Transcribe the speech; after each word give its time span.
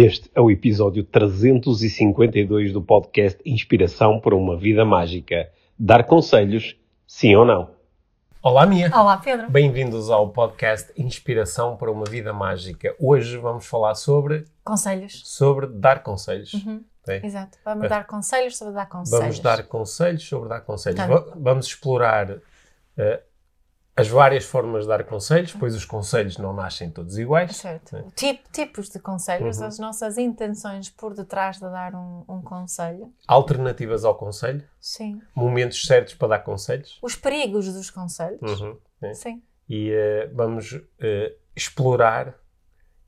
Este 0.00 0.30
é 0.32 0.40
o 0.40 0.48
episódio 0.48 1.02
352 1.02 2.72
do 2.72 2.80
podcast 2.80 3.40
Inspiração 3.44 4.20
para 4.20 4.36
uma 4.36 4.56
Vida 4.56 4.84
Mágica. 4.84 5.50
Dar 5.76 6.04
conselhos, 6.04 6.76
sim 7.04 7.34
ou 7.34 7.44
não? 7.44 7.70
Olá, 8.40 8.64
Mia. 8.64 8.90
Olá, 8.94 9.16
Pedro. 9.16 9.50
Bem-vindos 9.50 10.08
ao 10.08 10.28
podcast 10.30 10.92
Inspiração 10.96 11.76
para 11.76 11.90
uma 11.90 12.04
Vida 12.04 12.32
Mágica. 12.32 12.94
Hoje 13.00 13.36
vamos 13.38 13.66
falar 13.66 13.96
sobre, 13.96 14.44
Conselhos. 14.62 15.22
sobre 15.24 15.66
dar 15.66 16.02
conselhos. 16.04 16.52
Uhum? 16.54 16.84
Exato. 17.24 17.58
Vamos 17.64 17.86
É. 17.86 17.88
dar 17.88 18.06
conselhos 18.06 18.56
sobre 18.56 18.74
dar 18.74 18.86
conselhos. 18.86 19.20
Vamos 19.24 19.40
dar 19.40 19.62
conselhos 19.64 20.22
sobre 20.28 20.48
dar 20.48 20.60
conselhos. 20.60 20.96
Tá. 20.98 21.06
Va- 21.08 21.32
Vamos 21.34 21.66
explorar 21.66 22.36
eh, 22.96 23.20
as 24.00 24.08
várias 24.08 24.44
formas 24.44 24.82
de 24.84 24.88
dar 24.88 25.02
conselhos, 25.04 25.52
pois 25.52 25.74
os 25.74 25.84
conselhos 25.84 26.38
não 26.38 26.52
nascem 26.52 26.90
todos 26.90 27.18
iguais. 27.18 27.56
Certo. 27.56 27.96
É. 27.96 28.04
Tip- 28.14 28.44
tipos 28.52 28.88
de 28.88 28.98
conselhos, 28.98 29.58
Uhum. 29.58 29.66
as 29.66 29.78
nossas 29.78 30.18
intenções 30.18 30.88
por 30.88 31.14
detrás 31.14 31.56
de 31.56 31.62
dar 31.62 31.94
um, 31.94 32.24
um 32.28 32.40
conselho. 32.40 33.12
Alternativas 33.26 34.04
ao 34.04 34.14
conselho, 34.14 34.62
Sim. 34.80 35.20
momentos 35.34 35.82
certos 35.84 36.14
para 36.14 36.28
dar 36.28 36.38
conselhos. 36.40 36.98
Os 37.02 37.16
perigos 37.16 37.72
dos 37.72 37.90
conselhos. 37.90 38.60
Uhum. 38.60 38.78
Sim. 39.14 39.42
e 39.68 39.90
eh, 39.92 40.30
vamos 40.32 40.80
eh, 41.00 41.34
explorar 41.54 42.34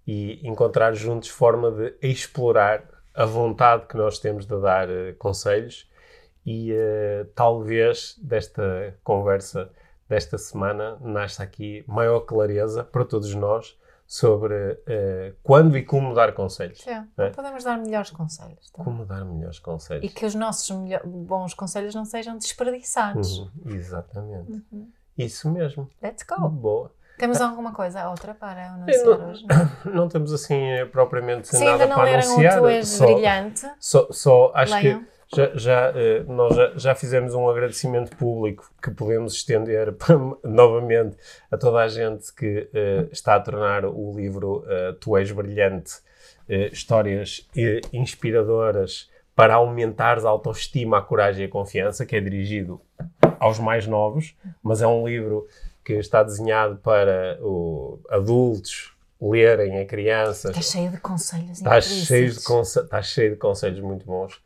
e 0.06 0.46
encontrar 0.46 0.92
juntos 0.94 1.28
forma 1.28 1.70
de 1.70 1.94
explorar 2.02 2.84
a 3.14 3.24
vontade 3.24 3.86
que 3.86 3.96
nós 3.96 4.18
temos 4.18 4.44
de 4.46 4.60
dar 4.60 4.88
eh, 4.88 5.12
conselhos 5.18 5.88
e 6.46 6.72
talvez 7.34 8.16
desta 8.22 8.96
conversa 9.04 9.70
desta 10.10 10.36
semana 10.36 10.98
nasça 11.00 11.42
aqui 11.42 11.84
maior 11.86 12.20
clareza 12.20 12.82
para 12.84 13.04
todos 13.04 13.32
nós 13.34 13.78
sobre 14.06 14.76
eh, 14.88 15.34
quando 15.40 15.78
e 15.78 15.84
como 15.84 16.12
dar 16.12 16.32
conselhos. 16.34 16.80
Sim. 16.80 17.06
É. 17.16 17.30
Podemos 17.30 17.62
dar 17.62 17.78
melhores 17.78 18.10
conselhos. 18.10 18.68
também. 18.70 18.84
Como 18.92 19.06
dar 19.06 19.24
melhores 19.24 19.60
conselhos. 19.60 20.04
E 20.04 20.08
que 20.12 20.26
os 20.26 20.34
nossos 20.34 20.76
bons 21.04 21.54
conselhos 21.54 21.94
não 21.94 22.04
sejam 22.04 22.36
desperdiçados. 22.36 23.38
Uhum, 23.38 23.50
exatamente. 23.66 24.50
Uhum. 24.72 24.90
Isso 25.16 25.48
mesmo. 25.48 25.88
Let's 26.02 26.24
go. 26.24 26.48
Boa. 26.48 26.92
Temos 27.18 27.40
alguma 27.40 27.72
coisa, 27.72 28.08
outra 28.08 28.34
para 28.34 28.72
anunciar 28.72 29.04
não- 29.04 29.28
hoje? 29.30 29.44
Não 29.84 30.08
temos 30.08 30.32
assim 30.32 30.56
eh, 30.70 30.86
propriamente 30.86 31.48
Se 31.48 31.58
nada 31.62 31.72
ainda 31.72 31.86
não 31.86 31.96
para 31.96 32.04
leram 32.06 32.22
anunciar. 32.24 32.58
o 32.58 32.62
Tu 32.62 32.68
És 32.68 32.88
só, 32.88 33.06
Brilhante, 33.06 33.70
só, 33.78 34.08
só 34.10 34.52
acho 34.54 34.72
leiam. 34.74 35.00
que 35.04 35.06
já, 35.34 35.50
já, 35.54 35.92
eh, 35.94 36.24
nós 36.26 36.54
já, 36.56 36.72
já 36.76 36.94
fizemos 36.94 37.34
um 37.34 37.48
agradecimento 37.48 38.16
público 38.16 38.70
que 38.82 38.90
podemos 38.90 39.34
estender 39.34 39.92
para- 39.94 40.18
novamente 40.44 41.16
a 41.50 41.56
toda 41.56 41.78
a 41.78 41.88
gente 41.88 42.32
que 42.34 42.68
eh, 42.74 43.06
está 43.12 43.36
a 43.36 43.40
tornar 43.40 43.84
o 43.84 44.12
livro 44.16 44.64
eh, 44.66 44.94
Tu 45.00 45.16
És 45.16 45.30
Brilhante 45.30 45.92
eh, 46.48 46.68
histórias 46.72 47.48
inspiradoras 47.92 49.08
para 49.36 49.54
aumentares 49.54 50.24
a 50.24 50.28
autoestima, 50.28 50.98
a 50.98 51.02
coragem 51.02 51.44
e 51.44 51.46
a 51.46 51.50
confiança, 51.50 52.04
que 52.04 52.16
é 52.16 52.20
dirigido 52.20 52.80
aos 53.38 53.58
mais 53.58 53.86
novos, 53.86 54.34
mas 54.62 54.82
é 54.82 54.86
um 54.86 55.06
livro 55.06 55.46
que 55.84 55.94
está 55.94 56.22
desenhado 56.22 56.76
para 56.76 57.38
o, 57.40 57.98
adultos 58.10 58.92
lerem 59.20 59.78
a 59.78 59.86
crianças. 59.86 60.50
está 60.56 60.60
cheio 60.60 60.90
de 60.90 60.98
conselhos 60.98 61.58
Estás 61.58 61.84
cheio, 61.84 62.32
de 62.32 62.42
conse- 62.42 62.86
cheio 63.02 63.30
de 63.30 63.36
conselhos 63.36 63.80
muito 63.80 64.04
bons 64.04 64.40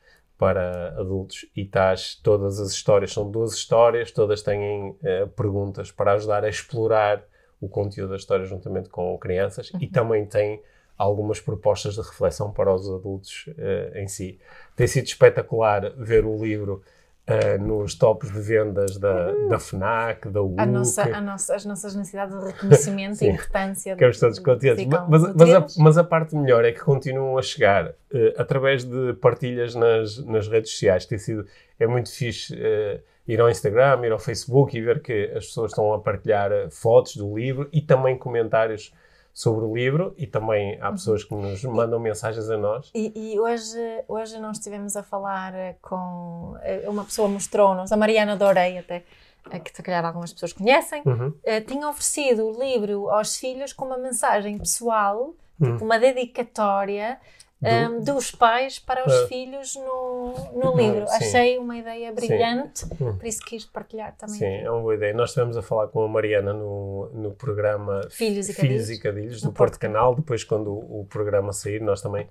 para 0.45 0.89
adultos 1.01 1.47
e 1.57 1.63
estás, 1.63 2.17
todas 2.23 2.61
as 2.61 2.71
histórias, 2.71 3.15
são 3.15 3.31
duas 3.31 3.55
histórias, 3.55 4.11
todas 4.11 4.43
têm 4.43 4.95
eh, 5.03 5.25
perguntas 5.35 5.91
para 5.91 6.13
ajudar 6.13 6.45
a 6.45 6.51
explorar 6.51 7.25
o 7.59 7.67
conteúdo 7.67 8.11
da 8.11 8.17
história 8.17 8.45
juntamente 8.45 8.91
com 8.91 9.17
crianças 9.17 9.71
Uhum. 9.71 9.81
e 9.81 9.87
também 9.87 10.27
tem 10.27 10.61
algumas 10.99 11.41
propostas 11.41 11.95
de 11.95 12.03
reflexão 12.03 12.53
para 12.53 12.75
os 12.75 12.87
adultos 12.91 13.47
eh, 13.57 14.03
em 14.03 14.07
si. 14.07 14.39
Tem 14.77 14.87
sido 14.87 15.07
espetacular 15.07 15.91
ver 15.97 16.27
o 16.27 16.37
livro 16.37 16.83
eh, 17.27 17.57
nos 17.59 17.95
tops 17.95 18.31
de 18.31 18.39
vendas 18.41 18.99
da, 18.99 19.33
da 19.49 19.59
FNAC, 19.59 20.29
da 20.29 20.43
UC. 20.43 20.61
a 20.61 20.67
nossa, 20.67 21.03
a 21.03 21.21
nossa- 21.21 21.55
as 21.55 21.65
nossas 21.65 21.95
necessidades 21.95 22.39
de 22.39 22.45
reconhecimento 22.45 23.23
e 23.25 23.29
importância 23.31 23.95
Ficamos 23.95 24.21
todos 24.21 24.39
contentes. 24.39 24.87
Mas, 25.09 25.35
mas, 25.35 25.51
a, 25.55 25.67
mas 25.83 25.99
a 25.99 26.05
parte 26.05 26.37
melhor 26.37 26.65
é 26.65 26.73
que 26.73 26.81
continuam 26.81 27.39
a 27.39 27.43
chegar 27.43 27.95
eh, 28.13 28.35
através 28.37 28.85
de 28.85 29.15
partilhas 29.15 29.75
nas, 29.75 30.19
nas 30.25 30.49
redes 30.49 30.71
sociais. 30.73 31.07
Tem 31.07 31.17
sido, 31.19 31.47
é 31.81 31.87
muito 31.87 32.13
fixe 32.13 32.55
eh, 32.61 33.01
ir 33.27 33.41
ao 33.41 33.49
Instagram, 33.49 34.05
ir 34.05 34.13
ao 34.13 34.19
Facebook 34.19 34.77
e 34.77 34.83
ver 34.83 35.01
que 35.01 35.33
as 35.35 35.47
pessoas 35.47 35.71
estão 35.71 35.95
a 35.95 35.99
partilhar 36.01 36.51
fotos 36.71 37.17
do 37.17 37.35
livro 37.39 37.69
e 37.73 37.81
também 37.81 38.19
comentários 38.19 38.93
sobre 39.35 39.65
o 39.65 39.75
livro. 39.75 40.15
E 40.17 40.27
também 40.27 40.77
Uhum. 40.77 40.85
há 40.87 40.91
pessoas 40.93 41.25
que 41.25 41.35
nos 41.35 41.63
mandam 41.65 41.99
mensagens 41.99 42.49
a 42.49 42.57
nós. 42.57 42.91
E, 42.95 43.13
e 43.35 43.39
hoje, 43.41 43.77
hoje 44.09 44.39
nós 44.39 44.57
estivemos 44.59 44.97
a 44.97 45.03
falar 45.03 45.53
com. 45.83 46.55
eh, 46.63 46.85
Uma 46.89 47.05
pessoa 47.05 47.29
mostrou-nos, 47.29 47.91
a 47.93 47.97
Mariana 47.97 48.37
Dorei, 48.37 48.79
até, 48.79 49.03
eh, 49.51 49.59
que 49.59 49.75
se 49.77 49.83
calhar 49.83 50.05
algumas 50.05 50.33
pessoas 50.33 50.53
conhecem, 50.53 51.03
Uhum. 51.05 51.35
eh, 51.43 51.61
tinha 51.61 51.89
oferecido 51.89 52.47
o 52.49 52.59
livro 52.63 53.11
aos 53.11 53.37
filhos 53.37 53.73
com 53.73 53.85
uma 53.87 53.99
mensagem 53.99 54.57
pessoal, 54.57 55.35
Hum. 55.61 55.73
tipo 55.73 55.85
uma 55.85 55.99
dedicatória. 55.99 57.19
Do- 57.65 57.69
eh, 57.69 58.01
dos 58.01 58.31
pais 58.31 58.79
para 58.79 59.07
os 59.07 59.13
Ah. 59.13 59.27
filhos 59.27 59.75
no, 59.77 60.35
no 60.55 60.77
livro. 60.77 61.07
sim. 61.09 61.15
Achei 61.17 61.59
uma 61.59 61.77
ideia 61.77 62.13
brilhante, 62.13 62.85
Hum. 63.01 63.17
por 63.17 63.27
isso 63.27 63.41
quis 63.45 63.65
partilhar 63.65 64.15
também. 64.17 64.37
Sim, 64.37 64.47
é 64.65 64.71
uma 64.71 64.81
boa 64.81 64.95
ideia. 64.95 65.13
Nós 65.15 65.31
estivemos 65.31 65.57
a 65.57 65.63
falar 65.63 65.89
com 65.89 66.03
a 66.05 66.09
Mariana 66.09 66.53
no, 66.53 67.09
no 67.13 67.31
programa 67.33 68.03
Filhos 68.11 68.49
e 68.49 68.53
Filhos 68.53 68.57
Cadilhos, 68.87 68.91
e 68.91 68.99
Cadilhos 69.01 69.41
do 69.43 69.49
Porto 69.53 69.57
Porto 69.75 69.79
Canal. 69.81 70.15
Depois, 70.15 70.45
quando 70.45 70.71
o, 70.73 71.01
o 71.01 71.07
programa 71.07 71.53
sair, 71.53 71.81
nós 71.81 72.01
também 72.03 72.29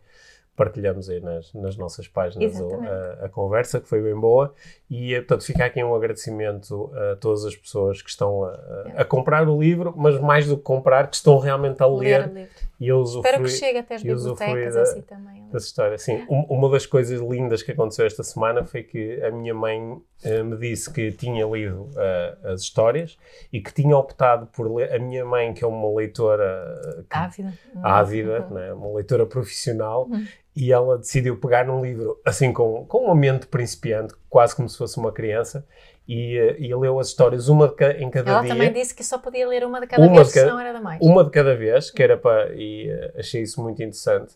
partilhamos 0.56 1.10
aí 1.10 1.20
nas, 1.20 1.52
nas 1.54 1.76
nossas 1.76 2.08
páginas 2.08 2.54
a, 2.62 3.26
a 3.26 3.30
conversa, 3.30 3.80
que 3.82 3.90
foi 3.90 4.04
bem 4.04 4.14
boa. 4.14 4.54
E, 4.88 5.16
eh, 5.16 5.20
portanto, 5.22 5.46
fica 5.46 5.66
aqui 5.66 5.84
um 5.84 5.96
agradecimento 5.96 6.92
a 6.96 7.16
todas 7.16 7.44
as 7.44 7.56
pessoas 7.56 8.04
que 8.04 8.10
estão 8.12 8.44
a, 8.44 8.50
a- 8.50 8.92
a 9.02 9.04
comprar 9.06 9.50
o 9.50 9.60
livro, 9.60 9.96
mas 9.98 10.20
mais 10.22 10.46
do 10.46 10.56
que 10.56 10.62
comprar, 10.62 11.08
que 11.10 11.16
estão 11.16 11.40
realmente 11.40 11.82
a 11.82 11.88
Ler 11.88 12.32
ler 12.32 12.50
e 12.86 12.92
a 12.92 12.96
Espero 13.02 13.44
que 13.44 13.50
chegue 13.50 13.78
até 13.80 13.96
as 13.96 14.04
bibliotecas 14.04 14.76
da- 14.76 14.82
assim 14.82 15.02
também. 15.02 15.44
dessa 15.52 15.66
história. 15.66 15.98
Sim, 15.98 16.26
um- 16.30 16.46
uma 16.50 16.70
das 16.70 16.86
coisas 16.86 17.20
lindas 17.22 17.62
que 17.64 17.72
aconteceu 17.72 18.06
esta 18.06 18.24
semana 18.24 18.64
foi 18.66 18.84
que 18.84 19.22
a 19.22 19.32
minha 19.32 19.54
mãe 19.54 19.98
eh, 20.26 20.42
me 20.42 20.56
disse 20.58 20.92
que 20.92 21.12
tinha 21.12 21.46
lido 21.46 21.90
eh, 21.98 22.38
as 22.46 22.62
histórias 22.62 23.18
e 23.52 23.60
que 23.60 23.74
tinha 23.74 23.96
optado 23.98 24.48
por 24.48 24.74
ler. 24.74 24.94
A 24.94 24.98
minha 25.00 25.26
mãe, 25.26 25.54
que 25.54 25.64
é 25.64 25.68
uma 25.68 25.94
leitora 25.96 26.80
eh, 26.86 27.04
que- 27.10 27.18
Ávida. 27.18 27.54
ávida, 27.84 28.42
Uhum. 28.50 28.54
né, 28.56 28.74
uma 28.74 28.94
leitora 28.96 29.26
profissional, 29.26 30.08
Uhum. 30.10 30.26
e 30.56 30.72
ela 30.72 30.98
decidiu 30.98 31.38
pegar 31.40 31.66
num 31.66 31.84
livro 31.84 32.20
assim 32.26 32.54
com, 32.54 32.86
com 32.86 33.00
uma 33.00 33.16
mente 33.16 33.48
principiante, 33.48 34.14
quase 34.30 34.56
como 34.56 34.70
se 34.70 34.78
fosse 34.78 34.98
uma 34.98 35.12
criança, 35.12 35.66
e, 36.08 36.38
eh, 36.38 36.56
e 36.60 36.76
leu 36.76 37.00
as 37.00 37.08
histórias 37.08 37.48
uma 37.48 37.72
ca- 37.74 37.92
em 37.94 38.10
cada 38.10 38.32
Ela 38.32 38.42
dia. 38.42 38.50
também 38.54 38.74
disse 38.74 38.94
que 38.94 39.04
só 39.04 39.18
podia 39.18 39.48
ler 39.48 39.64
uma 39.66 39.80
de 39.80 39.88
cada 39.88 40.02
Uma 40.04 40.16
vez, 40.16 40.28
de 40.28 40.34
cada- 40.34 40.46
senão 40.48 40.60
era 40.60 40.74
da 40.74 40.82
mais. 40.82 41.00
Uma 41.02 41.24
de 41.24 41.30
cada 41.30 41.56
vez, 41.56 41.90
que 41.92 42.04
era 42.04 42.18
para. 42.18 42.54
E 42.56 42.90
eh, 42.90 43.14
achei 43.18 43.42
isso 43.42 43.62
muito 43.62 43.82
interessante. 43.82 44.36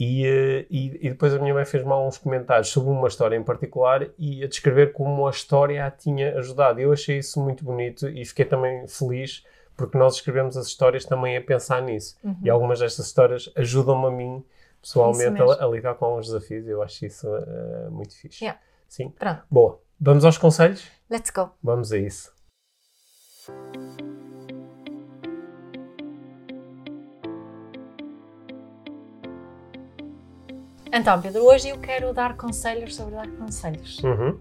E, 0.00 0.24
eh, 0.26 0.66
e, 0.70 1.06
e 1.06 1.10
depois 1.10 1.34
a 1.34 1.38
minha 1.40 1.52
mãe 1.52 1.64
fez 1.64 1.82
mal 1.82 2.06
uns 2.06 2.18
comentários 2.18 2.68
sobre 2.68 2.90
uma 2.90 3.08
história 3.08 3.34
em 3.36 3.42
particular 3.42 4.06
e 4.16 4.44
a 4.44 4.46
descrever 4.46 4.92
como 4.92 5.26
a 5.26 5.30
história 5.30 5.84
a 5.84 5.90
tinha 5.90 6.38
ajudado. 6.38 6.78
Eu 6.80 6.92
achei 6.92 7.18
isso 7.18 7.40
muito 7.42 7.64
bonito 7.64 8.08
e 8.08 8.24
fiquei 8.24 8.44
também 8.44 8.86
feliz 8.86 9.44
porque 9.76 9.98
nós 9.98 10.14
escrevemos 10.14 10.56
as 10.56 10.66
histórias 10.68 11.04
também 11.04 11.36
a 11.36 11.40
pensar 11.42 11.82
nisso. 11.82 12.16
Uhum. 12.22 12.36
E 12.44 12.48
algumas 12.50 12.78
destas 12.78 13.06
histórias 13.06 13.50
ajudam-me 13.56 14.06
a 14.06 14.10
mim, 14.10 14.44
pessoalmente, 14.80 15.40
a, 15.42 15.64
a 15.64 15.68
lidar 15.68 15.94
com 15.96 16.16
os 16.16 16.26
desafios. 16.26 16.66
Eu 16.68 16.80
acho 16.80 17.04
isso 17.04 17.26
eh, 17.28 17.88
muito 17.90 18.16
fixe. 18.16 18.44
Yeah. 18.44 18.60
Sim. 18.88 19.10
Pronto, 19.18 19.42
Boa. 19.50 19.80
Vamos 20.00 20.24
aos 20.24 20.38
conselhos? 20.38 20.86
let's 21.10 21.28
go. 21.30 21.50
Vamos 21.60 21.90
a 21.90 21.98
isso. 21.98 22.32
Então, 30.92 31.20
Pedro, 31.20 31.42
hoje 31.44 31.70
eu 31.70 31.78
quero 31.80 32.14
dar 32.14 32.36
conselhos 32.36 32.94
sobre 32.94 33.16
dar 33.16 33.26
conselhos. 33.26 33.98
Uhum. 34.04 34.40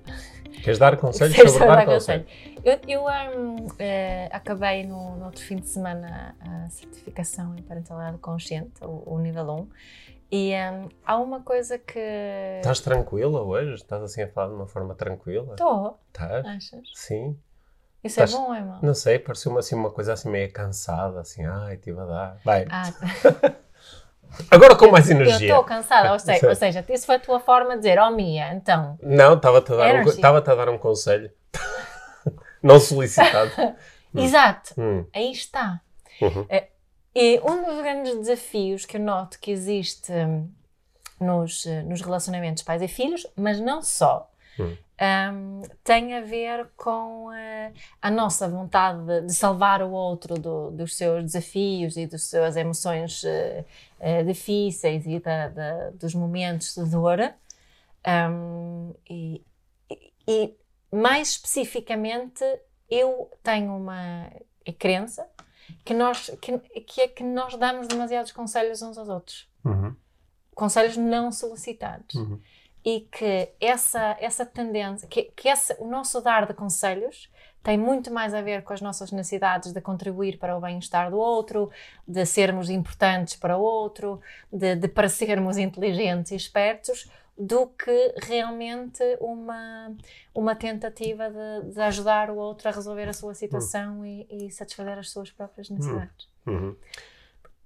Queres 0.63 0.77
dar 0.77 0.95
conselhos 0.95 1.35
Quero 1.35 1.49
sobre 1.49 1.67
dar 1.67 1.85
conselhos? 1.85 2.27
Eu, 2.63 2.79
eu 2.87 3.05
hum, 3.35 3.67
eh, 3.79 4.29
acabei 4.31 4.85
no, 4.85 5.17
no 5.17 5.25
outro 5.25 5.41
fim 5.41 5.55
de 5.55 5.67
semana 5.67 6.35
a 6.39 6.69
certificação 6.69 7.55
em 7.57 7.63
parentalidade 7.63 8.19
consciente, 8.19 8.73
o, 8.83 9.03
o 9.07 9.19
nível 9.19 9.49
1, 9.49 9.67
e 10.31 10.53
hum, 10.55 10.89
há 11.05 11.17
uma 11.17 11.41
coisa 11.41 11.77
que. 11.77 11.99
Estás 12.59 12.79
tranquila 12.79 13.41
hoje? 13.41 13.75
Estás 13.75 14.01
assim 14.03 14.23
a 14.23 14.27
falar 14.29 14.49
de 14.49 14.55
uma 14.55 14.67
forma 14.67 14.95
tranquila? 14.95 15.53
Estou, 15.53 15.99
Estás? 16.07 16.45
achas? 16.45 16.87
Sim. 16.93 17.37
Isso 18.03 18.21
Estás- 18.21 18.33
é 18.33 18.37
bom, 18.37 18.53
é 18.53 18.61
mau? 18.61 18.79
Não 18.81 18.93
sei, 18.93 19.19
pareceu-me 19.19 19.59
assim 19.59 19.75
uma 19.75 19.91
coisa 19.91 20.13
assim 20.13 20.29
meio 20.29 20.51
cansada, 20.51 21.19
assim, 21.21 21.45
ai, 21.45 21.75
estive 21.75 21.99
a 21.99 22.05
dar. 22.05 22.37
Bem, 22.45 22.65
Ah, 22.69 22.93
agora 24.51 24.75
com 24.75 24.89
mais 24.91 25.09
eu 25.09 25.15
energia. 25.15 25.47
estou 25.47 25.63
cansada, 25.63 26.11
ou 26.13 26.19
seja, 26.19 26.47
ou 26.49 26.55
seja, 26.55 26.85
isso 26.89 27.05
foi 27.05 27.15
a 27.15 27.19
tua 27.19 27.39
forma 27.39 27.71
de 27.71 27.77
dizer, 27.79 27.99
oh 27.99 28.11
Mia, 28.11 28.53
então, 28.53 28.97
Não, 29.01 29.33
estava-te 29.35 29.73
a, 29.73 29.75
dar 29.75 29.95
um, 29.95 30.01
estava-te 30.03 30.49
a 30.49 30.55
dar 30.55 30.69
um 30.69 30.77
conselho. 30.77 31.31
Não 32.61 32.79
solicitado. 32.79 33.51
Exato, 34.15 34.73
Hum, 34.77 35.05
aí 35.13 35.31
está. 35.31 35.81
uhum. 36.21 36.45
E 37.19 37.39
um 37.39 37.65
dos 37.65 37.81
grandes 37.81 38.15
desafios 38.15 38.85
que 38.85 38.95
eu 38.95 39.01
noto 39.01 39.39
que 39.39 39.49
existe 39.49 40.11
hum, 40.11 40.47
nos, 41.19 41.65
eh, 41.65 41.81
nos 41.81 41.99
relacionamentos 41.99 42.61
pais 42.61 42.79
e 42.79 42.87
filhos, 42.87 43.25
mas 43.35 43.59
não 43.59 43.81
só. 43.81 44.29
Hum. 44.59 44.77
Um, 45.01 45.61
tem 45.83 46.13
a 46.13 46.21
ver 46.21 46.69
com 46.77 47.29
uh, 47.29 47.73
a 47.99 48.11
nossa 48.11 48.47
vontade 48.47 49.03
de, 49.03 49.21
de 49.21 49.33
salvar 49.33 49.81
o 49.81 49.89
outro 49.89 50.35
do, 50.35 50.69
dos 50.69 50.95
seus 50.95 51.23
desafios 51.23 51.97
e 51.97 52.05
das 52.05 52.25
suas 52.25 52.55
emoções 52.55 53.23
uh, 53.23 53.65
uh, 53.99 54.23
difíceis 54.23 55.07
e 55.07 55.19
da, 55.19 55.47
da, 55.47 55.89
dos 55.89 56.13
momentos 56.13 56.75
de 56.75 56.85
dor. 56.85 57.33
Um, 58.07 58.93
e, 59.09 59.43
e, 60.27 60.53
mais 60.91 61.29
especificamente, 61.29 62.43
eu 62.87 63.31
tenho 63.41 63.75
uma 63.75 64.29
crença 64.77 65.27
que, 65.83 65.93
nós, 65.93 66.31
que, 66.41 66.57
que 66.59 67.01
é 67.01 67.07
que 67.07 67.23
nós 67.23 67.55
damos 67.55 67.87
demasiados 67.87 68.31
conselhos 68.31 68.81
uns 68.81 68.97
aos 68.97 69.09
outros. 69.09 69.49
Uhum. 69.63 69.95
Conselhos 70.53 70.97
não 70.97 71.31
solicitados. 71.31 72.15
Uhum. 72.15 72.39
E 72.83 73.01
que 73.11 73.49
essa, 73.59 74.15
essa 74.19 74.45
tendência, 74.45 75.07
que, 75.07 75.23
que 75.35 75.49
essa, 75.49 75.75
o 75.79 75.87
nosso 75.87 76.21
dar 76.21 76.45
de 76.45 76.53
conselhos 76.53 77.29
tem 77.61 77.77
muito 77.77 78.13
mais 78.13 78.33
a 78.33 78.41
ver 78.41 78.63
com 78.63 78.71
as 78.71 78.79
nossas 78.79 79.11
necessidades 79.11 79.73
de 79.73 79.81
contribuir 79.81 80.39
para 80.39 80.55
o 80.55 80.61
bem-estar 80.61 81.11
do 81.11 81.17
outro, 81.17 81.69
de 82.07 82.25
sermos 82.25 82.69
importantes 82.69 83.35
para 83.35 83.57
o 83.57 83.61
outro, 83.61 84.21
de, 84.49 84.75
de 84.75 84.87
parecermos 84.87 85.57
inteligentes 85.57 86.31
e 86.31 86.35
espertos, 86.35 87.11
do 87.37 87.67
que 87.67 88.15
realmente 88.23 89.03
uma, 89.19 89.95
uma 90.33 90.55
tentativa 90.55 91.29
de, 91.29 91.73
de 91.73 91.81
ajudar 91.81 92.29
o 92.31 92.35
outro 92.35 92.67
a 92.67 92.71
resolver 92.71 93.07
a 93.07 93.13
sua 93.13 93.33
situação 93.33 94.05
e, 94.05 94.27
e, 94.29 94.51
satisfazer 94.51 94.97
as 94.97 95.09
suas 95.09 95.31
próprias 95.31 95.69
necessidades. 95.69 96.27
Uhum. 96.45 96.75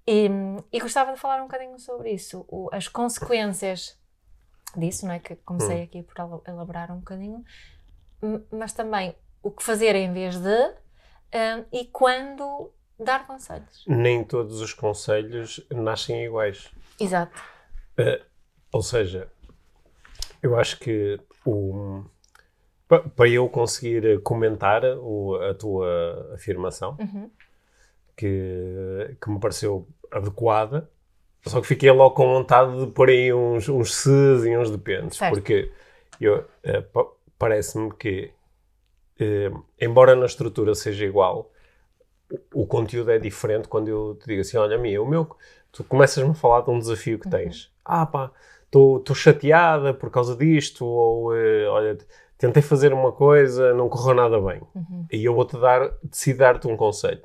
E, 0.05 0.29
e, 0.73 0.79
gostava 0.79 1.13
de 1.13 1.19
falar 1.19 1.39
um 1.39 1.45
bocadinho 1.45 1.79
sobre 1.79 2.11
isso, 2.11 2.43
o, 2.49 2.69
as 2.71 2.87
consequências 2.87 3.97
disso, 4.75 5.05
não 5.05 5.13
é? 5.13 5.19
Que 5.19 5.35
comecei 5.37 5.77
Uhum. 5.77 5.83
aqui 5.83 6.03
por 6.03 6.41
elaborar 6.47 6.91
um 6.91 6.97
bocadinho, 6.97 7.43
mas 8.51 8.73
também 8.73 9.15
o 9.41 9.51
que 9.51 9.63
fazer 9.63 9.95
em 9.95 10.11
vez 10.11 10.37
de 10.37 10.67
hum, 11.33 11.65
e 11.71 11.85
quando 11.85 12.71
dar 12.99 13.25
conselhos. 13.25 13.83
Nem 13.87 14.23
todos 14.23 14.61
os 14.61 14.73
conselhos 14.73 15.65
nascem 15.71 16.25
iguais. 16.25 16.71
Exato. 16.99 17.41
Eh, 17.97 18.21
ou 18.71 18.81
seja, 18.81 19.29
eu 20.41 20.57
acho 20.57 20.79
que 20.79 21.19
o, 21.45 22.03
pa- 22.87 22.99
para 23.15 23.29
eu 23.29 23.47
conseguir 23.49 24.21
comentar 24.21 24.83
o- 24.99 25.35
a 25.35 25.53
tua 25.53 26.31
afirmação, 26.33 26.97
Uhum. 26.99 27.29
que, 28.15 29.15
que 29.21 29.29
me 29.29 29.39
pareceu 29.39 29.87
adequada, 30.11 30.89
só 31.45 31.59
que 31.61 31.67
fiquei 31.67 31.89
logo 31.91 32.13
com 32.15 32.25
vontade 32.27 32.77
de 32.85 32.91
pôr 32.91 33.09
aí 33.09 33.33
uns, 33.33 33.67
uns 33.67 33.95
ses 33.95 34.45
e 34.45 34.55
uns 34.55 34.69
depends, 34.69 35.17
Certo. 35.17 35.33
porque 35.33 35.71
eu, 36.19 36.45
eh, 36.63 36.81
pa- 36.81 37.07
parece-me 37.37 37.91
que, 37.95 38.31
eh, 39.19 39.51
embora 39.79 40.15
na 40.15 40.25
estrutura 40.25 40.75
seja 40.75 41.05
igual, 41.05 41.51
o, 42.53 42.63
o 42.63 42.67
conteúdo 42.67 43.11
é 43.11 43.17
diferente 43.19 43.67
quando 43.67 43.87
eu 43.89 44.15
te 44.21 44.27
digo 44.27 44.41
assim, 44.41 44.57
olha, 44.57 44.77
Mia, 44.77 45.01
o 45.01 45.07
meu, 45.07 45.35
tu 45.71 45.83
começas-me 45.83 46.31
a 46.31 46.33
falar 46.35 46.61
de 46.61 46.69
um 46.69 46.79
desafio 46.79 47.17
que 47.19 47.29
tens. 47.29 47.71
Ah 47.83 48.05
pá, 48.05 48.31
estou 48.71 49.15
chateada 49.15 49.93
por 49.93 50.09
causa 50.09 50.35
disto, 50.35 50.85
ou 50.85 51.35
eh, 51.35 51.67
olha, 51.67 51.97
tentei 52.37 52.63
fazer 52.63 52.93
uma 52.93 53.11
coisa, 53.11 53.73
não 53.73 53.89
correu 53.89 54.15
nada 54.15 54.39
bem. 54.39 54.61
Uhum. 54.73 55.05
E 55.11 55.23
eu 55.23 55.35
vou-te 55.35 55.57
dar, 55.59 55.91
decido 56.03 56.39
dar-te 56.39 56.67
um 56.67 56.77
conselho. 56.77 57.21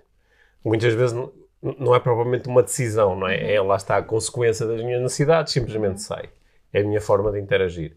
Muitas 0.64 0.92
vezes 0.92 1.16
não, 1.62 1.94
é 1.94 2.00
propriamente 2.00 2.48
uma 2.48 2.62
decisão, 2.62 3.16
não 3.16 3.28
é? 3.28 3.54
É 3.54 3.60
lá 3.60 3.76
está 3.76 3.96
a 3.96 4.02
consequência 4.02 4.66
das 4.66 4.82
minhas 4.82 5.00
necessidades, 5.00 5.52
simplesmente 5.52 6.02
sai. 6.02 6.28
É 6.72 6.80
a 6.80 6.84
minha 6.84 7.00
forma 7.00 7.32
de 7.32 7.40
interagir. 7.40 7.96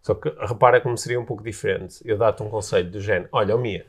Só 0.00 0.14
que 0.14 0.28
repara 0.40 0.80
como 0.80 0.96
seria 0.96 1.20
um 1.20 1.24
pouco 1.24 1.42
diferente. 1.42 2.00
Eu 2.04 2.16
dar-te 2.16 2.42
um 2.42 2.48
conselho 2.48 2.90
do 2.90 3.00
género: 3.00 3.28
olha, 3.32 3.54
oh, 3.54 3.58
Mia, 3.58 3.86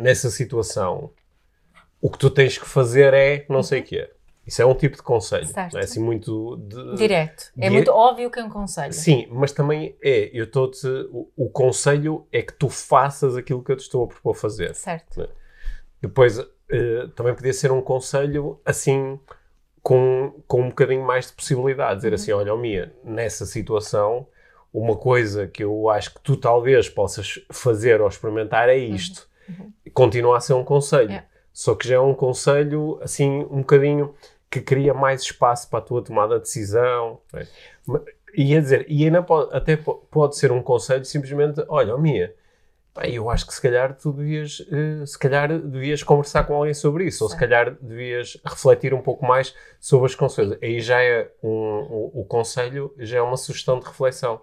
nessa 0.00 0.30
situação, 0.30 1.10
o 2.00 2.10
que 2.10 2.18
tu 2.18 2.30
tens 2.30 2.58
que 2.58 2.66
fazer 2.66 3.14
é 3.14 3.46
não 3.48 3.62
sei 3.62 3.80
o 3.80 3.84
quê. 3.84 4.10
Isso 4.46 4.60
é 4.60 4.66
um 4.66 4.74
tipo 4.74 4.96
de 4.96 5.02
conselho. 5.02 5.46
Certo. 5.46 5.72
Não 5.74 5.80
é 5.80 5.84
assim 5.84 6.00
muito. 6.02 6.56
de- 6.56 6.96
Direto. 6.96 7.52
É 7.58 7.70
muito 7.70 7.90
óbvio 7.92 8.30
que 8.30 8.40
é 8.40 8.44
um 8.44 8.50
conselho. 8.50 8.92
Sim, 8.92 9.28
mas 9.30 9.52
também 9.52 9.96
é, 10.02 10.30
eu 10.32 10.44
estou-te. 10.44 10.86
O, 11.12 11.28
o 11.36 11.48
conselho 11.48 12.26
é 12.32 12.42
que 12.42 12.52
tu 12.52 12.68
faças 12.68 13.36
aquilo 13.36 13.62
que 13.62 13.70
eu 13.70 13.76
te 13.76 13.82
estou 13.82 14.04
a 14.04 14.08
propor 14.08 14.34
fazer. 14.34 14.74
Certo. 14.74 15.28
Depois, 16.00 16.38
eh, 16.70 17.06
também 17.14 17.34
podia 17.34 17.52
ser 17.52 17.70
um 17.70 17.80
conselho 17.80 18.60
assim, 18.64 19.18
com, 19.80 20.42
com 20.48 20.62
um 20.62 20.68
bocadinho 20.70 21.04
mais 21.06 21.28
de 21.28 21.32
possibilidade. 21.34 21.96
Dizer 21.96 22.14
assim: 22.14 22.32
olha, 22.32 22.52
oh, 22.52 22.58
Mia, 22.58 22.92
nessa 23.04 23.46
situação, 23.46 24.26
uma 24.74 24.96
coisa 24.96 25.46
que 25.46 25.62
eu 25.62 25.88
acho 25.88 26.14
que 26.14 26.20
tu 26.20 26.36
talvez 26.36 26.88
possas 26.88 27.38
fazer 27.52 28.00
ou 28.00 28.08
experimentar 28.08 28.68
é 28.68 28.76
isto. 28.76 29.28
Continua 29.94 30.38
a 30.38 30.40
ser 30.40 30.54
um 30.54 30.64
conselho. 30.64 31.12
É. 31.12 31.26
Só 31.52 31.74
que 31.74 31.88
já 31.88 31.96
é 31.96 32.00
um 32.00 32.14
conselho, 32.14 32.98
assim, 33.02 33.46
um 33.50 33.58
bocadinho 33.60 34.14
que 34.50 34.60
cria 34.60 34.94
mais 34.94 35.22
espaço 35.22 35.68
para 35.70 35.78
a 35.80 35.82
tua 35.82 36.02
tomada 36.02 36.36
de 36.36 36.42
decisão. 36.42 37.20
não 37.32 37.40
é? 37.40 37.46
Ma- 37.86 38.02
E 38.34 38.56
a 38.56 38.60
dizer, 38.60 38.86
e 38.88 39.04
ainda 39.04 39.22
pode, 39.22 39.54
até 39.54 39.76
po- 39.76 39.96
pode 40.10 40.36
ser 40.38 40.50
um 40.52 40.62
conselho 40.62 41.04
simplesmente: 41.04 41.62
olha, 41.68 41.94
oh, 41.94 41.98
Mia. 41.98 42.34
Eu 43.04 43.30
acho 43.30 43.46
que 43.46 43.54
se 43.54 43.62
calhar 43.62 43.96
tu 43.96 44.12
devias, 44.12 44.66
eh, 44.70 45.06
se 45.06 45.18
calhar 45.18 45.48
devias 45.58 46.02
conversar 46.02 46.44
com 46.44 46.54
alguém 46.54 46.74
sobre 46.74 47.06
isso, 47.06 47.24
ou 47.24 47.30
se 47.30 47.36
calhar 47.36 47.74
devias 47.80 48.36
refletir 48.44 48.92
um 48.92 49.00
pouco 49.00 49.24
mais 49.24 49.54
sobre 49.80 50.06
as 50.06 50.14
consequências. 50.14 50.58
Aí 50.62 50.78
já 50.80 51.00
é 51.02 51.30
um, 51.42 51.48
o, 51.48 52.20
o 52.20 52.24
conselho, 52.26 52.94
já 52.98 53.16
é 53.18 53.22
uma 53.22 53.38
sugestão 53.38 53.78
de 53.80 53.86
reflexão. 53.86 54.42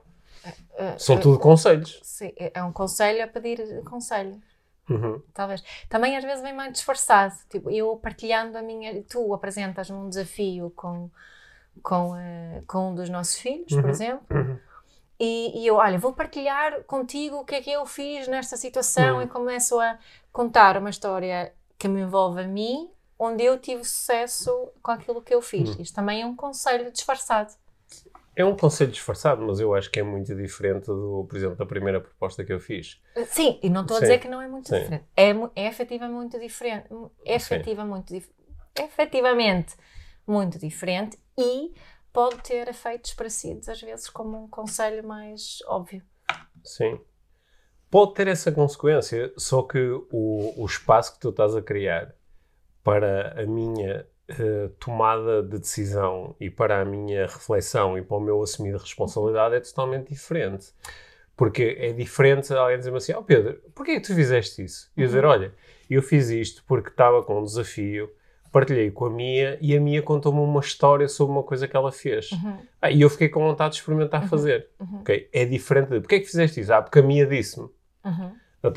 Uh, 0.73 0.97
São 0.97 1.17
uh, 1.17 1.19
tudo 1.19 1.37
conselhos. 1.39 1.99
sim, 2.01 2.33
é 2.37 2.63
um 2.63 2.71
conselho 2.71 3.23
a 3.23 3.27
pedir 3.27 3.83
conselho. 3.83 4.41
Uhum. 4.89 5.21
Talvez. 5.33 5.63
Também 5.87 6.17
às 6.17 6.23
vezes 6.23 6.41
vem 6.41 6.53
mais 6.53 6.71
disfarçado. 6.73 7.33
Tipo, 7.49 7.69
eu 7.69 7.95
partilhando 7.97 8.57
a 8.57 8.61
minha. 8.61 9.03
Tu 9.03 9.33
apresentas 9.33 9.89
um 9.89 10.09
desafio 10.09 10.71
com, 10.75 11.09
com, 11.83 12.15
eh, 12.17 12.63
com 12.67 12.91
um 12.91 12.95
dos 12.95 13.09
nossos 13.09 13.35
filhos, 13.37 13.71
por 13.73 13.83
Uhum, 13.85 13.89
exemplo, 13.89 14.25
uhum. 14.31 14.59
e, 15.19 15.61
e 15.63 15.67
eu, 15.67 15.75
olha, 15.75 15.97
vou 15.99 16.13
partilhar 16.13 16.83
contigo 16.83 17.37
o 17.37 17.45
que 17.45 17.55
é 17.55 17.61
que 17.61 17.71
eu 17.71 17.85
fiz 17.85 18.27
nesta 18.27 18.57
situação 18.57 19.17
Uhum. 19.17 19.21
e 19.23 19.27
começo 19.27 19.79
a 19.79 19.97
contar 20.31 20.77
uma 20.77 20.89
história 20.89 21.53
que 21.77 21.87
me 21.87 22.01
envolve 22.01 22.41
a 22.41 22.47
mim, 22.47 22.89
onde 23.17 23.43
eu 23.43 23.57
tive 23.59 23.83
sucesso 23.83 24.69
com 24.81 24.91
aquilo 24.91 25.21
que 25.21 25.33
eu 25.33 25.41
fiz. 25.41 25.69
Uhum. 25.75 25.81
Isto 25.81 25.95
também 25.95 26.21
é 26.21 26.25
um 26.25 26.35
conselho 26.35 26.91
disfarçado. 26.91 27.53
É 28.39 28.45
um 28.45 28.55
conselho 28.55 28.89
disfarçado, 28.89 29.41
mas 29.41 29.59
eu 29.59 29.75
acho 29.75 29.91
que 29.91 29.99
é 29.99 30.03
muito 30.03 30.33
diferente 30.33 30.85
do, 30.85 31.25
por 31.29 31.35
exemplo, 31.35 31.57
da 31.57 31.65
primeira 31.65 31.99
proposta 31.99 32.41
que 32.41 32.53
eu 32.53 32.59
fiz. 32.59 32.97
Sim, 33.25 33.59
e 33.61 33.69
não 33.69 33.81
estou 33.81 33.97
a 33.97 33.99
Sim, 33.99 34.05
dizer 34.05 34.19
que 34.19 34.29
não 34.29 34.41
é 34.41 34.47
muito 34.47 34.69
sim. 34.69 34.75
diferente. 34.75 35.03
É, 35.17 35.31
é 35.57 35.67
efetivamente 35.67 36.13
muito 36.15 36.39
diferente. 36.39 36.87
É 37.25 37.35
efetiva 37.35 37.83
muito 37.83 38.13
dif- 38.13 38.31
efetivamente 38.77 39.75
muito 40.25 40.57
diferente 40.57 41.19
e 41.37 41.73
pode 42.13 42.37
ter 42.37 42.69
efeitos 42.69 43.13
parecidos, 43.13 43.67
às 43.67 43.81
vezes, 43.81 44.09
como 44.09 44.41
um 44.41 44.47
conselho 44.47 45.05
mais 45.05 45.59
óbvio. 45.67 46.01
Sim. 46.63 46.97
Pode 47.91 48.13
ter 48.13 48.27
essa 48.29 48.53
consequência, 48.53 49.33
só 49.37 49.63
que 49.63 49.79
o, 50.11 50.53
o 50.55 50.65
espaço 50.65 51.13
que 51.13 51.19
tu 51.19 51.29
estás 51.29 51.55
a 51.57 51.61
criar 51.61 52.15
para 52.83 53.41
a 53.41 53.45
minha 53.45 54.07
eh, 54.29 54.69
tomada 54.79 55.41
de 55.41 55.57
decisão 55.59 56.35
e 56.39 56.49
para 56.49 56.81
a 56.81 56.85
minha 56.85 57.25
reflexão 57.25 57.97
e 57.97 58.01
para 58.01 58.17
o 58.17 58.19
meu 58.19 58.41
assumir 58.41 58.73
de 58.73 58.77
responsabilidade 58.77 59.55
é 59.55 59.59
totalmente 59.59 60.09
diferente. 60.09 60.67
Porque 61.35 61.77
é 61.79 61.93
diferente 61.93 62.53
alguém 62.53 62.77
dizer-me 62.77 62.97
assim, 62.97 63.13
ó 63.13 63.21
Pedro, 63.21 63.61
porquê 63.73 63.95
que 63.95 64.07
tu 64.07 64.13
fizeste 64.13 64.63
isso? 64.63 64.91
E 64.95 65.01
eu 65.01 65.07
dizer, 65.07 65.25
olha, 65.25 65.53
eu 65.89 66.01
fiz 66.01 66.29
isto 66.29 66.63
porque 66.67 66.89
estava 66.89 67.23
com 67.23 67.39
um 67.39 67.43
desafio, 67.43 68.11
partilhei 68.51 68.91
com 68.91 69.05
a 69.05 69.09
Mia 69.09 69.57
e 69.61 69.75
a 69.75 69.79
Mia 69.79 70.01
contou-me 70.01 70.39
uma 70.39 70.59
história 70.59 71.07
sobre 71.07 71.33
uma 71.33 71.43
coisa 71.43 71.67
que 71.67 71.75
ela 71.75 71.91
fez. 71.91 72.29
Ah, 72.81 72.91
e 72.91 73.01
eu 73.01 73.09
fiquei 73.09 73.29
com 73.29 73.39
vontade 73.39 73.73
de 73.73 73.79
experimentar 73.79 74.27
fazer. 74.27 74.67
uhum. 74.79 74.99
Ok? 74.99 75.29
É 75.31 75.45
diferente 75.45 75.89
de, 75.89 75.99
porquê 76.01 76.15
é 76.15 76.19
que 76.19 76.25
fizeste 76.25 76.59
isso? 76.59 76.73
Ah, 76.73 76.81
porque 76.81 76.99
a 76.99 77.03
Mia 77.03 77.25
disse-me. 77.25 77.69
Uhum. 78.03 78.31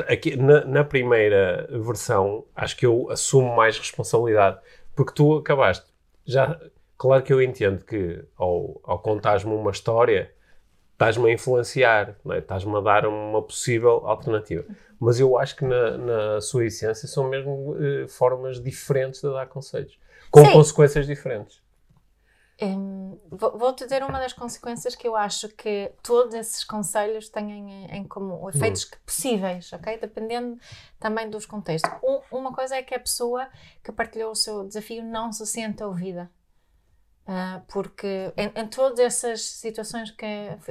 Aqui, 0.09 0.37
na, 0.37 0.65
na 0.65 0.85
primeira 0.85 1.67
versão, 1.85 2.45
acho 2.55 2.77
que 2.77 2.87
eu 2.87 3.11
assumo 3.11 3.57
mais 3.57 3.77
responsabilidade, 3.77 4.61
porque 4.95 5.13
tu 5.13 5.37
acabaste. 5.37 5.87
Já, 6.25 6.59
claro 6.97 7.23
que 7.23 7.33
eu 7.33 7.43
entendo 7.43 7.85
que 7.85 8.25
ao, 8.37 8.81
ao 8.85 8.99
contares-me 8.99 9.53
uma 9.53 9.71
história, 9.71 10.33
estás-me 10.93 11.31
a 11.31 11.33
influenciar, 11.33 12.17
é? 12.31 12.39
estás-me 12.39 12.77
a 12.77 12.81
dar 12.81 13.07
uma 13.07 13.43
possível 13.43 14.07
alternativa. 14.07 14.65
Mas 15.01 15.19
eu 15.19 15.37
acho 15.37 15.57
que 15.57 15.65
na, 15.65 15.99
na 15.99 16.41
sua 16.41 16.67
essência 16.67 17.09
são 17.09 17.29
mesmo 17.29 17.77
eh, 17.81 18.07
formas 18.07 18.63
diferentes 18.63 19.21
de 19.21 19.29
dar 19.29 19.47
conselhos, 19.47 19.99
com 20.31 20.45
Sim. 20.45 20.53
consequências 20.53 21.07
diferentes. 21.07 21.62
Hum, 22.61 23.19
vou- 23.31 23.59
Vou-te 23.59 23.83
dizer 23.85 24.03
uma 24.05 24.21
das 24.21 24.33
consequências 24.33 24.95
que 24.95 25.09
eu 25.09 25.17
acho 25.17 25.49
que 25.49 25.93
todos 26.03 26.35
esses 26.35 26.63
conselhos 26.63 27.29
têm 27.29 27.51
em, 27.51 27.87
em 27.97 28.05
comum, 28.05 28.49
efeitos 28.49 28.85
que- 28.85 28.97
possíveis, 28.99 29.73
ok? 29.73 29.99
Dependendo 29.99 30.59
também 31.01 31.29
dos 31.29 31.45
contextos. 31.47 31.91
Um- 32.05 32.21
uma 32.31 32.53
coisa 32.53 32.77
é 32.77 32.83
que 32.83 32.95
a 32.95 33.01
pessoa 33.01 33.49
que 33.83 33.91
partilhou 33.91 34.31
o 34.31 34.37
seu 34.37 34.65
desafio 34.65 35.03
não 35.03 35.33
se 35.33 35.45
sente 35.47 35.83
ouvida. 35.83 36.31
Uh, 37.25 37.63
porque 37.69 38.33
em, 38.37 38.51
em, 38.61 38.67
todas 38.67 38.99
essas 38.99 39.43
situações 39.43 40.11
que 40.11 40.27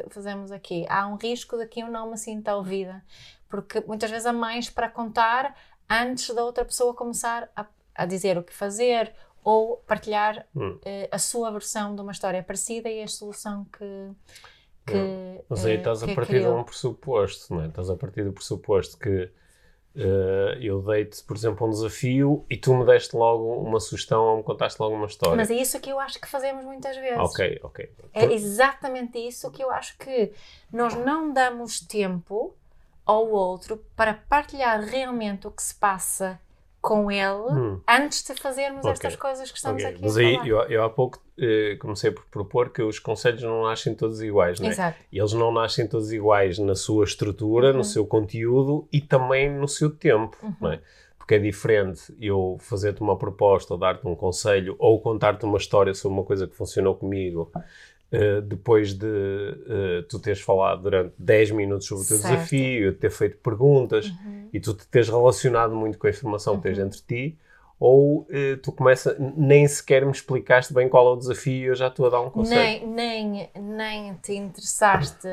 fazemos 0.09 0.51
aqui, 0.51 0.85
há 0.89 1.07
um 1.07 1.15
risco 1.15 1.57
de 1.57 1.65
que 1.65 1.79
eu 1.81 1.87
não 1.87 2.11
me 2.11 2.17
sinta 2.17 2.53
ouvida, 2.55 3.01
porque 3.49 3.79
muitas 3.87 4.11
vezes 4.11 4.25
há 4.25 4.33
mais 4.33 4.69
para 4.69 4.89
contar 4.89 5.55
antes 5.89 6.33
da 6.35 6.43
outra 6.43 6.65
pessoa 6.65 6.93
começar 6.93 7.49
a, 7.55 7.65
a 7.95 8.05
dizer 8.05 8.37
o 8.37 8.43
que 8.43 8.53
fazer 8.53 9.13
ou 9.43 9.77
partilhar 9.87 10.45
hum. 10.55 10.71
uh, 10.71 11.07
a 11.11 11.17
sua 11.19 11.51
versão 11.51 11.95
de 11.95 12.01
uma 12.01 12.11
história 12.11 12.41
parecida 12.43 12.89
e 12.89 13.01
a 13.01 13.07
solução 13.07 13.65
que. 13.65 14.11
que 14.85 15.43
Mas 15.49 15.65
aí 15.65 15.77
estás 15.77 16.03
a 16.03 16.07
partir 16.07 16.35
criou. 16.35 16.53
de 16.53 16.59
um 16.61 16.63
pressuposto, 16.63 17.53
não 17.53 17.63
é? 17.63 17.67
Estás 17.67 17.89
a 17.89 17.95
partir 17.95 18.23
do 18.23 18.31
pressuposto 18.31 18.97
que 18.97 19.31
Uh, 19.93 20.55
eu 20.61 20.81
dei-te, 20.81 21.21
por 21.21 21.35
exemplo, 21.35 21.67
um 21.67 21.69
desafio 21.69 22.45
e 22.49 22.55
tu 22.55 22.73
me 22.73 22.85
deste 22.85 23.13
logo 23.13 23.55
uma 23.55 23.77
sugestão 23.77 24.23
ou 24.23 24.37
me 24.37 24.43
contaste 24.43 24.81
logo 24.81 24.95
uma 24.95 25.05
história. 25.05 25.35
Mas 25.35 25.51
é 25.51 25.55
isso 25.55 25.77
que 25.81 25.89
eu 25.89 25.99
acho 25.99 26.19
que 26.19 26.29
fazemos 26.29 26.63
muitas 26.63 26.95
vezes. 26.95 27.19
Ok, 27.19 27.59
ok. 27.61 27.91
É 28.13 28.23
exatamente 28.31 29.17
isso 29.19 29.51
que 29.51 29.61
eu 29.61 29.69
acho 29.69 29.97
que 29.97 30.31
nós 30.71 30.95
não 30.95 31.33
damos 31.33 31.81
tempo 31.81 32.55
ao 33.05 33.29
outro 33.29 33.83
para 33.93 34.13
partilhar 34.13 34.79
realmente 34.81 35.45
o 35.45 35.51
que 35.51 35.61
se 35.61 35.75
passa 35.75 36.39
com 36.81 37.11
ele 37.11 37.51
hum. 37.51 37.79
antes 37.87 38.23
de 38.23 38.33
fazermos 38.33 38.79
okay. 38.79 38.91
estas 38.91 39.15
coisas 39.15 39.51
que 39.51 39.57
estamos 39.57 39.83
okay. 39.83 39.93
aqui 39.93 40.03
Mas 40.03 40.17
aí, 40.17 40.35
eu, 40.43 40.57
eu, 40.63 40.83
há 40.83 40.89
pouco 40.89 41.21
eh, 41.37 41.77
comecei 41.79 42.09
por 42.09 42.25
propor 42.25 42.71
que 42.71 42.81
os 42.81 42.97
conselhos 42.97 43.43
não 43.43 43.63
nascem 43.63 43.93
todos 43.93 44.19
iguais, 44.21 44.59
não 44.59 44.67
é? 44.67 44.71
Exato. 44.71 44.97
E 45.11 45.19
eles 45.19 45.33
não 45.33 45.51
nascem 45.53 45.87
todos 45.87 46.11
iguais 46.11 46.57
na 46.57 46.73
sua 46.73 47.05
estrutura, 47.05 47.69
uhum. 47.69 47.77
no 47.77 47.83
seu 47.83 48.05
conteúdo 48.05 48.87
e 48.91 48.99
também 48.99 49.49
no 49.49 49.67
seu 49.67 49.91
tempo, 49.91 50.35
uhum. 50.41 50.55
não 50.59 50.71
é? 50.71 50.81
Porque 51.19 51.35
é 51.35 51.39
diferente 51.39 52.01
eu 52.19 52.57
fazer-te 52.59 53.01
uma 53.01 53.15
proposta 53.15 53.75
ou 53.75 53.79
dar-te 53.79 54.07
um 54.07 54.15
conselho 54.15 54.75
ou 54.79 54.99
contar-te 54.99 55.45
uma 55.45 55.59
história 55.59 55.93
sobre 55.93 56.17
uma 56.17 56.25
coisa 56.25 56.47
que 56.47 56.55
funcionou 56.55 56.95
comigo 56.95 57.51
Uh, 58.11 58.41
depois 58.41 58.93
de 58.93 59.05
uh, 59.05 60.03
tu 60.09 60.19
teres 60.19 60.41
falado 60.41 60.81
durante 60.83 61.13
10 61.17 61.51
minutos 61.51 61.87
sobre 61.87 62.03
o 62.03 62.07
teu 62.07 62.17
certo. 62.17 62.33
desafio, 62.33 62.93
ter 62.93 63.09
feito 63.09 63.37
perguntas 63.37 64.07
uhum. 64.07 64.49
e 64.51 64.59
tu 64.59 64.73
te 64.73 64.85
teres 64.87 65.07
relacionado 65.07 65.73
muito 65.73 65.97
com 65.97 66.07
a 66.07 66.09
informação 66.09 66.55
uhum. 66.55 66.59
que 66.59 66.67
tens 66.67 66.77
uhum. 66.77 66.85
entre 66.87 67.01
ti, 67.01 67.39
ou 67.79 68.21
uh, 68.23 68.57
tu 68.61 68.73
começa, 68.73 69.15
nem 69.17 69.65
sequer 69.65 70.05
me 70.05 70.11
explicaste 70.11 70.73
bem 70.73 70.89
qual 70.89 71.07
é 71.07 71.13
o 71.13 71.15
desafio 71.15 71.53
e 71.53 71.65
eu 71.67 71.75
já 71.75 71.87
estou 71.87 72.05
a 72.05 72.09
dar 72.09 72.19
um 72.19 72.29
conselho. 72.29 72.85
Nem, 72.85 73.29
nem, 73.31 73.49
nem 73.55 74.13
te 74.15 74.33
interessaste 74.33 75.27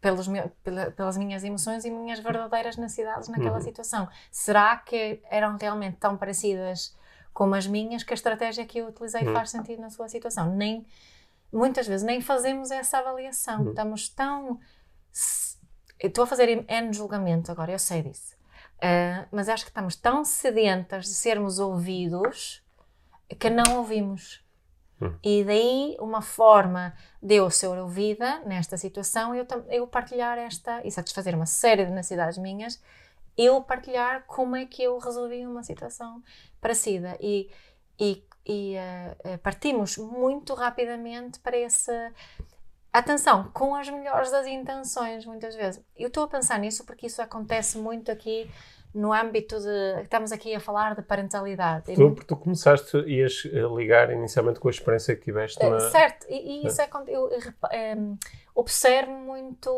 pelos 0.00 0.28
pela, 0.62 0.90
pelas 0.90 1.16
minhas 1.16 1.44
emoções 1.44 1.84
e 1.84 1.90
minhas 1.90 2.20
verdadeiras 2.20 2.76
necessidades 2.76 3.28
naquela 3.28 3.56
uhum. 3.56 3.62
situação. 3.62 4.08
Será 4.30 4.76
que 4.76 5.20
eram 5.30 5.56
realmente 5.58 5.96
tão 5.98 6.16
parecidas 6.16 6.96
como 7.32 7.54
as 7.54 7.66
minhas 7.66 8.02
que 8.02 8.12
a 8.12 8.14
estratégia 8.14 8.64
que 8.64 8.78
eu 8.78 8.88
utilizei 8.88 9.26
uhum. 9.26 9.32
faz 9.32 9.50
sentido 9.50 9.80
na 9.80 9.90
sua 9.90 10.08
situação? 10.08 10.54
Nem 10.54 10.84
muitas 11.52 11.86
vezes 11.86 12.04
nem 12.04 12.20
fazemos 12.20 12.70
essa 12.70 12.98
avaliação. 12.98 13.62
Uhum. 13.62 13.70
Estamos 13.70 14.08
tão. 14.08 14.60
Estou 15.98 16.24
a 16.24 16.26
fazer 16.26 16.64
N 16.68 16.92
julgamento 16.92 17.50
agora, 17.50 17.72
eu 17.72 17.78
sei 17.78 18.02
disso. 18.02 18.34
Uh, 18.76 19.28
mas 19.30 19.48
acho 19.48 19.64
que 19.64 19.70
estamos 19.70 19.94
tão 19.94 20.24
sedentas 20.24 21.04
de 21.04 21.14
sermos 21.14 21.58
ouvidos 21.58 22.62
que 23.38 23.50
não 23.50 23.78
ouvimos. 23.78 24.42
Uhum. 25.00 25.18
E 25.22 25.44
daí 25.44 25.96
uma 25.98 26.22
forma 26.22 26.94
de 27.22 27.36
eu 27.36 27.50
ser 27.50 27.68
ouvida 27.78 28.40
nesta 28.40 28.76
situação, 28.76 29.34
eu, 29.34 29.46
eu 29.68 29.86
partilhar 29.86 30.38
esta 30.38 30.86
e 30.86 30.90
satisfazer 30.90 31.34
uma 31.34 31.46
série 31.46 31.86
de 31.86 31.92
necessidades 31.92 32.38
minhas, 32.38 32.82
eu 33.36 33.62
partilhar 33.62 34.24
como 34.26 34.56
é 34.56 34.66
que 34.66 34.82
eu 34.82 34.98
resolvi 34.98 35.46
uma 35.46 35.62
situação 35.62 36.22
parecida. 36.60 37.16
E, 37.20 37.50
e 37.98 38.22
e 38.50 38.74
uh, 38.76 39.38
partimos 39.38 39.96
muito 39.96 40.54
rapidamente 40.54 41.38
para 41.38 41.56
esse. 41.56 41.92
Atenção, 42.92 43.48
com 43.54 43.76
as 43.76 43.88
melhores 43.88 44.32
das 44.32 44.48
intenções, 44.48 45.24
muitas 45.24 45.54
vezes. 45.54 45.80
Eu 45.96 46.08
estou 46.08 46.24
a 46.24 46.28
pensar 46.28 46.58
nisso 46.58 46.84
porque 46.84 47.06
isso 47.06 47.22
acontece 47.22 47.78
muito 47.78 48.10
aqui 48.10 48.50
no 48.92 49.12
âmbito 49.12 49.60
de. 49.60 50.02
Estamos 50.02 50.32
aqui 50.32 50.52
a 50.56 50.58
falar 50.58 50.96
de 50.96 51.02
parentalidade. 51.02 51.94
Tu, 51.94 52.14
tu 52.26 52.36
começaste, 52.36 52.96
ias 53.06 53.44
ligar 53.76 54.10
inicialmente 54.10 54.58
com 54.58 54.66
a 54.66 54.72
experiência 54.72 55.14
que 55.14 55.22
tiveste 55.22 55.64
na. 55.64 55.78
Certo, 55.78 56.26
e, 56.28 56.64
e 56.64 56.66
isso 56.66 56.82
é. 56.82 56.90
Eu, 57.06 57.30
um, 57.96 58.18
observo 58.56 59.12
muito, 59.12 59.70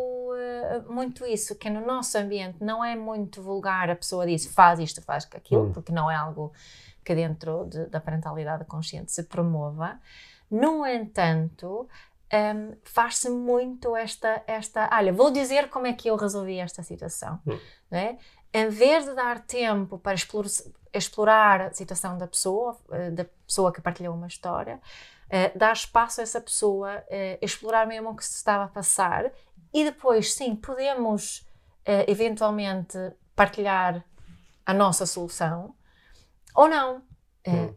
muito 0.88 1.26
isso, 1.26 1.54
que 1.56 1.68
no 1.68 1.84
nosso 1.84 2.16
ambiente 2.16 2.56
não 2.60 2.82
é 2.82 2.96
muito 2.96 3.42
vulgar 3.42 3.90
a 3.90 3.94
pessoa 3.94 4.26
diz 4.26 4.46
faz 4.46 4.80
isto, 4.80 5.02
faz 5.02 5.28
aquilo, 5.30 5.66
hum. 5.66 5.72
porque 5.72 5.92
não 5.92 6.10
é 6.10 6.16
algo 6.16 6.50
que 7.04 7.14
dentro 7.14 7.66
de, 7.66 7.86
da 7.86 8.00
parentalidade 8.00 8.64
consciente 8.64 9.12
se 9.12 9.24
promova. 9.24 10.00
No 10.50 10.86
entanto, 10.86 11.88
um, 12.32 12.76
faz-se 12.84 13.28
muito 13.28 13.94
esta, 13.96 14.42
esta. 14.46 14.88
Olha, 14.92 15.12
vou 15.12 15.30
dizer 15.30 15.68
como 15.68 15.86
é 15.86 15.92
que 15.92 16.08
eu 16.08 16.16
resolvi 16.16 16.58
esta 16.58 16.82
situação. 16.82 17.40
Hum. 17.46 17.58
Né? 17.90 18.18
Em 18.52 18.68
vez 18.68 19.04
de 19.04 19.14
dar 19.14 19.40
tempo 19.40 19.98
para 19.98 20.14
explorar, 20.14 20.50
explorar 20.92 21.60
a 21.62 21.72
situação 21.72 22.18
da 22.18 22.26
pessoa, 22.26 22.78
eh, 22.90 23.10
da 23.10 23.24
pessoa 23.46 23.72
que 23.72 23.80
partilhou 23.80 24.14
uma 24.14 24.26
história, 24.26 24.76
uh, 24.76 25.58
dar 25.58 25.72
espaço 25.72 26.20
a 26.20 26.22
essa 26.22 26.40
pessoa 26.40 26.98
uh, 26.98 27.38
explorar 27.40 27.86
mesmo 27.86 28.10
o 28.10 28.16
que 28.16 28.24
se 28.24 28.36
estava 28.36 28.64
a 28.64 28.68
passar 28.68 29.32
e 29.72 29.84
depois, 29.84 30.34
sim, 30.34 30.54
podemos 30.54 31.38
uh, 31.88 32.04
eventualmente 32.06 32.98
partilhar 33.34 34.04
a 34.66 34.74
nossa 34.74 35.06
solução 35.06 35.74
ou 36.54 36.68
não. 36.68 37.02
Eh, 37.44 37.50
hum. 37.50 37.74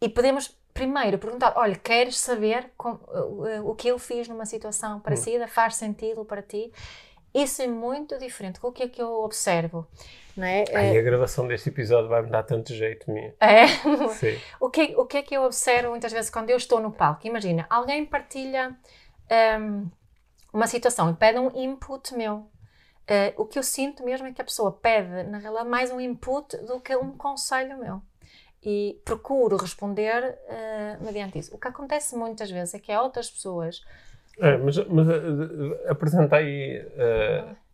e 0.00 0.08
podemos 0.08 0.48
primeiro 0.72 1.18
perguntar: 1.18 1.54
olha, 1.56 1.76
queres 1.76 2.18
saber 2.18 2.70
com, 2.76 2.92
uh, 2.92 3.68
o 3.68 3.74
que 3.74 3.88
eu 3.88 3.98
fiz 3.98 4.28
numa 4.28 4.46
situação 4.46 4.96
hum. 4.96 5.00
parecida? 5.00 5.44
Hum. 5.44 5.48
Faz 5.48 5.76
sentido 5.76 6.24
para 6.24 6.42
ti? 6.42 6.72
Isso 7.32 7.62
é 7.62 7.66
muito 7.66 8.18
diferente. 8.18 8.58
O 8.62 8.72
que 8.72 8.82
é 8.82 8.88
que 8.88 9.00
eu 9.00 9.22
observo? 9.22 9.86
Não 10.36 10.46
é? 10.46 10.64
Ai, 10.74 10.98
a 10.98 11.02
gravação 11.02 11.46
deste 11.46 11.68
episódio 11.68 12.08
vai 12.08 12.22
me 12.22 12.30
dar 12.30 12.42
tanto 12.42 12.74
jeito, 12.74 13.10
minha. 13.10 13.34
É? 13.40 13.66
Sim. 14.14 14.38
o, 14.58 14.68
que, 14.68 14.94
o 14.96 15.06
que 15.06 15.18
é 15.18 15.22
que 15.22 15.36
eu 15.36 15.44
observo 15.44 15.90
muitas 15.90 16.12
vezes 16.12 16.30
quando 16.30 16.50
eu 16.50 16.56
estou 16.56 16.80
no 16.80 16.90
palco? 16.90 17.26
Imagina, 17.26 17.66
alguém 17.70 18.04
partilha 18.04 18.76
um, 19.60 19.88
uma 20.52 20.66
situação 20.66 21.10
e 21.10 21.14
pede 21.14 21.38
um 21.38 21.50
input 21.54 22.14
meu. 22.14 22.46
Uh, 23.10 23.42
o 23.42 23.44
que 23.44 23.58
eu 23.58 23.62
sinto 23.64 24.04
mesmo 24.04 24.28
é 24.28 24.32
que 24.32 24.40
a 24.40 24.44
pessoa 24.44 24.70
pede, 24.70 25.24
na 25.24 25.38
realidade, 25.38 25.68
mais 25.68 25.90
um 25.90 26.00
input 26.00 26.56
do 26.58 26.78
que 26.78 26.94
um 26.94 27.10
conselho 27.10 27.76
meu. 27.76 28.00
E 28.62 29.00
procuro 29.04 29.56
responder 29.56 30.38
uh, 30.46 31.04
mediante 31.04 31.36
isso. 31.36 31.52
O 31.52 31.58
que 31.58 31.66
acontece 31.66 32.14
muitas 32.14 32.48
vezes 32.48 32.72
é 32.74 32.78
que 32.78 32.92
há 32.92 33.02
outras 33.02 33.28
pessoas. 33.28 33.84
É, 34.38 34.56
mas, 34.56 34.76
mas 34.86 35.08
uh, 35.08 35.90
apresenta 35.90 36.36
aí, 36.36 36.86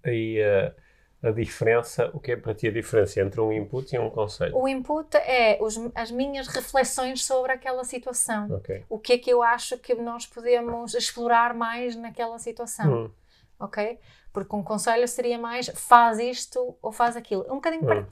aí 0.03 0.39
a 1.23 1.31
diferença, 1.31 2.11
o 2.15 2.21
que 2.21 2.33
é 2.33 2.37
para 2.37 2.55
ti 2.55 2.69
a 2.69 2.73
diferença 2.73 3.21
entre 3.21 3.39
um 3.39 3.53
input 3.53 3.95
e 3.95 3.99
um 3.99 4.09
conselho? 4.09 4.57
O 4.57 4.67
input 4.67 5.15
é 5.19 5.59
os, 5.61 5.77
as 5.95 6.11
minhas 6.11 6.47
reflexões 6.47 7.27
sobre 7.27 7.53
aquela 7.53 7.85
situação. 7.85 8.51
Okay. 8.55 8.85
O 8.89 8.99
que 8.99 9.13
é 9.13 9.19
que 9.19 9.31
eu 9.31 9.43
acho 9.43 9.77
que 9.77 9.95
nós 9.97 10.25
podemos 10.25 10.95
explorar 10.95 11.53
mais 11.53 11.95
naquela 11.95 12.39
situação. 12.39 13.05
Hum. 13.05 13.11
Ok? 13.59 13.99
Porque 14.37 14.55
um 14.55 14.63
conselho 14.63 15.09
seria 15.09 15.39
mais 15.39 15.69
faz 15.69 16.19
isto 16.19 16.77
ou 16.83 16.93
faz 16.93 17.17
aquilo. 17.17 17.47
É 17.49 17.53
um 17.53 17.55
bocadinho 17.55 17.91
hum. 17.91 18.07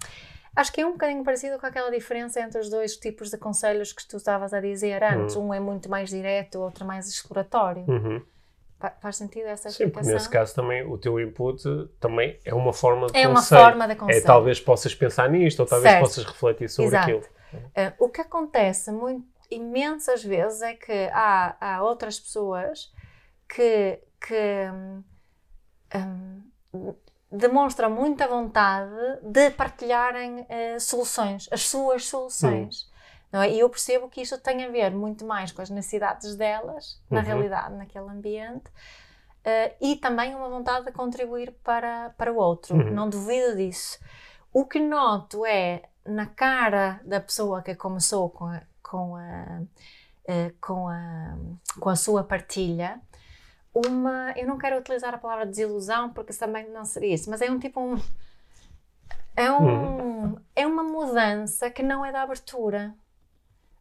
Acho 0.57 0.73
que 0.73 0.81
é 0.81 0.87
um 0.87 0.93
bocadinho 0.93 1.23
parecido 1.23 1.59
com 1.59 1.67
aquela 1.67 1.91
diferença 1.91 2.41
entre 2.41 2.59
os 2.59 2.71
dois 2.71 2.97
tipos 2.97 3.29
de 3.29 3.37
conselhos 3.37 3.93
que 3.93 4.09
tu 4.09 4.17
estavas 4.17 4.55
a 4.55 4.61
dizer 4.61 5.03
antes. 5.03 5.37
Hum. 5.37 5.49
Um 5.49 5.55
é 5.55 5.61
muito 5.61 5.91
mais 5.91 6.09
direto, 6.09 6.55
o 6.61 6.63
outro 6.63 6.85
é 6.85 6.87
mais 6.87 7.07
exploratório. 7.07 7.85
Uhum. 7.87 8.23
Faz 9.03 9.17
sentido 9.17 9.49
essa 9.49 9.69
Sim, 9.69 9.85
explicação? 9.85 10.05
Sim, 10.05 10.15
nesse 10.15 10.31
caso 10.31 10.55
também 10.55 10.83
o 10.87 10.97
teu 10.97 11.21
input 11.21 11.63
também 12.01 12.41
é 12.43 12.55
uma 12.55 12.73
forma 12.73 13.09
de 13.09 13.19
é 13.19 13.27
conselho. 13.27 13.59
É 13.59 13.63
uma 13.63 13.71
forma 13.71 13.89
de 13.89 13.97
conselho. 13.97 14.19
É, 14.19 14.23
talvez 14.23 14.61
possas 14.61 14.95
pensar 14.95 15.29
nisto 15.29 15.61
ou 15.61 15.67
talvez 15.67 15.91
certo. 15.91 16.05
possas 16.05 16.25
refletir 16.25 16.71
sobre 16.71 16.89
Exato. 16.89 17.05
aquilo. 17.05 17.25
Uh, 17.53 18.05
o 18.05 18.09
que 18.09 18.23
acontece 18.23 18.91
muito, 18.91 19.27
imensas 19.51 20.25
vezes 20.25 20.63
é 20.63 20.73
que 20.73 21.11
há, 21.13 21.57
há 21.61 21.83
outras 21.83 22.19
pessoas 22.19 22.91
que, 23.47 24.01
que 24.27 24.71
um, 25.95 26.95
demonstram 27.31 27.91
muita 27.91 28.29
vontade 28.29 28.91
de 29.23 29.51
partilharem 29.51 30.41
uh, 30.41 30.81
soluções, 30.81 31.49
as 31.51 31.67
suas 31.67 32.07
soluções. 32.07 32.91
Não 33.33 33.43
é? 33.43 33.51
E 33.51 33.59
eu 33.59 33.69
percebo 33.69 34.09
que 34.09 34.21
isso 34.21 34.39
tem 34.39 34.65
a 34.65 34.69
ver 34.69 34.93
muito 34.93 35.25
mais 35.25 35.51
com 35.51 35.61
as 35.61 35.69
necessidades 35.69 36.37
delas, 36.37 37.01
na 37.11 37.19
uhum. 37.19 37.27
realidade, 37.27 37.75
naquele 37.75 38.09
ambiente, 38.09 38.69
uh, 38.69 39.75
e 39.81 39.97
também 39.97 40.35
uma 40.35 40.49
vontade 40.49 40.87
de 40.87 40.93
contribuir 40.93 41.53
para, 41.65 42.11
para 42.11 42.33
o 42.33 42.37
outro. 42.37 42.77
Uhum. 42.77 42.93
Não 42.93 43.09
duvido 43.09 43.57
disso. 43.57 43.99
O 44.53 44.65
que 44.65 44.79
noto 44.79 45.45
é 45.45 45.83
na 46.07 46.27
cara 46.27 47.01
da 47.05 47.19
pessoa 47.21 47.61
que 47.61 47.75
começou 47.75 48.31
com 48.31 48.47
a, 48.47 48.63
com 48.81 49.17
a, 49.17 49.63
uh, 50.29 50.55
com 50.61 50.89
a, 50.89 51.37
com 51.81 51.89
a 51.89 51.97
sua 51.97 52.23
partilha, 52.23 53.01
uma, 53.75 54.33
eu 54.37 54.47
não 54.47 54.57
quero 54.59 54.79
utilizar 54.79 55.13
a 55.15 55.19
palavra 55.19 55.47
desilusão 55.47 56.11
porque 56.13 56.33
também 56.33 56.69
não 56.71 56.85
seria 56.85 57.15
isso, 57.15 57.29
mas 57.31 57.43
é 57.43 57.51
um 57.51 57.59
tipo 57.59 57.81
um, 57.81 57.97
é 59.37 59.51
um, 59.51 59.65
uhum. 59.65 60.37
é 60.55 60.67
uma 60.67 60.83
mudança 60.83 61.71
que 61.71 61.83
não 61.83 62.05
é 62.05 62.13
da 62.13 62.23
abertura. 62.23 62.95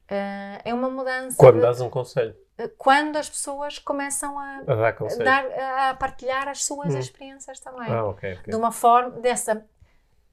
Uh, 0.06 0.60
é 0.66 0.74
uma 0.74 0.90
mudança. 0.90 1.38
Quando 1.38 1.56
de- 1.56 1.62
dás 1.62 1.80
um 1.82 1.90
conselho, 1.90 2.36
quando 2.78 3.18
as 3.18 3.30
pessoas 3.30 3.80
começam 3.80 4.38
a, 4.38 4.58
a 4.58 4.76
dar 4.76 4.94
conselho. 4.94 5.24
dar, 5.24 5.46
a 5.90 5.94
partilhar 5.96 6.48
as 6.48 6.64
suas 6.64 6.94
Hum. 6.94 7.00
experiências 7.00 7.60
também. 7.60 7.90
Ah, 7.90 8.06
ok, 8.06 8.34
ok. 8.34 8.44
De 8.52 8.56
uma 8.56 8.72
forma 8.72 9.20
dessa. 9.22 9.66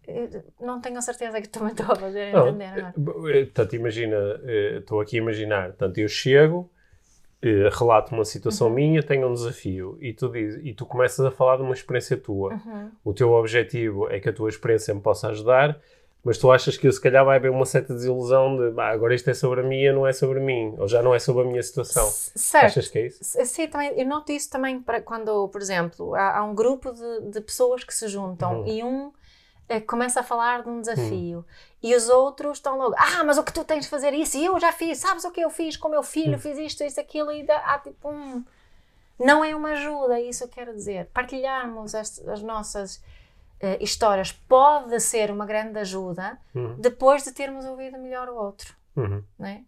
eh, 0.07 0.43
Não 0.61 0.81
tenho 0.81 0.99
a 0.99 1.03
certeza 1.03 1.41
que 1.41 1.49
também 1.49 1.73
estou 1.73 1.93
a 1.93 1.97
fazer 1.97 2.33
Não, 2.33 2.49
entender 2.49 2.65
agora. 2.85 2.95
eh, 3.39 3.45
Portanto, 3.45 3.77
imagina, 3.77 4.17
eh, 4.45 4.79
estou 4.81 5.01
aqui 5.01 5.17
a 5.17 5.23
imaginar, 5.23 5.69
portanto, 5.69 5.99
eu 5.99 6.09
chego, 6.09 6.71
eh, 7.43 7.69
relato 7.73 8.15
uma 8.15 8.25
situação 8.25 8.69
Uhum. 8.69 8.75
minha, 8.75 9.03
tenho 9.03 9.29
um 9.29 9.33
desafio, 9.33 9.97
e 10.01 10.13
tu, 10.13 10.29
diz, 10.29 10.59
e 10.63 10.73
tu 10.75 10.85
começas 10.87 11.25
a 11.25 11.31
falar 11.31 11.57
de 11.57 11.63
uma 11.63 11.75
experiência 11.75 12.17
tua. 12.17 12.53
Uhum. 12.55 12.91
O 13.05 13.13
teu 13.15 13.31
objetivo 13.33 14.09
é 14.11 14.21
que 14.21 14.29
a 14.29 14.33
tua 14.33 14.49
experiência 14.49 14.95
me 14.95 15.01
possa 15.01 15.29
ajudar, 15.29 15.79
mas 16.23 16.37
tu 16.37 16.51
achas 16.53 16.77
que 16.77 16.87
eu, 16.87 16.93
se 16.93 17.01
calhar 17.01 17.25
vai 17.25 17.39
haver 17.39 17.51
uma 17.51 17.65
certa 17.65 17.95
desilusão 17.95 18.55
de 18.59 18.71
"Bah, 18.73 18.91
agora 18.91 19.15
isto 19.15 19.31
é 19.31 19.33
sobre 19.35 19.61
a 19.61 19.63
minha, 19.63 19.91
não 19.91 20.07
é 20.07 20.13
sobre 20.13 20.39
mim, 20.39 20.75
ou 20.79 20.87
já 20.87 21.03
não 21.03 21.15
é 21.15 21.19
sobre 21.19 21.45
a 21.45 21.47
minha 21.47 21.63
situação. 21.63 22.07
Certo. 22.07 22.65
Achas 22.67 22.89
que 22.89 22.99
é 22.99 23.07
isso? 23.07 23.19
Sim, 23.47 23.69
também, 23.69 23.99
eu 23.99 24.07
noto 24.07 24.31
isso 24.31 24.51
também 24.51 24.79
para 24.81 25.01
quando, 25.01 25.49
por 25.49 25.63
exemplo, 25.63 26.15
há, 26.15 26.39
há 26.41 26.45
um 26.45 26.55
grupo 26.55 26.93
de, 26.93 27.31
de 27.31 27.41
pessoas 27.41 27.85
que 27.85 27.95
se 27.95 28.07
juntam 28.07 28.61
Uhum. 28.61 28.67
e 28.67 28.85
um 28.85 29.11
começa 29.79 30.21
a 30.21 30.23
falar 30.23 30.63
de 30.63 30.71
um 30.71 30.81
desafio 30.81 31.45
e 31.83 31.95
os 31.95 32.09
outros 32.09 32.57
estão 32.59 32.79
logo, 32.79 32.95
ah, 32.99 33.23
mas 33.25 33.37
o 33.39 33.45
que 33.45 33.53
tu 33.53 33.63
tens 33.63 33.85
de 33.85 33.91
fazer 33.91 34.15
isso 34.15 34.39
e 34.39 34.47
eu 34.47 34.59
já 34.59 34.73
fiz, 34.73 34.99
sabes 34.99 35.25
o 35.25 35.31
que 35.31 35.41
eu 35.41 35.51
fiz 35.51 35.77
com 35.77 35.89
o 35.89 35.91
meu 35.91 36.03
filho, 36.03 36.39
fiz 36.39 36.57
isto, 36.59 36.83
isto, 36.83 36.99
aquilo 36.99 37.31
e 37.31 37.43
dá, 37.45 37.59
há 37.59 37.79
tipo 37.79 38.11
um... 38.11 38.43
Não 39.19 39.45
é 39.45 39.55
uma 39.55 39.73
ajuda, 39.73 40.19
é 40.19 40.23
isso 40.23 40.45
eu 40.45 40.49
quero 40.49 40.73
dizer. 40.73 41.07
Partilharmos 41.13 41.95
as, 41.95 42.19
as 42.27 42.43
nossas 42.43 43.03
eh, 43.61 43.77
histórias 43.83 44.33
pode 44.33 44.99
ser 44.99 45.31
uma 45.31 45.45
grande 45.45 45.79
ajuda 45.79 46.39
Uhum. 46.55 46.75
depois 46.79 47.23
de 47.23 47.31
termos 47.33 47.67
ouvido 47.67 47.99
melhor 47.99 48.29
o 48.31 48.35
outro 48.35 48.75
Uhum. 48.97 49.23
né? 49.39 49.63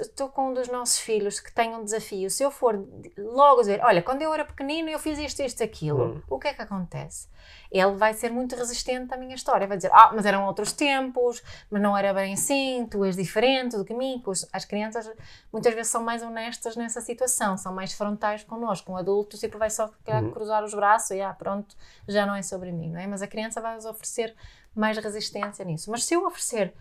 Estou 0.00 0.28
com 0.28 0.50
um 0.50 0.54
dos 0.54 0.68
nossos 0.68 0.98
filhos 0.98 1.40
que 1.40 1.52
tem 1.52 1.74
um 1.74 1.84
desafio. 1.84 2.28
Se 2.30 2.42
eu 2.42 2.50
for 2.50 2.74
logo 3.16 3.60
dizer, 3.60 3.80
olha, 3.84 4.02
quando 4.02 4.22
eu 4.22 4.32
era 4.32 4.44
pequenino 4.44 4.88
eu 4.88 4.98
fiz 4.98 5.18
isto, 5.18 5.40
isto, 5.42 5.62
aquilo, 5.62 6.16
Hum. 6.16 6.22
o 6.28 6.38
que 6.38 6.48
é 6.48 6.54
que 6.54 6.62
acontece? 6.62 7.28
Ele 7.70 7.92
vai 7.96 8.12
ser 8.14 8.30
muito 8.32 8.54
resistente 8.56 9.12
à 9.12 9.16
minha 9.16 9.34
história. 9.34 9.66
Vai 9.66 9.76
dizer, 9.76 9.90
ah, 9.92 10.10
mas 10.14 10.24
eram 10.26 10.46
outros 10.46 10.72
tempos, 10.72 11.42
mas 11.70 11.80
não 11.82 11.96
era 11.96 12.12
bem 12.14 12.34
assim, 12.34 12.86
tu 12.90 13.04
és 13.04 13.16
diferente 13.16 13.76
do 13.76 13.84
que 13.84 13.94
mim. 13.94 14.22
As 14.52 14.64
crianças 14.64 15.10
muitas 15.52 15.74
vezes 15.74 15.90
são 15.92 16.02
mais 16.02 16.22
honestas 16.22 16.76
nessa 16.76 17.00
situação, 17.00 17.56
são 17.56 17.72
mais 17.74 17.92
frontais 17.92 18.42
connosco. 18.44 18.90
Um 18.92 18.96
adulto 18.96 19.36
sempre 19.36 19.58
vai 19.58 19.70
só 19.70 19.90
Uhum. 20.08 20.30
cruzar 20.32 20.64
os 20.64 20.74
braços 20.74 21.10
e, 21.10 21.20
ah, 21.20 21.32
pronto, 21.34 21.76
já 22.08 22.24
não 22.26 22.34
é 22.34 22.42
sobre 22.42 22.70
mim, 22.72 22.90
não 22.90 23.00
é? 23.00 23.06
Mas 23.06 23.22
a 23.22 23.26
criança 23.26 23.60
vai 23.60 23.76
oferecer 23.78 24.34
mais 24.74 24.96
resistência 24.98 25.64
nisso. 25.64 25.90
Mas 25.90 26.04
se 26.04 26.14
eu 26.14 26.24
oferecer 26.26 26.72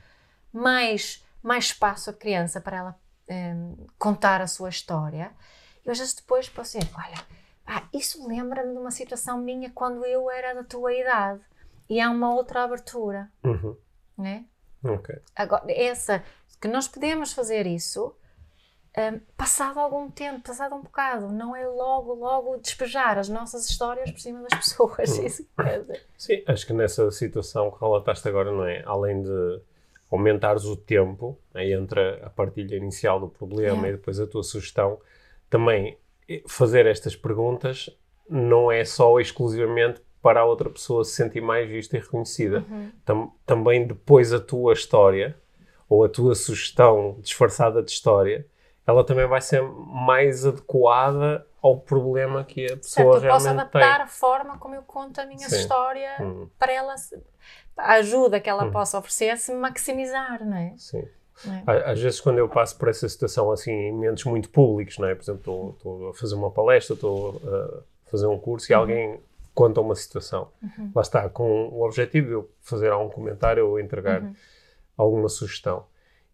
mais, 0.53 1.24
mais 1.45 1.65
espaço 1.65 2.09
à 2.09 2.13
criança 2.13 2.59
para 2.59 2.77
ela 2.77 2.99
hum, 3.29 3.85
contar 3.99 4.41
a 4.41 4.47
sua 4.47 4.69
história, 4.69 5.31
eu 5.85 5.91
às 5.91 5.99
vezes 5.99 6.15
depois 6.15 6.49
posso 6.49 6.77
dizer, 6.79 6.91
olha, 6.97 7.17
pá, 7.63 7.87
isso 7.93 8.27
lembra-me 8.27 8.71
de 8.73 8.79
uma 8.79 8.91
situação 8.91 9.37
minha 9.37 9.69
quando 9.69 10.03
eu 10.05 10.29
era 10.31 10.55
da 10.55 10.63
tua 10.63 10.93
idade. 10.93 11.39
E 11.87 12.01
há 12.01 12.09
uma 12.09 12.33
outra 12.33 12.63
abertura, 12.63 13.31
Uhum. 13.43 13.77
né? 14.17 14.45
Ok. 14.83 15.15
Agora, 15.35 15.63
essa, 15.71 16.23
que 16.59 16.67
nós 16.67 16.87
podemos 16.87 17.31
fazer 17.31 17.67
isso 17.67 18.15
hum, 18.97 19.19
passado 19.37 19.79
algum 19.79 20.09
tempo, 20.09 20.41
passado 20.41 20.73
um 20.73 20.81
bocado, 20.81 21.31
não 21.31 21.55
é 21.55 21.67
logo, 21.67 22.13
logo 22.15 22.57
despejar 22.57 23.19
as 23.19 23.29
nossas 23.29 23.69
histórias 23.69 24.09
por 24.09 24.19
cima 24.19 24.41
das 24.49 24.57
pessoas. 24.59 25.09
Hum. 25.19 25.21
Isso 25.25 25.43
que 25.43 25.63
quer 25.63 25.81
dizer. 25.81 26.07
Sim, 26.17 26.43
acho 26.47 26.65
que 26.65 26.73
nessa 26.73 27.11
situação 27.11 27.69
que 27.69 27.79
relataste 27.79 28.27
agora, 28.27 28.51
não 28.51 28.65
é? 28.65 28.81
Além 28.85 29.21
de 29.21 29.61
aumentares 30.15 30.65
o 30.65 30.75
tempo 30.75 31.37
né, 31.53 31.69
entre 31.71 31.99
a 32.23 32.29
partilha 32.29 32.75
inicial 32.75 33.19
do 33.19 33.27
problema 33.29 33.73
Yeah. 33.75 33.89
e 33.89 33.91
depois 33.93 34.19
a 34.19 34.27
tua 34.27 34.43
sugestão, 34.43 34.99
também 35.49 35.97
eh, 36.29 36.43
fazer 36.47 36.85
estas 36.85 37.15
perguntas 37.15 37.89
não 38.29 38.71
é 38.71 38.83
só 38.85 39.19
exclusivamente 39.19 40.01
para 40.21 40.39
a 40.41 40.45
outra 40.45 40.69
pessoa 40.69 41.03
se 41.03 41.11
sentir 41.11 41.41
mais 41.41 41.69
vista 41.69 41.95
e 41.97 41.99
reconhecida. 41.99 42.65
Uhum. 42.69 42.91
Tam- 43.05 43.31
também 43.45 43.85
depois 43.85 44.33
a 44.33 44.39
tua 44.39 44.73
história 44.73 45.35
ou 45.87 46.03
a 46.03 46.09
tua 46.09 46.33
sugestão 46.35 47.17
disfarçada 47.21 47.81
de 47.83 47.91
história, 47.91 48.45
ela 48.87 49.03
também 49.03 49.27
vai 49.27 49.41
ser 49.41 49.61
mais 49.61 50.45
adequada 50.45 51.45
ao 51.61 51.79
problema 51.79 52.43
que 52.43 52.65
a 52.71 52.77
pessoa 52.77 53.15
Certo, 53.15 53.25
eu 53.25 53.31
posso 53.31 53.47
realmente 53.47 53.61
adaptar 53.61 53.95
tem. 53.95 54.03
a 54.03 54.07
forma 54.07 54.57
como 54.57 54.75
eu 54.75 54.83
conto 54.83 55.19
a 55.19 55.25
minha 55.25 55.47
Sim. 55.47 55.55
história 55.57 56.11
Hum, 56.21 56.47
para 56.59 56.71
ela, 56.73 56.95
a 57.77 57.93
ajuda 57.95 58.39
que 58.39 58.49
ela 58.49 58.65
Hum. 58.65 58.71
possa 58.71 58.97
oferecer 58.97 59.37
se 59.37 59.53
maximizar, 59.53 60.45
não 60.45 60.57
é? 60.57 60.73
sim. 60.77 61.03
É? 61.67 61.91
Às 61.91 61.99
vezes, 61.99 62.21
quando 62.21 62.37
eu 62.39 62.47
passo 62.47 62.77
por 62.77 62.87
essa 62.87 63.07
situação 63.09 63.51
assim, 63.51 63.69
em 63.71 63.91
momentos 63.91 64.23
muito 64.23 64.49
públicos, 64.49 64.97
não 64.97 65.07
é? 65.07 65.15
por 65.15 65.21
exemplo, 65.23 65.73
estou- 65.77 66.09
a 66.09 66.13
fazer 66.13 66.33
uma 66.35 66.49
palestra, 66.49 66.93
estou 66.93 67.41
a 67.45 68.09
fazer 68.09 68.25
um 68.27 68.39
curso 68.39 68.71
e 68.71 68.73
Uhum. 68.73 68.79
alguém 68.81 69.19
conta 69.53 69.81
uma 69.81 69.95
situação. 69.95 70.49
Lá 70.95 71.01
está, 71.01 71.29
com 71.29 71.67
o 71.69 71.83
objetivo 71.85 72.27
de 72.27 72.33
eu 72.33 72.49
fazer 72.61 72.89
algum 72.91 73.09
comentário 73.09 73.67
ou 73.67 73.79
entregar 73.79 74.21
Uhum. 74.21 74.35
alguma 74.97 75.27
sugestão. 75.27 75.85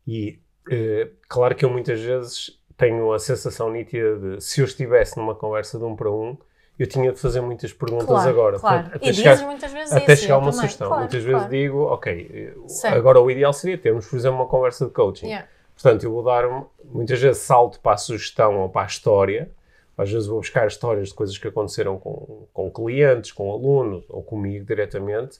E 0.08 0.40
eh, 0.70 1.10
claro 1.28 1.56
que 1.56 1.66
eu 1.66 1.70
muitas 1.72 2.00
vezes 2.00 2.60
tenho 2.78 3.12
a 3.12 3.18
sensação 3.20 3.72
nítida 3.72 4.18
de 4.18 4.42
se 4.42 4.62
eu 4.62 4.66
estivesse 4.66 5.18
numa 5.18 5.34
conversa 5.36 5.80
de 5.80 5.84
um 5.84 5.96
para 5.96 6.12
um, 6.12 6.38
eu 6.82 6.88
tinha 6.88 7.12
de 7.12 7.20
fazer 7.20 7.42
muitas 7.42 7.72
perguntas 7.74 8.08
Claro, 8.08 8.30
agora. 8.30 8.60
claro. 8.60 8.84
Portanto, 8.84 9.04
E 9.08 9.14
chegar- 9.14 9.32
dizes 9.34 9.46
muitas 9.46 9.72
vezes 9.74 9.94
até 9.94 10.14
isso, 10.14 10.22
chegar 10.24 10.36
a 10.36 10.38
uma 10.38 10.46
também. 10.46 10.60
sugestão. 10.62 10.88
Claro, 10.88 11.02
Muitas 11.04 11.24
vezes 11.24 11.50
digo, 11.50 11.78
ok, 11.84 12.54
Certo. 12.68 12.98
agora 12.98 13.20
o 13.22 13.30
ideal 13.30 13.54
seria 13.54 13.78
termos, 13.78 14.08
por 14.08 14.16
exemplo, 14.18 14.38
uma 14.38 14.48
conversa 14.48 14.86
de 14.86 14.92
coaching. 14.92 15.28
Yeah. 15.28 15.48
Portanto, 15.76 16.04
eu 16.04 16.12
vou 16.12 16.24
dar, 16.24 16.44
muitas 16.86 17.20
vezes 17.20 17.42
salto 17.42 17.80
para 17.80 17.94
a 17.94 17.98
sugestão 17.98 18.60
ou 18.62 18.70
para 18.70 18.84
a 18.84 18.86
história. 18.86 19.52
Às 19.98 20.12
vezes 20.12 20.28
vou 20.28 20.40
buscar 20.40 20.66
histórias 20.68 21.10
de 21.10 21.14
coisas 21.14 21.38
que 21.38 21.48
aconteceram 21.48 21.98
com, 22.00 22.48
com 22.54 22.72
clientes, 22.72 23.32
com 23.32 23.52
alunos 23.52 24.04
ou 24.10 24.24
comigo 24.24 24.66
diretamente. 24.66 25.40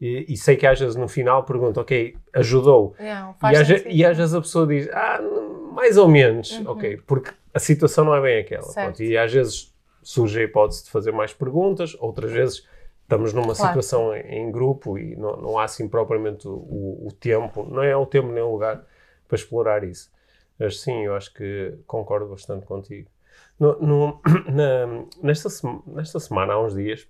E, 0.00 0.26
e 0.28 0.36
sei 0.36 0.56
que 0.56 0.66
às 0.66 0.78
vezes 0.78 0.96
no 0.96 1.08
final 1.08 1.44
pergunto, 1.44 1.80
ok, 1.80 2.14
ajudou. 2.34 2.94
Yeah, 3.00 3.34
E 3.44 3.56
às, 3.56 3.68
e 3.86 4.04
às 4.04 4.16
vezes 4.16 4.34
a 4.34 4.40
pessoa 4.40 4.66
diz, 4.66 4.88
ah, 4.92 5.20
mais 5.72 5.96
ou 5.96 6.08
menos, 6.08 6.50
Uhum. 6.58 6.70
ok, 6.72 6.98
porque 7.06 7.30
a 7.54 7.58
situação 7.58 8.04
não 8.04 8.14
é 8.14 8.20
bem 8.20 8.40
aquela. 8.40 8.70
Pronto, 8.72 9.02
e 9.02 9.16
às 9.16 9.32
vezes 9.32 9.71
surge 10.02 10.40
a 10.40 10.44
hipótese 10.44 10.84
de 10.84 10.90
fazer 10.90 11.12
mais 11.12 11.32
perguntas, 11.32 11.96
outras 12.00 12.30
vezes 12.32 12.66
estamos 13.02 13.32
numa 13.32 13.54
Claro. 13.54 13.68
situação 13.82 14.14
em, 14.14 14.50
grupo 14.50 14.98
e 14.98 15.16
não, 15.16 15.36
não 15.36 15.58
há 15.58 15.64
assim 15.64 15.88
propriamente 15.88 16.48
o, 16.48 16.52
o- 16.52 17.06
o 17.08 17.12
tempo, 17.12 17.64
não 17.64 17.82
é 17.82 17.96
o 17.96 18.06
tempo 18.06 18.28
nem 18.28 18.42
o 18.42 18.50
lugar 18.52 18.84
para 19.28 19.36
explorar 19.36 19.84
isso. 19.84 20.10
Mas 20.58 20.80
sim, 20.80 21.04
eu 21.04 21.14
acho 21.14 21.32
que 21.34 21.74
concordo 21.86 22.28
bastante 22.28 22.64
contigo. 22.66 23.10
No- 23.58 23.78
no- 23.80 24.20
na- 24.50 25.04
nesta, 25.22 25.48
nesta 25.86 26.20
semana, 26.20 26.54
há 26.54 26.60
uns 26.62 26.74
dias, 26.74 27.06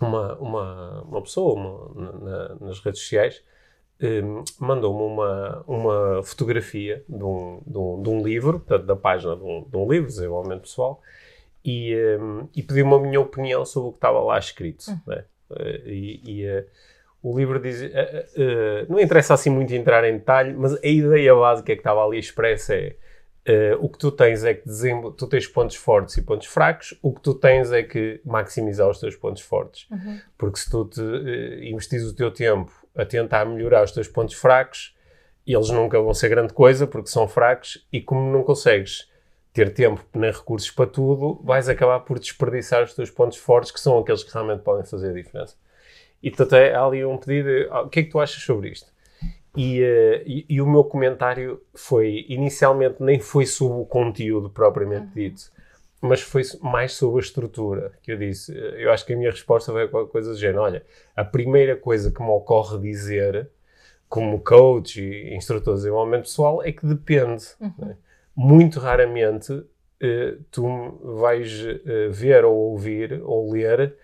uma, 0.00 0.34
uma, 0.38 1.02
uma 1.02 1.22
pessoa 1.22 1.54
uma- 1.54 2.12
na- 2.12 2.54
nas 2.66 2.80
redes 2.80 3.00
sociais 3.00 3.42
hum, 4.00 4.44
mandou-me 4.58 5.02
uma, 5.02 5.64
uma 5.66 6.22
fotografia 6.22 7.02
de 7.08 7.24
um, 7.24 7.62
de, 7.66 7.78
um, 7.78 8.02
de 8.02 8.08
um 8.10 8.22
livro, 8.22 8.60
portanto, 8.60 8.84
da 8.84 8.96
página 8.96 9.34
de 9.36 9.42
um, 9.42 9.64
de 9.68 9.76
um 9.76 9.88
livro, 9.90 10.08
desenvolvimento 10.08 10.62
pessoal, 10.62 11.00
e, 11.66 12.16
hum, 12.20 12.48
e 12.54 12.62
pediu-me 12.62 12.94
a 12.94 12.98
minha 12.98 13.20
opinião 13.20 13.64
sobre 13.64 13.88
o 13.88 13.92
que 13.92 13.98
estava 13.98 14.20
lá 14.20 14.38
escrito. 14.38 14.84
né? 15.06 15.24
Eh, 15.50 15.82
e 15.86 16.20
e, 16.24 16.44
eh, 16.46 16.64
o 17.22 17.36
livro 17.36 17.58
diz. 17.60 17.82
eh, 17.82 18.26
eh, 18.36 18.86
não 18.88 19.00
interessa 19.00 19.34
assim 19.34 19.50
muito 19.50 19.74
entrar 19.74 20.04
em 20.04 20.12
detalhe, 20.18 20.54
mas 20.54 20.74
a 20.74 20.86
ideia 20.86 21.34
básica 21.34 21.72
que 21.74 21.80
estava 21.80 22.04
ali 22.04 22.18
expressa 22.18 22.74
é. 22.74 22.94
o 23.80 23.88
que 23.88 23.98
tu 23.98 24.10
tens 24.10 24.42
é 24.44 24.54
que 24.54 24.64
desenvol- 24.66 25.12
tu 25.12 25.26
tens 25.28 25.46
pontos 25.46 25.76
fortes 25.76 26.16
e 26.16 26.22
pontos 26.22 26.48
fracos, 26.48 26.98
o 27.00 27.12
que 27.14 27.20
tu 27.20 27.32
tens 27.34 27.70
é 27.72 27.82
que 27.82 28.20
maximizar 28.24 28.88
os 28.88 28.98
teus 28.98 29.14
pontos 29.16 29.42
fortes. 29.42 29.86
Uhum. 29.90 30.18
Porque 30.36 30.58
se 30.58 30.68
tu 30.70 30.84
te, 30.84 31.00
investires 31.62 32.06
o 32.06 32.14
teu 32.14 32.30
tempo 32.32 32.72
a 32.96 33.04
tentar 33.04 33.44
melhorar 33.44 33.84
os 33.84 33.92
teus 33.92 34.08
pontos 34.08 34.34
fracos, 34.34 34.96
eles 35.46 35.70
nunca 35.70 36.00
vão 36.00 36.12
ser 36.12 36.28
grande 36.28 36.52
coisa 36.52 36.88
porque 36.88 37.08
são 37.08 37.28
fracos 37.28 37.86
e 37.92 38.00
como 38.00 38.32
não 38.32 38.42
consegues 38.42 39.08
ter 39.56 39.72
tempo 39.72 40.04
nem 40.14 40.30
recursos 40.30 40.70
para 40.70 40.86
tudo, 40.86 41.40
vais 41.42 41.66
acabar 41.66 42.00
por 42.00 42.18
desperdiçar 42.18 42.82
os 42.84 42.92
teus 42.92 43.10
pontos 43.10 43.38
fortes 43.38 43.72
que 43.72 43.80
são 43.80 43.98
aqueles 43.98 44.22
que 44.22 44.30
realmente 44.30 44.60
podem 44.60 44.84
fazer 44.84 45.08
a 45.08 45.12
diferença. 45.14 45.56
E 46.22 46.30
portanto 46.30 46.56
é 46.56 46.74
há 46.74 46.84
ali 46.84 47.02
um 47.06 47.16
pedido, 47.16 47.48
ah, 47.70 47.80
o 47.80 47.88
que 47.88 48.00
é 48.00 48.02
que 48.02 48.10
tu 48.10 48.20
achas 48.20 48.42
sobre 48.42 48.68
isto? 48.68 48.92
E, 49.56 49.82
eh, 49.82 50.22
e, 50.26 50.44
e 50.46 50.60
o 50.60 50.66
meu 50.66 50.84
comentário 50.84 51.62
foi, 51.74 52.26
inicialmente 52.28 52.96
nem 53.02 53.18
foi 53.18 53.46
sobre 53.46 53.80
o 53.80 53.86
conteúdo 53.86 54.50
propriamente 54.50 55.06
dito, 55.14 55.50
mas 56.02 56.20
foi 56.20 56.42
mais 56.60 56.92
sobre 56.92 57.22
a 57.22 57.24
estrutura, 57.24 57.92
que 58.02 58.12
eu 58.12 58.18
disse. 58.18 58.54
Eh, 58.54 58.84
Eu 58.84 58.92
acho 58.92 59.06
que 59.06 59.14
a 59.14 59.16
minha 59.16 59.30
resposta 59.30 59.72
foi 59.72 59.88
qualquer 59.88 60.12
coisa 60.12 60.32
do 60.32 60.38
género, 60.38 60.60
olha, 60.60 60.84
a 61.16 61.24
primeira 61.24 61.74
coisa 61.76 62.10
que 62.10 62.20
me 62.22 62.28
ocorre 62.28 62.78
dizer, 62.78 63.48
como 64.06 64.38
coach 64.40 65.00
e 65.00 65.34
instrutor 65.34 65.72
de 65.74 65.80
desenvolvimento 65.80 66.24
pessoal, 66.24 66.62
é 66.62 66.70
que 66.72 66.84
depende. 66.84 67.42
né? 67.78 67.96
Muito 68.36 68.78
raramente 68.78 69.64
eh, 70.00 70.36
tu 70.50 70.66
vais 71.02 71.64
eh, 71.86 72.08
ver 72.10 72.44
ou 72.44 72.54
ouvir 72.54 73.22
ou 73.24 73.50
ler 73.52 73.96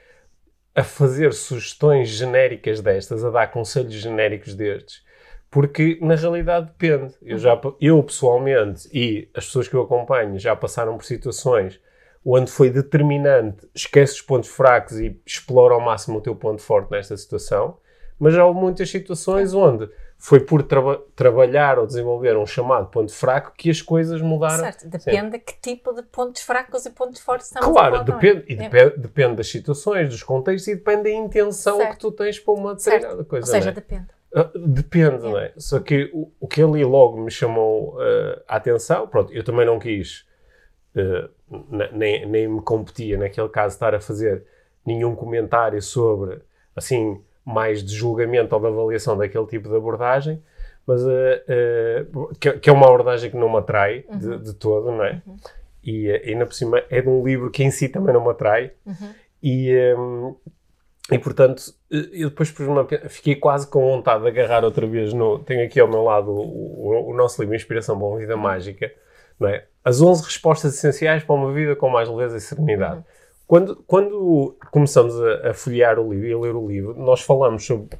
a 0.74 0.82
fazer 0.82 1.32
sugestões 1.34 2.08
genéricas 2.08 2.80
destas, 2.80 3.24
a 3.24 3.30
dar 3.30 3.48
conselhos 3.48 3.92
genéricos 3.92 4.54
destes, 4.54 5.04
Porque 5.50 5.98
na 6.00 6.14
realidade 6.14 6.68
depende. 6.68 7.14
Eu, 7.20 7.36
já, 7.36 7.60
eu 7.80 8.02
pessoalmente 8.02 8.88
e 8.92 9.28
as 9.34 9.44
pessoas 9.46 9.68
que 9.68 9.74
eu 9.74 9.82
acompanho 9.82 10.38
já 10.38 10.56
passaram 10.56 10.96
por 10.96 11.04
situações 11.04 11.78
onde 12.24 12.50
foi 12.50 12.70
determinante, 12.70 13.68
esquece 13.74 14.14
os 14.14 14.22
pontos 14.22 14.48
fracos 14.48 14.98
e 14.98 15.20
explora 15.26 15.74
ao 15.74 15.80
máximo 15.80 16.18
o 16.18 16.20
teu 16.22 16.34
ponto 16.36 16.62
forte 16.62 16.90
nesta 16.90 17.16
situação, 17.16 17.78
mas 18.18 18.34
já 18.34 18.44
houve 18.46 18.60
muitas 18.60 18.88
situações 18.88 19.52
onde 19.52 19.90
foi 20.24 20.38
por 20.38 20.62
traba 20.62 21.02
trabalhar 21.16 21.80
ou 21.80 21.84
desenvolver 21.86 22.36
um 22.36 22.46
chamado 22.46 22.86
ponto 22.86 23.12
fraco 23.12 23.52
que 23.56 23.68
as 23.68 23.82
coisas 23.82 24.22
mudaram. 24.22 24.62
Certo, 24.62 24.88
depende 24.88 25.30
de 25.32 25.38
que 25.40 25.60
tipo 25.60 25.92
de 25.92 26.04
pontos 26.04 26.42
fracos 26.42 26.86
e 26.86 26.90
pontos 26.90 27.20
fortes 27.20 27.48
estamos 27.48 27.68
Claro, 27.72 27.96
a 27.96 28.04
falar 28.06 28.18
depende, 28.20 28.44
e 28.46 28.54
também. 28.54 28.70
depende, 28.70 28.98
depende 29.02 29.34
das 29.38 29.48
situações, 29.48 30.10
dos 30.10 30.22
contextos 30.22 30.68
e 30.68 30.76
depende 30.76 31.02
da 31.02 31.10
intenção 31.10 31.76
Certo. 31.78 31.90
que 31.94 31.98
tu 31.98 32.12
tens 32.12 32.38
para 32.38 32.54
uma 32.54 32.72
determinada 32.76 33.14
Certo. 33.16 33.28
coisa. 33.28 33.46
Ou 33.46 33.50
seja, 33.50 33.70
é? 33.70 33.72
depende. 33.72 34.06
Ah, 34.32 34.48
Depende, 34.54 35.18
não 35.24 35.36
é? 35.36 35.52
Só 35.56 35.80
que 35.80 36.08
o, 36.14 36.30
o 36.38 36.46
que 36.46 36.62
ali 36.62 36.84
logo 36.84 37.20
me 37.20 37.30
chamou 37.30 38.00
ah, 38.00 38.42
a 38.46 38.56
atenção, 38.58 39.08
pronto, 39.08 39.32
eu 39.32 39.42
também 39.42 39.66
não 39.66 39.80
quis, 39.80 40.24
ne- 40.94 41.88
nem, 41.92 42.26
nem 42.26 42.46
me 42.48 42.62
competia 42.62 43.18
naquele 43.18 43.48
caso 43.48 43.74
estar 43.74 43.92
a 43.92 44.00
fazer 44.00 44.44
nenhum 44.86 45.16
comentário 45.16 45.82
sobre, 45.82 46.40
assim, 46.76 47.20
mais 47.44 47.82
de 47.84 47.94
julgamento 47.94 48.54
ou 48.54 48.60
de 48.60 48.66
avaliação 48.68 49.16
daquele 49.16 49.46
tipo 49.46 49.68
de 49.68 49.76
abordagem, 49.76 50.42
mas 50.86 51.04
ah, 51.06 51.10
ah, 51.48 52.34
que, 52.40 52.52
que 52.54 52.70
é 52.70 52.72
uma 52.72 52.86
abordagem 52.86 53.30
que 53.30 53.36
não 53.36 53.50
me 53.50 53.58
atrai 53.58 54.04
de, 54.14 54.38
de 54.38 54.54
todo, 54.54 54.90
não 54.92 55.04
é? 55.04 55.20
E 55.84 56.10
ah, 56.12 56.20
ainda 56.24 56.46
por 56.46 56.54
cima 56.54 56.82
é 56.90 57.00
de 57.00 57.08
um 57.08 57.24
livro 57.24 57.50
que 57.50 57.62
em 57.64 57.70
si 57.70 57.88
também 57.88 58.14
não 58.14 58.22
me 58.24 58.30
atrai, 58.30 58.72
e, 59.42 59.74
hum, 59.98 60.34
e 61.10 61.18
portanto, 61.18 61.62
eh, 61.92 62.08
eu 62.12 62.30
depois 62.30 62.54
fiquei 63.08 63.34
quase 63.34 63.66
com 63.68 63.80
vontade 63.80 64.22
de 64.22 64.28
agarrar 64.28 64.64
outra 64.64 64.86
vez 64.86 65.12
no. 65.12 65.40
Tenho 65.40 65.64
aqui 65.64 65.80
ao 65.80 65.88
meu 65.88 66.02
lado 66.04 66.30
o, 66.30 66.38
o- 66.40 67.10
o 67.10 67.14
nosso 67.14 67.40
livro 67.42 67.56
Inspiração 67.56 67.98
para 67.98 68.06
uma 68.06 68.18
Vida 68.18 68.36
Mágica, 68.36 68.92
não 69.38 69.48
é? 69.48 69.64
As 69.84 70.00
11 70.00 70.22
respostas 70.24 70.74
essenciais 70.74 71.24
para 71.24 71.34
uma 71.34 71.52
vida 71.52 71.74
com 71.74 71.88
mais 71.90 72.08
leveza 72.08 72.36
e 72.36 72.40
serenidade. 72.40 73.02
Quando, 73.46 73.76
quando 73.86 74.56
começamos 74.70 75.14
a, 75.20 75.50
a 75.50 75.54
folhear 75.54 75.98
o 75.98 76.10
livro 76.12 76.26
e 76.26 76.32
a 76.32 76.38
ler 76.38 76.54
o 76.56 76.66
livro, 76.66 76.94
nós 76.98 77.20
falamos 77.20 77.64
sobre. 77.66 77.98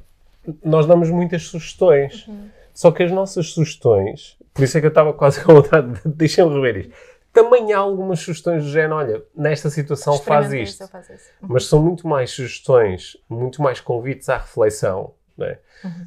Nós 0.63 0.85
damos 0.85 1.09
muitas 1.09 1.43
sugestões. 1.43 2.27
Só 2.73 2.91
que 2.91 3.03
as 3.03 3.11
nossas 3.11 3.49
sugestões, 3.49 4.35
por 4.53 4.63
isso 4.63 4.77
é 4.77 4.81
que 4.81 4.87
eu 4.87 4.89
estava 4.89 5.13
quase 5.13 5.41
com 5.45 5.53
vontade 5.53 5.93
de 6.01 6.09
deixem-me 6.09 6.53
rever 6.55 6.77
isto. 6.77 6.93
Também 7.31 7.71
há 7.73 7.79
algumas 7.79 8.19
sugestões 8.19 8.63
do 8.63 8.69
género, 8.69 8.95
olha, 8.95 9.23
nesta 9.35 9.69
situação 9.69 10.13
faz 10.19 10.53
isto 10.53 10.87
faz 10.87 11.09
isso. 11.09 11.29
mas 11.41 11.65
são 11.65 11.81
muito 11.81 12.07
mais 12.07 12.29
sugestões, 12.31 13.17
muito 13.27 13.59
mais 13.61 13.79
convites 13.79 14.29
à 14.29 14.37
reflexão, 14.37 15.13
não 15.35 15.47
é? 15.47 15.59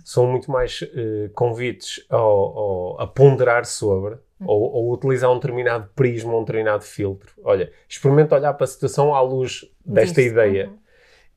são 0.05 0.25
muito 0.27 0.51
mais 0.51 0.81
eh, 0.95 1.29
convites 1.35 2.05
ao, 2.09 2.21
ao- 2.59 3.01
a 3.01 3.07
ponderar 3.09 3.65
sobre 3.65 4.17
ou, 4.45 4.61
ou 4.73 4.93
utilizar 4.93 5.31
um 5.31 5.37
determinado 5.37 5.89
prisma, 5.95 6.37
um 6.37 6.41
determinado 6.41 6.83
filtro. 6.85 7.33
Olha, 7.43 7.73
experimenta 7.89 8.35
olhar 8.35 8.53
para 8.55 8.65
a 8.65 8.69
situação 8.69 9.15
à 9.15 9.21
luz 9.21 9.65
desta 9.85 10.21
Disso, 10.21 10.33
ideia. 10.33 10.69
uhum. 10.69 10.79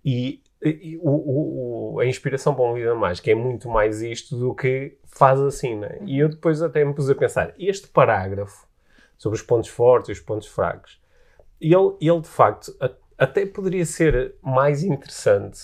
E, 0.03 0.41
e 0.63 0.97
o- 1.01 1.93
o- 1.95 1.99
a 1.99 2.05
inspiração 2.05 2.53
para 2.53 2.63
uma 2.63 2.73
vida 2.73 2.93
mágica 2.95 3.31
é 3.31 3.35
muito 3.35 3.69
mais 3.69 4.01
isto 4.01 4.35
do 4.37 4.53
que 4.53 4.97
faz 5.05 5.39
assim, 5.39 5.75
né? 5.75 5.99
E 6.05 6.19
eu 6.19 6.29
depois 6.29 6.61
até 6.61 6.83
me 6.83 6.93
pus 6.93 7.09
a 7.09 7.15
pensar, 7.15 7.53
este 7.57 7.87
parágrafo 7.87 8.67
sobre 9.17 9.37
os 9.37 9.41
pontos 9.43 9.69
fortes 9.69 10.09
e 10.09 10.11
os 10.13 10.19
pontos 10.19 10.47
fracos, 10.47 11.01
ele, 11.59 11.95
ele 12.01 12.21
de 12.21 12.27
facto 12.29 12.75
a- 12.79 12.91
até 13.17 13.45
poderia 13.45 13.85
ser 13.85 14.35
mais 14.41 14.83
interessante 14.83 15.59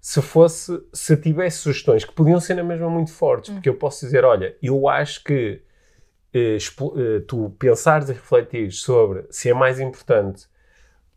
se 0.00 0.20
fosse, 0.22 0.80
se 0.92 1.16
tivesse 1.16 1.58
sugestões 1.58 2.04
que 2.04 2.12
podiam 2.12 2.38
ser 2.40 2.54
na 2.54 2.62
mesma 2.64 2.88
muito 2.88 3.12
fortes, 3.12 3.50
porque 3.50 3.68
eu 3.68 3.74
posso 3.74 4.04
dizer, 4.04 4.24
olha, 4.24 4.56
eu 4.62 4.88
acho 4.88 5.22
que 5.24 5.62
tu 7.26 7.54
pensares 7.58 8.08
e 8.08 8.12
refletires 8.12 8.80
sobre 8.80 9.26
se 9.30 9.48
é 9.48 9.54
mais 9.54 9.80
importante 9.80 10.46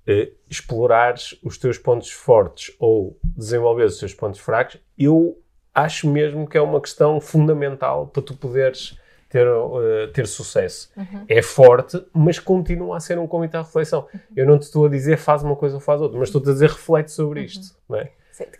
eh, 0.07 0.31
explorares 0.49 1.37
os 1.43 1.57
teus 1.57 1.77
pontos 1.77 2.09
fortes 2.09 2.75
ou 2.79 3.19
desenvolveres 3.23 3.93
os 3.93 3.99
teus 3.99 4.13
pontos 4.13 4.39
fracos, 4.39 4.77
eu 4.97 5.39
acho 5.73 6.09
mesmo 6.09 6.47
que 6.47 6.57
é 6.57 6.61
uma 6.61 6.81
questão 6.81 7.21
fundamental 7.21 8.07
para 8.07 8.23
tu 8.23 8.35
poderes 8.35 8.97
ter, 9.29 9.45
eh, 9.45 10.07
ter 10.07 10.25
sucesso. 10.25 10.91
É 11.27 11.41
forte, 11.43 12.03
mas 12.11 12.39
continua 12.39 12.97
a 12.97 12.99
ser 12.99 13.19
um 13.19 13.27
convite 13.27 13.55
à 13.55 13.61
reflexão. 13.61 14.07
Eu 14.35 14.47
não 14.47 14.57
te 14.57 14.63
estou 14.63 14.85
a 14.85 14.89
dizer 14.89 15.17
faz 15.17 15.43
uma 15.43 15.55
coisa 15.55 15.75
ou 15.75 15.81
faz 15.81 16.01
outra, 16.01 16.17
mas 16.17 16.29
estou-te 16.29 16.49
a 16.49 16.53
dizer 16.53 16.69
reflete 16.69 17.11
sobre 17.11 17.43
isto. 17.43 17.77
Não 17.87 17.99
é? 17.99 18.11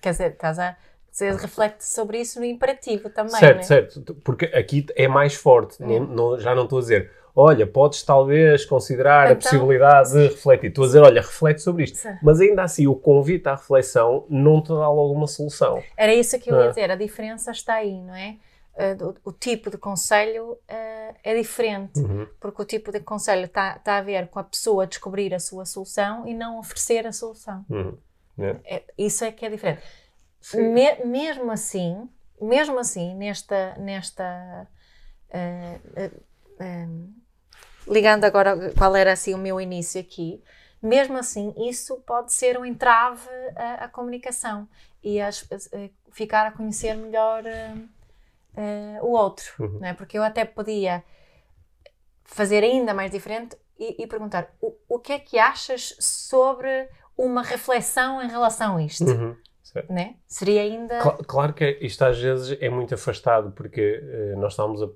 Quer 0.01 0.11
dizer, 0.11 0.31
estás 0.31 0.59
a 0.59 0.77
dizer, 1.11 1.35
reflete 1.35 1.81
sobre 1.85 2.19
isso 2.19 2.39
no 2.39 2.45
imperativo 2.45 3.09
também, 3.09 3.35
certo, 3.39 3.57
né? 3.57 3.63
certo. 3.63 4.15
Porque 4.23 4.45
aqui 4.45 4.85
é 4.95 5.07
mais 5.07 5.33
forte. 5.35 5.81
Não- 5.81 5.99
não- 6.05 6.39
já 6.39 6.53
não 6.55 6.63
estou 6.63 6.79
a 6.79 6.81
dizer, 6.81 7.11
olha, 7.35 7.65
podes 7.67 8.03
talvez 8.03 8.65
considerar 8.65 9.27
a 9.27 9.31
Então- 9.31 9.41
possibilidade 9.41 10.11
de 10.11 10.27
refletir. 10.27 10.67
Estou 10.69 10.83
a 10.83 10.87
dizer, 10.87 10.99
olha, 10.99 11.21
reflete 11.21 11.61
sobre 11.61 11.83
isto. 11.85 11.99
Mas 12.21 12.39
ainda 12.41 12.63
assim, 12.63 12.87
o 12.87 12.95
convite 12.95 13.47
à 13.47 13.55
reflexão 13.55 14.25
não 14.29 14.61
te 14.61 14.69
dá 14.69 14.89
logo 14.89 15.13
uma 15.13 15.27
solução. 15.27 15.81
Era 15.97 16.13
isso 16.13 16.37
que 16.39 16.51
eu 16.51 16.57
ia 16.57 16.65
Ah. 16.65 16.67
dizer, 16.69 16.91
a 16.91 16.95
diferença 16.95 17.51
está 17.51 17.75
aí, 17.75 18.01
não 18.01 18.15
é? 18.15 18.35
Uh, 18.75 18.95
do- 18.95 19.15
o 19.25 19.31
tipo 19.33 19.69
de 19.69 19.77
conselho 19.77 20.51
uh, 20.53 21.15
é 21.21 21.35
diferente, 21.35 21.99
Uhum. 21.99 22.25
porque 22.39 22.61
o 22.61 22.65
tipo 22.65 22.93
de 22.93 23.01
conselho 23.01 23.43
está 23.45 23.77
tá 23.77 23.97
a 23.97 24.01
ver 24.01 24.27
com 24.27 24.39
a 24.39 24.43
pessoa 24.43 24.87
descobrir 24.87 25.33
a 25.33 25.39
sua 25.39 25.65
solução 25.65 26.25
e 26.25 26.33
não 26.33 26.57
oferecer 26.59 27.05
a 27.05 27.11
solução. 27.11 27.65
Uhum. 27.69 27.97
É. 28.39 28.55
É- 28.77 28.83
isso 28.97 29.25
é 29.25 29.33
que 29.33 29.45
é 29.45 29.49
diferente. 29.49 29.81
Me- 30.53 31.03
mesmo 31.05 31.51
assim, 31.51 32.09
mesmo 32.41 32.79
assim, 32.79 33.13
nesta, 33.15 33.75
nesta 33.77 34.67
uh, 35.29 36.05
uh, 36.05 36.23
um, 36.63 37.13
ligando 37.87 38.23
agora 38.25 38.71
qual 38.77 38.95
era 38.95 39.11
assim 39.13 39.33
o 39.33 39.37
meu 39.37 39.59
início 39.59 39.99
aqui, 39.99 40.41
mesmo 40.81 41.17
assim 41.17 41.53
isso 41.69 41.97
pode 42.01 42.31
ser 42.33 42.57
um 42.57 42.65
entrave 42.65 43.27
à, 43.55 43.85
à 43.85 43.87
comunicação 43.89 44.67
e 45.03 45.19
a, 45.19 45.29
a- 45.29 45.89
ficar 46.11 46.47
a 46.47 46.51
conhecer 46.51 46.95
melhor 46.95 47.43
uh, 47.45 49.05
o 49.05 49.11
outro, 49.11 49.51
Uhum. 49.59 49.79
não 49.79 49.87
é? 49.87 49.93
Porque 49.93 50.17
eu 50.17 50.23
até 50.23 50.45
podia 50.45 51.03
fazer 52.23 52.63
ainda 52.63 52.93
mais 52.93 53.11
diferente 53.11 53.57
e, 53.77 54.03
e 54.03 54.07
perguntar 54.07 54.53
o, 54.61 54.73
o 54.87 54.99
que 54.99 55.13
é 55.13 55.19
que 55.19 55.37
achas 55.39 55.95
sobre 55.99 56.89
uma 57.17 57.41
reflexão 57.41 58.21
em 58.21 58.27
relação 58.29 58.77
a 58.77 58.83
isto, 58.83 59.03
Uhum. 59.05 59.35
Certo. 59.71 59.93
né? 59.93 60.15
Seria 60.27 60.61
ainda 60.61 60.99
Cla- 60.99 61.17
Claro 61.27 61.53
que 61.53 61.77
isto 61.81 62.03
às 62.03 62.19
vezes 62.19 62.57
é 62.59 62.69
muito 62.69 62.93
afastado, 62.95 63.51
porque 63.51 64.01
eh, 64.03 64.33
nós 64.35 64.53
estamos, 64.53 64.81
a, 64.81 64.87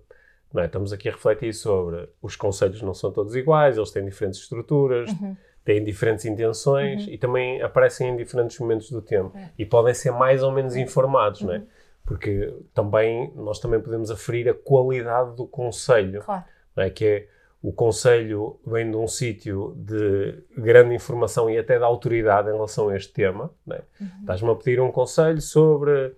é? 0.61 0.65
estamos 0.65 0.91
aqui 0.91 1.09
a 1.09 1.11
refletir 1.11 1.53
sobre 1.53 2.09
os 2.21 2.35
conselhos 2.35 2.81
não 2.81 2.93
são 2.93 3.11
todos 3.11 3.35
iguais, 3.35 3.77
eles 3.77 3.91
têm 3.91 4.03
diferentes 4.03 4.39
estruturas, 4.39 5.11
Uhum. 5.11 5.35
têm 5.63 5.83
diferentes 5.83 6.25
intenções 6.25 7.07
e 7.07 7.17
também 7.19 7.61
aparecem 7.61 8.09
em 8.09 8.17
diferentes 8.17 8.57
momentos 8.59 8.89
do 8.89 9.01
tempo 9.01 9.37
É. 9.37 9.49
e 9.59 9.65
podem 9.65 9.93
ser 9.93 10.11
mais 10.11 10.41
ou 10.41 10.51
menos 10.51 10.75
informados, 10.75 11.41
não 11.41 11.53
é? 11.53 11.61
Porque 12.05 12.53
também 12.73 13.31
nós 13.35 13.59
também 13.59 13.79
podemos 13.79 14.09
aferir 14.11 14.49
a 14.49 14.53
qualidade 14.53 15.35
do 15.35 15.45
conselho, 15.47 16.21
claro. 16.23 16.43
não 16.75 16.83
é? 16.83 16.89
que 16.89 17.05
é 17.05 17.27
o 17.63 17.71
conselho 17.71 18.59
vem 18.67 18.91
de 18.91 18.97
um 18.97 19.07
sítio 19.07 19.73
de 19.77 20.43
grande 20.57 20.93
informação 20.93 21.49
e 21.49 21.57
até 21.57 21.77
de 21.77 21.83
autoridade 21.85 22.49
em 22.49 22.51
relação 22.51 22.89
a 22.89 22.97
este 22.97 23.13
tema. 23.13 23.49
Não 23.65 23.77
é? 23.77 23.81
Uhum. 24.01 24.07
Estás-me 24.19 24.51
a 24.51 24.55
pedir 24.55 24.81
um 24.81 24.91
conselho 24.91 25.41
sobre. 25.41 26.13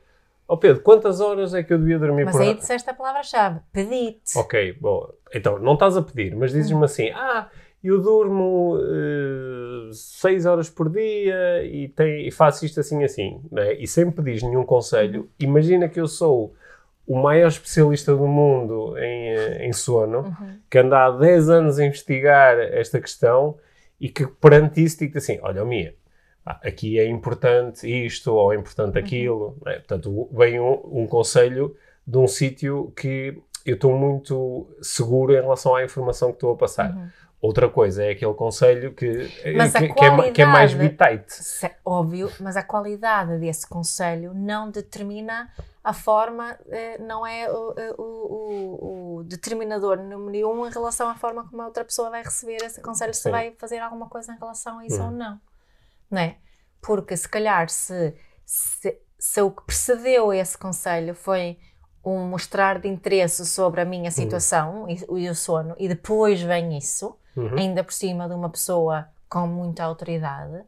Oh 0.47 0.57
Pedro, 0.57 0.81
quantas 0.81 1.21
horas 1.21 1.53
é 1.53 1.61
que 1.61 1.71
eu 1.71 1.77
devia 1.77 1.99
dormir 1.99 2.25
Mas 2.25 2.33
por 2.33 2.41
aí 2.41 2.47
noite? 2.47 2.61
disseste 2.61 2.89
a 2.89 2.93
palavra-chave, 2.95 3.59
pedite. 3.71 4.35
Ok, 4.35 4.73
bom. 4.81 5.07
Então, 5.33 5.59
não 5.59 5.73
estás 5.75 5.95
a 5.95 6.01
pedir, 6.01 6.35
mas 6.35 6.51
dizes-me 6.51 6.83
assim: 6.83 7.11
ah, 7.11 7.47
eu 7.83 8.01
durmo 8.01 8.79
6 9.91 10.47
horas 10.47 10.67
por 10.67 10.89
dia 10.89 11.63
e, 11.63 11.89
tem, 11.89 12.27
e 12.27 12.31
faço 12.31 12.65
isto 12.65 12.79
assim 12.79 13.03
assim. 13.03 13.39
Não 13.51 13.61
é? 13.61 13.75
E 13.75 13.87
sem 13.87 14.09
pedires 14.09 14.41
nenhum 14.41 14.65
conselho, 14.65 15.29
imagina 15.39 15.87
que 15.87 15.99
eu 15.99 16.07
sou 16.07 16.55
o 17.07 17.17
maior 17.21 17.47
especialista 17.47 18.15
do 18.15 18.27
mundo 18.27 18.97
em, 18.97 19.29
eh, 19.29 19.65
em 19.67 19.73
sono, 19.73 20.19
Uhum. 20.19 20.57
que 20.69 20.77
anda 20.79 21.05
há 21.05 21.11
10 21.11 21.49
anos 21.49 21.79
a 21.79 21.85
investigar 21.85 22.57
esta 22.59 22.99
questão 22.99 23.57
e 23.99 24.09
que 24.09 24.25
perante 24.27 24.83
isso 24.83 24.99
digo 24.99 25.17
assim: 25.17 25.39
olha, 25.41 25.63
Mia, 25.63 25.93
pá, 26.43 26.59
aqui 26.63 26.99
é 26.99 27.07
importante 27.07 27.87
isto 27.87 28.33
ou 28.33 28.51
é 28.53 28.55
importante 28.55 28.97
aquilo. 28.97 29.57
não 29.63 29.71
é? 29.71 29.75
Portanto, 29.75 30.29
vem 30.33 30.59
um, 30.59 30.81
um 31.03 31.07
conselho 31.07 31.75
de 32.07 32.17
um 32.17 32.27
sítio 32.27 32.91
que 32.95 33.37
eu 33.65 33.75
estou 33.75 33.97
muito 33.97 34.67
seguro 34.81 35.33
em 35.33 35.41
relação 35.41 35.73
à 35.75 35.83
informação 35.83 36.29
que 36.29 36.35
estou 36.37 36.53
a 36.53 36.57
passar. 36.57 36.91
Uhum. 36.95 37.07
Outra 37.41 37.69
coisa 37.69 38.03
é 38.03 38.11
aquele 38.11 38.33
conselho 38.33 38.93
que, 38.93 39.27
que, 39.27 39.93
que 39.93 40.05
é, 40.05 40.31
que 40.31 40.41
é 40.41 40.45
mais 40.45 40.73
bitite. 40.73 41.35
Óbvio, 41.83 42.31
mas 42.39 42.57
a 42.57 42.63
qualidade 42.63 43.37
desse 43.37 43.67
conselho 43.67 44.33
não 44.33 44.71
determina 44.71 45.51
a 45.83 45.93
forma, 45.93 46.57
eh, 46.69 46.97
não 46.97 47.27
é 47.27 47.47
o, 47.51 47.75
o- 47.97 48.03
o- 48.03 49.17
o 49.19 49.23
determinador 49.25 49.97
número 49.97 50.49
um 50.49 50.65
em 50.65 50.71
relação 50.71 51.07
à 51.07 51.13
forma 51.15 51.47
como 51.47 51.61
a 51.61 51.65
outra 51.67 51.85
pessoa 51.85 52.09
vai 52.09 52.23
receber 52.23 52.57
esse 52.63 52.81
conselho, 52.81 53.13
se 53.13 53.21
Sim. 53.23 53.31
vai 53.31 53.51
fazer 53.59 53.77
alguma 53.77 54.09
coisa 54.09 54.33
em 54.33 54.37
relação 54.39 54.79
a 54.79 54.85
isso 54.85 54.99
Uhum. 54.99 55.05
ou 55.05 55.11
não. 55.11 55.39
Não 56.09 56.21
é? 56.21 56.37
Porque 56.81 57.15
se 57.15 57.29
calhar 57.29 57.69
se, 57.69 58.15
se, 58.43 58.97
se 59.19 59.41
o 59.41 59.51
que 59.51 59.63
precedeu 59.63 60.33
esse 60.33 60.57
conselho 60.57 61.13
foi 61.13 61.59
um 62.03 62.19
mostrar 62.27 62.79
de 62.79 62.87
interesse 62.87 63.45
sobre 63.45 63.81
a 63.81 63.85
minha 63.85 64.09
situação 64.09 64.87
e, 64.89 65.23
e 65.23 65.29
o 65.29 65.35
sono, 65.35 65.75
e 65.77 65.87
depois 65.87 66.41
vem 66.41 66.75
isso, 66.77 67.15
Uhum. 67.35 67.57
ainda 67.57 67.83
por 67.83 67.93
cima 67.93 68.27
de 68.27 68.33
uma 68.33 68.49
pessoa 68.49 69.07
com 69.29 69.45
muita 69.47 69.83
autoridade, 69.83 70.63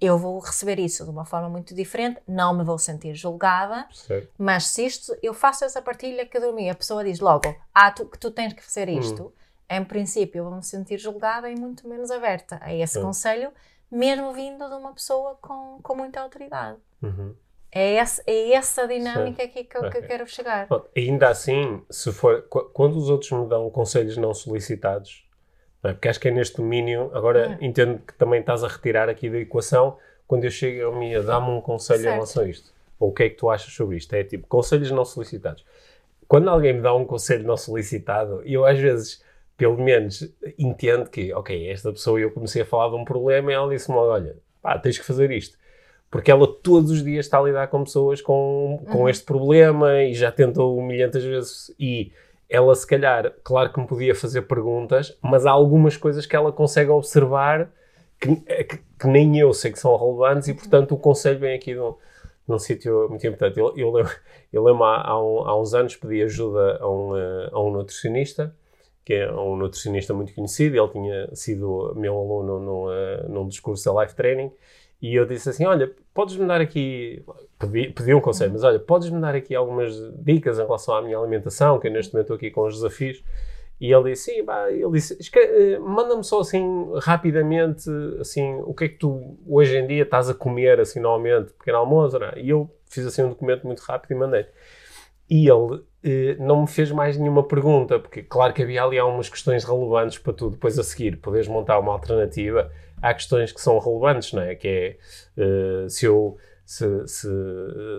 eu 0.00 0.18
vou 0.18 0.38
receber 0.38 0.78
isso 0.78 1.04
de 1.04 1.10
uma 1.10 1.24
forma 1.24 1.48
muito 1.48 1.74
diferente, 1.74 2.20
não 2.28 2.54
me 2.54 2.62
vou 2.64 2.78
sentir 2.78 3.14
julgada, 3.14 3.86
Certo. 3.92 4.28
mas 4.38 4.66
se 4.66 4.84
isto, 4.86 5.16
eu 5.22 5.32
faço 5.34 5.64
essa 5.64 5.80
partilha 5.80 6.26
que 6.26 6.36
eu 6.36 6.40
dormi, 6.40 6.68
a 6.68 6.74
pessoa 6.74 7.02
diz 7.04 7.18
logo, 7.20 7.54
ah, 7.74 7.90
tu, 7.90 8.06
que 8.06 8.18
tu 8.18 8.30
tens 8.30 8.52
que 8.52 8.62
fazer 8.62 8.88
isto, 8.88 9.32
em 9.68 9.82
princípio 9.84 10.40
eu 10.40 10.44
vou 10.44 10.54
me 10.54 10.62
sentir 10.62 10.98
julgada 10.98 11.50
e 11.50 11.56
muito 11.58 11.88
menos 11.88 12.10
aberta 12.10 12.58
a 12.62 12.72
esse 12.74 12.94
Sim. 12.94 13.02
conselho, 13.02 13.50
mesmo 13.90 14.32
vindo 14.32 14.68
de 14.68 14.74
uma 14.74 14.92
pessoa 14.92 15.36
com, 15.40 15.80
com 15.82 15.94
muita 15.94 16.20
autoridade. 16.20 16.78
Uhum. 17.02 17.34
É, 17.72 17.94
esse, 17.96 18.22
é 18.26 18.52
essa 18.52 18.86
dinâmica 18.86 19.42
aqui 19.42 19.64
que, 19.64 19.76
eu- 19.76 19.90
que 19.90 19.98
eu 19.98 20.02
quero 20.06 20.26
chegar. 20.26 20.66
Bom, 20.66 20.82
Ainda 20.96 21.28
assim, 21.28 21.82
se 21.90 22.12
for, 22.12 22.42
qu- 22.48 22.70
quando 22.72 22.96
os 22.96 23.08
outros 23.10 23.30
me 23.32 23.46
dão 23.48 23.68
conselhos 23.70 24.16
não 24.16 24.32
solicitados? 24.32 25.25
Porque 25.94 26.08
acho 26.08 26.20
que 26.20 26.28
é 26.28 26.30
neste 26.30 26.56
domínio, 26.56 27.10
agora 27.14 27.58
É. 27.60 27.64
entendo 27.64 27.98
que 28.06 28.14
também 28.14 28.40
estás 28.40 28.62
a 28.64 28.68
retirar 28.68 29.08
aqui 29.08 29.28
da 29.30 29.38
equação, 29.38 29.96
quando 30.26 30.44
eu 30.44 30.50
chego 30.50 30.90
a 30.92 30.98
mim, 30.98 31.12
dá-me 31.22 31.50
um 31.50 31.60
conselho 31.60 32.00
em 32.00 32.02
Certo. 32.02 32.14
relação 32.14 32.42
a 32.42 32.48
isto. 32.48 32.72
Ou 32.98 33.10
o 33.10 33.12
que 33.12 33.22
é 33.24 33.28
que 33.28 33.36
tu 33.36 33.48
achas 33.50 33.72
sobre 33.72 33.96
isto? 33.96 34.12
É 34.14 34.24
tipo, 34.24 34.46
conselhos 34.46 34.90
não 34.90 35.04
solicitados. 35.04 35.64
Quando 36.26 36.48
alguém 36.50 36.72
me 36.72 36.80
dá 36.80 36.94
um 36.94 37.04
conselho 37.04 37.44
não 37.46 37.56
solicitado, 37.56 38.42
eu 38.44 38.64
às 38.64 38.78
vezes, 38.78 39.22
pelo 39.56 39.76
menos, 39.78 40.28
entendo 40.58 41.08
que, 41.08 41.32
ok, 41.32 41.70
esta 41.70 41.92
pessoa, 41.92 42.18
eu 42.18 42.30
comecei 42.30 42.62
a 42.62 42.66
falar 42.66 42.88
de 42.88 42.96
um 42.96 43.04
problema 43.04 43.52
e 43.52 43.54
ela 43.54 43.68
disse-me, 43.70 43.96
olha, 43.96 44.36
pá, 44.60 44.78
tens 44.78 44.98
que 44.98 45.04
fazer 45.04 45.30
isto 45.30 45.56
porque 46.08 46.30
ela 46.30 46.46
todos 46.46 46.92
os 46.92 47.02
dias 47.02 47.26
está 47.26 47.38
a 47.38 47.42
lidar 47.42 47.66
com 47.66 47.82
pessoas 47.82 48.22
com, 48.22 48.80
com 48.90 48.98
Uhum. 49.00 49.08
este 49.08 49.24
problema 49.24 50.02
e 50.04 50.14
já 50.14 50.30
tentou 50.30 50.80
milhentas 50.80 51.22
vezes 51.24 51.74
e 51.78 52.12
ela 52.48 52.74
se 52.74 52.86
calhar, 52.86 53.32
claro 53.44 53.72
que 53.72 53.80
me 53.80 53.86
podia 53.86 54.14
fazer 54.14 54.42
perguntas, 54.42 55.16
mas 55.22 55.46
há 55.46 55.50
algumas 55.50 55.96
coisas 55.96 56.26
que 56.26 56.36
ela 56.36 56.52
consegue 56.52 56.90
observar 56.90 57.70
que, 58.20 58.36
que- 58.36 58.78
que 58.98 59.06
nem 59.06 59.38
eu 59.38 59.52
sei 59.52 59.72
que 59.72 59.78
são 59.78 59.96
relevantes 59.96 60.48
e 60.48 60.54
portanto 60.54 60.92
o 60.94 60.98
conselho 60.98 61.38
vem 61.38 61.54
aqui 61.56 61.74
de 61.74 61.80
um, 61.80 61.92
de 62.48 62.54
um 62.54 62.58
sítio 62.58 63.08
muito 63.08 63.26
importante. 63.26 63.58
Eu, 63.58 63.74
eu, 63.76 63.90
lembro- 63.92 64.12
eu 64.52 64.62
lembro 64.64 64.84
há, 64.84 65.02
há, 65.08 65.20
um- 65.22 65.40
há 65.48 65.60
uns 65.60 65.74
anos 65.74 65.96
pedi 65.96 66.22
ajuda 66.22 66.78
a 66.80 66.88
um, 66.90 67.16
eh, 67.16 67.50
a 67.52 67.60
um 67.60 67.70
nutricionista 67.72 68.54
que 69.04 69.14
é 69.14 69.32
um 69.32 69.56
nutricionista 69.56 70.12
muito 70.12 70.34
conhecido, 70.34 70.76
ele 70.76 70.88
tinha 70.88 71.34
sido 71.34 71.92
meu 71.96 72.12
aluno 72.18 72.58
no, 72.58 72.92
eh, 72.92 73.24
num 73.28 73.46
discurso 73.46 73.84
da 73.92 74.02
Life 74.02 74.16
Training 74.16 74.50
e 75.00 75.14
eu 75.14 75.24
disse 75.26 75.48
assim: 75.50 75.64
Olha, 75.64 75.92
podes-me 76.16 76.46
dar 76.46 76.60
aqui. 76.60 77.22
Pedi, 77.58 77.90
pedi 77.90 78.12
um 78.14 78.20
conselho, 78.20 78.52
mas 78.52 78.64
olha, 78.64 78.78
podes-me 78.80 79.20
dar 79.20 79.34
aqui 79.34 79.54
algumas 79.54 79.94
dicas 80.18 80.58
em 80.58 80.62
relação 80.62 80.94
à 80.96 81.02
minha 81.02 81.16
alimentação, 81.18 81.78
que 81.78 81.86
eu 81.86 81.92
neste 81.92 82.12
momento 82.12 82.24
estou 82.32 82.36
aqui 82.36 82.50
com 82.50 82.62
os 82.66 82.74
desafios. 82.74 83.22
E 83.80 83.92
ele 83.92 84.10
disse: 84.10 84.24
Sim, 84.32 84.44
ele 84.70 84.90
disse: 84.92 85.16
"Escre- 85.20 85.42
eh, 85.74 85.78
Manda-me 85.78 86.24
só 86.24 86.40
assim, 86.40 86.64
rapidamente, 87.02 87.88
assim, 88.20 88.54
o 88.64 88.72
que 88.74 88.84
é 88.84 88.88
que 88.88 88.96
tu 88.98 89.36
hoje 89.46 89.76
em 89.76 89.86
dia 89.86 90.02
estás 90.02 90.28
a 90.30 90.34
comer, 90.34 90.80
assim, 90.80 90.98
normalmente, 90.98 91.52
pequeno 91.52 91.78
almoço, 91.78 92.18
não 92.18 92.26
é?" 92.26 92.40
E 92.40 92.48
eu 92.48 92.70
fiz 92.88 93.06
assim 93.06 93.22
um 93.22 93.28
documento 93.28 93.66
muito 93.66 93.80
rápido 93.80 94.12
e 94.12 94.14
mandei. 94.14 94.46
E 95.28 95.48
ele 95.48 95.82
eh, 96.04 96.36
não 96.38 96.62
me 96.62 96.66
fez 96.68 96.90
mais 96.92 97.18
nenhuma 97.18 97.42
pergunta, 97.42 97.98
porque 97.98 98.22
claro 98.22 98.52
que 98.54 98.62
havia 98.62 98.82
ali 98.82 98.98
algumas 98.98 99.28
questões 99.28 99.64
relevantes 99.64 100.18
para 100.18 100.32
tu 100.32 100.50
depois 100.50 100.78
a 100.78 100.82
seguir 100.84 101.16
poderes 101.18 101.48
montar 101.48 101.78
uma 101.78 101.92
alternativa. 101.92 102.70
Há 103.00 103.14
questões 103.14 103.52
que 103.52 103.60
são 103.60 103.78
relevantes, 103.78 104.32
não 104.32 104.42
é? 104.42 104.54
Que 104.54 104.68
é 104.68 104.96
eh, 105.36 105.88
se 105.88 106.06
eu 106.06 106.36
se, 106.66 107.06
se, 107.06 107.28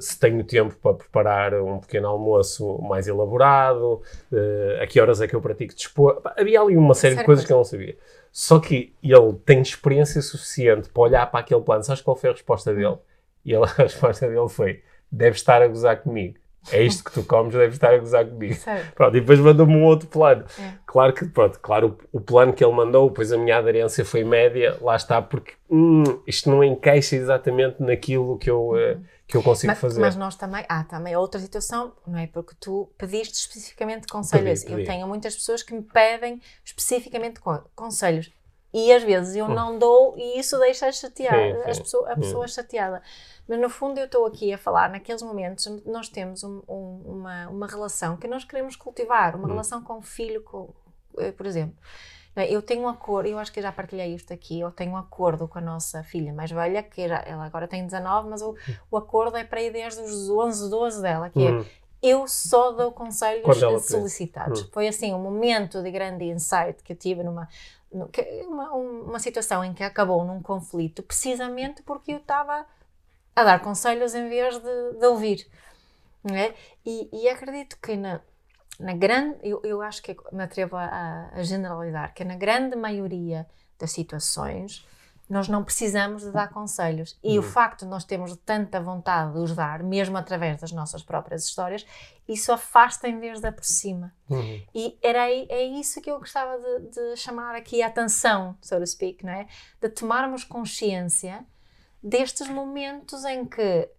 se 0.01 0.19
tenho 0.19 0.43
tempo 0.43 0.75
para 0.75 0.93
preparar 0.93 1.53
um 1.53 1.79
pequeno 1.79 2.09
almoço 2.09 2.77
mais 2.81 3.07
elaborado, 3.07 4.01
eh, 4.31 4.79
a 4.83 4.85
que 4.85 4.99
horas 4.99 5.21
é 5.21 5.27
que 5.27 5.33
eu 5.35 5.41
pratico 5.41 5.73
desporto. 5.73 6.21
Pá, 6.21 6.35
Havia 6.37 6.59
ali 6.59 6.75
uma 6.75 6.93
série 6.93 7.15
de 7.15 7.23
coisas 7.23 7.45
coisa. 7.45 7.47
que 7.47 7.53
eu 7.53 7.57
não 7.57 7.63
sabia. 7.63 7.97
Só 8.29 8.59
que 8.59 8.93
ele 9.01 9.33
tem 9.45 9.61
experiência 9.61 10.21
suficiente 10.21 10.89
para 10.89 11.01
olhar 11.01 11.31
para 11.31 11.39
aquele 11.39 11.61
plano. 11.61 11.81
Sabes 11.83 12.01
qual 12.01 12.17
foi 12.17 12.29
a 12.29 12.33
resposta 12.33 12.73
dele? 12.73 12.97
E 13.45 13.53
ele, 13.53 13.63
a 13.79 13.83
resposta 13.83 14.27
dele 14.27 14.49
foi: 14.49 14.83
deve 15.09 15.37
estar 15.37 15.61
a 15.61 15.67
gozar 15.67 16.01
comigo. 16.01 16.35
É 16.71 16.83
isto 16.83 17.03
que 17.03 17.11
tu 17.11 17.23
comes, 17.23 17.53
deve 17.53 17.73
estar 17.73 17.93
a 17.93 17.97
gozar 17.97 18.25
comigo. 18.25 18.53
Certo. 18.55 18.93
Pronto, 18.93 19.15
e 19.17 19.21
depois 19.21 19.39
mandou-me 19.39 19.75
um 19.75 19.83
outro 19.85 20.07
plano. 20.07 20.45
É. 20.59 20.73
Claro 20.85 21.13
que, 21.13 21.25
pronto, 21.25 21.59
claro, 21.59 21.97
o, 22.11 22.17
o 22.17 22.21
plano 22.21 22.53
que 22.53 22.63
ele 22.63 22.73
mandou, 22.73 23.09
depois 23.09 23.31
a 23.31 23.37
minha 23.37 23.57
aderência 23.57 24.03
foi 24.03 24.23
média, 24.23 24.77
lá 24.81 24.95
está, 24.95 25.21
porque 25.21 25.53
hum, 25.69 26.03
isto 26.25 26.49
não 26.49 26.63
encaixa 26.63 27.15
exatamente 27.15 27.81
naquilo 27.81 28.37
que 28.37 28.49
eu, 28.49 28.77
eh, 28.77 28.97
que 29.27 29.35
eu 29.37 29.43
consigo 29.43 29.71
Mas, 29.71 29.79
fazer. 29.79 29.99
mas 30.01 30.15
nós 30.15 30.35
também, 30.35 30.65
há 30.69 30.83
também 30.83 31.15
outra 31.15 31.39
situação, 31.39 31.93
não 32.05 32.17
é? 32.17 32.27
Porque 32.27 32.53
tu 32.59 32.89
pediste 32.97 33.35
especificamente 33.35 34.07
conselhos. 34.07 34.61
Pedi, 34.63 34.75
pedi. 34.75 34.81
Eu 34.81 34.87
tenho 34.87 35.07
muitas 35.07 35.35
pessoas 35.35 35.61
que 35.61 35.73
me 35.73 35.81
pedem 35.81 36.41
especificamente 36.63 37.39
con- 37.39 37.61
conselhos. 37.75 38.31
E 38.79 38.93
às 38.93 39.01
vezes 39.03 39.35
eu 39.35 39.45
Hum. 39.45 39.53
não 39.55 39.79
dou 39.79 40.13
e 40.17 40.37
isso 40.39 40.59
deixa 40.59 40.91
chatear, 40.91 41.33
Sim, 41.65 41.73
sim. 41.73 41.81
pessoa- 41.81 42.11
a 42.11 42.15
pessoa 42.15 42.47
chateada. 42.47 43.01
Mas 43.47 43.59
no 43.59 43.69
fundo 43.69 43.97
eu 43.99 44.05
estou 44.05 44.25
aqui 44.25 44.53
a 44.53 44.57
falar, 44.57 44.89
naqueles 44.89 45.21
momentos 45.23 45.65
nós 45.85 46.09
temos 46.09 46.43
um- 46.43 46.61
um- 46.67 47.01
uma, 47.05 47.47
uma 47.47 47.65
relação 47.67 48.15
que 48.17 48.27
nós 48.27 48.43
queremos 48.43 48.75
cultivar, 48.75 49.35
Hum. 49.35 49.39
uma 49.39 49.47
relação 49.47 49.81
com 49.83 49.97
o 49.97 50.01
filho, 50.01 50.43
com, 50.43 50.69
eh, 51.17 51.31
por 51.31 51.45
exemplo. 51.47 51.75
É? 52.35 52.53
Eu 52.53 52.61
tenho 52.61 52.83
um 52.83 52.87
acordo, 52.87 53.27
eu 53.27 53.39
acho 53.39 53.51
que 53.51 53.59
já 53.59 53.71
partilhei 53.71 54.13
isto 54.13 54.31
aqui, 54.31 54.59
eu 54.59 54.69
tenho 54.69 54.91
um 54.91 54.97
acordo 54.97 55.47
com 55.47 55.57
a 55.57 55.61
nossa 55.61 56.03
filha 56.03 56.31
mais 56.31 56.51
velha, 56.51 56.83
que 56.83 57.07
já, 57.07 57.23
ela 57.25 57.43
agora 57.45 57.67
tem 57.67 57.83
19, 57.83 58.29
mas 58.29 58.43
o, 58.43 58.55
o 58.91 58.97
acordo 58.97 59.35
é 59.37 59.43
para 59.43 59.59
ir 59.59 59.71
desde 59.71 60.01
os 60.01 60.29
11, 60.29 60.69
12 60.69 61.01
dela, 61.01 61.31
que 61.31 61.43
é 61.47 61.49
Hum, 61.51 61.65
eu 61.99 62.27
só 62.27 62.71
dou 62.73 62.91
conselhos 62.91 63.43
solicitados. 63.87 64.61
Hum. 64.61 64.69
Foi 64.71 64.87
assim 64.87 65.15
um 65.15 65.19
momento 65.19 65.81
de 65.81 65.89
grande 65.89 66.25
insight 66.25 66.83
que 66.83 66.93
eu 66.93 66.95
tive 66.95 67.23
numa 67.23 67.49
uma, 67.91 68.75
um- 68.75 69.01
uma 69.03 69.19
situação 69.19 69.63
em 69.63 69.73
que 69.73 69.83
acabou 69.83 70.23
num 70.25 70.41
conflito, 70.41 71.03
precisamente 71.03 71.81
porque 71.83 72.13
eu 72.13 72.17
estava 72.17 72.65
a 73.35 73.43
dar 73.43 73.61
conselhos 73.61 74.15
em 74.15 74.27
vez 74.29 74.57
de, 74.59 74.93
de 74.99 75.05
ouvir. 75.05 75.47
é? 76.31 76.53
E, 76.85 77.09
e 77.13 77.29
acredito 77.29 77.77
que 77.81 77.95
na, 77.95 78.21
na 78.79 78.93
grande, 78.93 79.37
eu, 79.43 79.61
eu 79.63 79.81
acho 79.81 80.01
que 80.01 80.15
me 80.31 80.43
atrevo 80.43 80.75
a, 80.77 81.29
a 81.33 81.43
generalizar, 81.43 82.13
que 82.13 82.23
na 82.23 82.35
grande 82.35 82.75
maioria 82.75 83.47
das 83.79 83.91
situações 83.91 84.85
nós 85.29 85.47
não 85.47 85.63
precisamos 85.63 86.23
de 86.23 86.31
dar 86.31 86.49
conselhos. 86.49 87.17
E 87.23 87.37
o 87.37 87.41
Hum. 87.41 87.43
facto 87.43 87.79
de 87.81 87.87
nós 87.87 88.03
termos 88.05 88.35
tanta 88.45 88.79
vontade 88.79 89.33
de 89.33 89.39
os 89.39 89.53
dar, 89.55 89.83
mesmo 89.83 90.17
através 90.17 90.59
das 90.61 90.71
nossas 90.71 91.03
próprias 91.03 91.43
histórias, 91.45 91.85
isso 92.27 92.51
afasta 92.51 93.07
em 93.07 93.19
vez 93.19 93.39
de 93.41 93.47
aproxima. 93.47 94.13
hum, 94.29 94.61
E 94.73 94.97
era 95.01 95.23
aí, 95.23 95.45
é 95.49 95.63
isso 95.63 96.01
que 96.01 96.09
eu 96.09 96.19
gostava 96.19 96.57
de, 96.57 96.89
de 96.91 97.15
chamar 97.17 97.55
aqui 97.55 97.81
a 97.81 97.87
atenção, 97.87 98.57
so 98.61 98.77
to 98.79 98.87
speak, 98.87 99.25
não 99.25 99.33
é? 99.33 99.47
De 99.81 99.89
tomarmos 99.89 100.43
consciência 100.43 101.45
destes 102.01 102.47
momentos 102.47 103.25
em 103.25 103.45
que 103.45 103.89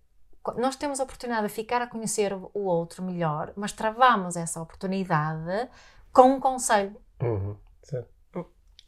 nós 0.56 0.76
temos 0.76 0.98
a 0.98 1.02
oportunidade 1.04 1.46
de 1.48 1.52
ficar 1.52 1.82
a 1.82 1.86
conhecer 1.86 2.32
o 2.32 2.50
outro 2.64 3.02
melhor, 3.02 3.52
mas 3.54 3.72
travamos 3.72 4.34
essa 4.36 4.62
oportunidade 4.62 5.68
com 6.12 6.32
um 6.34 6.40
conselho. 6.40 6.96
hum, 7.20 7.56
certo. 7.82 8.17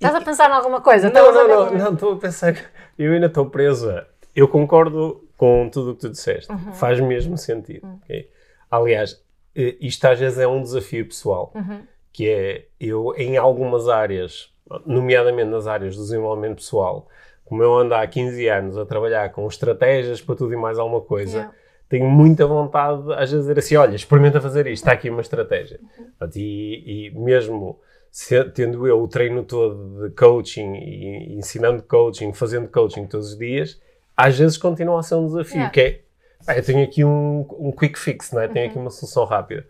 Estás 0.01 0.15
a 0.15 0.21
pensar 0.25 0.49
em 0.49 0.55
alguma 0.55 0.81
coisa? 0.81 1.11
Não, 1.11 1.33
não, 1.33 1.49
não, 1.49 1.67
é? 1.69 1.79
não, 1.79 1.93
estou 1.93 2.15
a 2.15 2.17
pensar 2.17 2.55
que 2.55 2.63
eu 2.99 3.13
ainda 3.13 3.27
estou 3.27 3.47
preso 3.51 3.91
a... 3.91 4.07
Eu 4.35 4.49
concordo 4.49 5.29
com 5.37 5.69
tudo 5.71 5.91
o 5.91 5.95
que 5.95 6.01
tu 6.01 6.11
disseste. 6.11 6.51
Uhum. 6.51 6.73
Faz 6.73 6.99
mesmo 7.01 7.37
sentido. 7.37 7.87
ok? 8.03 8.31
Aliás, 8.71 9.23
eh, 9.55 9.77
isto 9.81 10.05
às 10.07 10.19
vezes 10.19 10.39
é 10.39 10.47
um 10.47 10.63
desafio 10.63 11.05
pessoal. 11.07 11.53
Uhum. 11.55 11.83
que 12.13 12.29
é 12.29 12.67
eu 12.81 13.13
em 13.17 13.37
algumas 13.37 13.89
áreas, 13.89 14.53
nomeadamente 14.87 15.51
nas 15.51 15.67
áreas 15.67 15.97
do 15.97 16.03
desenvolvimento 16.03 16.57
pessoal, 16.57 17.07
como 17.45 17.63
eu 17.63 17.75
ando 17.77 17.95
há 17.95 18.07
15 18.07 18.49
anos 18.49 18.79
a 18.79 18.87
trabalhar 18.87 19.31
com 19.33 19.47
estratégias 19.47 20.21
para 20.23 20.35
tudo 20.37 20.53
e 20.55 20.57
mais 20.57 20.79
alguma 20.79 21.01
coisa, 21.01 21.37
Yeah. 21.39 21.55
tenho 21.89 22.09
muita 22.09 22.47
vontade 22.47 23.03
às 23.15 23.31
vezes 23.33 23.47
de 23.47 23.55
dizer 23.55 23.59
assim, 23.59 23.77
olha, 23.77 23.95
experimenta 23.97 24.41
fazer 24.41 24.67
isto, 24.69 24.83
está 24.85 24.93
aqui 24.93 25.11
uma 25.11 25.21
estratégia. 25.21 25.79
Portanto, 26.19 26.37
E, 26.37 27.09
e 27.09 27.11
mesmo 27.19 27.79
se- 28.11 28.45
tendo 28.51 28.87
eu 28.87 29.01
o 29.03 29.09
treino 29.09 29.43
todo 29.45 30.09
de 30.09 30.15
coaching 30.15 30.75
e 30.75 31.35
ensinando 31.35 31.83
coaching, 31.83 32.33
fazendo 32.33 32.69
coaching 32.69 33.07
todos 33.07 33.33
os 33.33 33.39
dias, 33.39 33.81
às 34.17 34.39
vezes 34.39 34.57
continua 34.59 35.01
a 35.01 35.03
ser 35.03 35.15
um 35.15 35.27
desafio, 35.27 35.57
Yeah. 35.57 35.71
que 35.73 35.81
é, 35.81 36.59
eu 36.59 36.65
tenho 36.65 36.85
aqui 36.85 37.05
um, 37.05 37.47
um 37.59 37.73
quick 37.73 37.99
fix, 37.99 38.33
não 38.33 38.41
é? 38.41 38.49
tenho 38.49 38.69
aqui 38.69 38.79
uma 38.79 38.91
solução 38.91 39.25
rápida. 39.25 39.67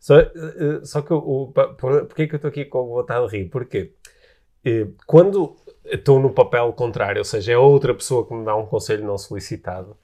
Só, 0.00 0.18
eh, 0.18 0.30
só 0.84 1.02
que 1.02 1.12
o, 1.12 1.16
o, 1.18 1.52
porquê 1.52 2.26
que 2.26 2.34
eu 2.34 2.36
estou 2.36 2.48
aqui 2.48 2.64
com 2.64 2.86
vontade 2.88 3.26
de 3.28 3.36
rir? 3.36 3.44
Porque 3.48 3.92
eh, 4.64 4.86
quando 5.06 5.56
estou 5.84 6.20
no 6.20 6.30
papel 6.30 6.72
contrário, 6.72 7.18
ou 7.18 7.24
seja, 7.24 7.52
é 7.52 7.58
outra 7.58 7.94
pessoa 7.94 8.26
que 8.26 8.32
me 8.34 8.44
dá 8.44 8.54
um 8.56 8.66
conselho 8.66 9.04
não 9.04 9.18
solicitado, 9.18 9.96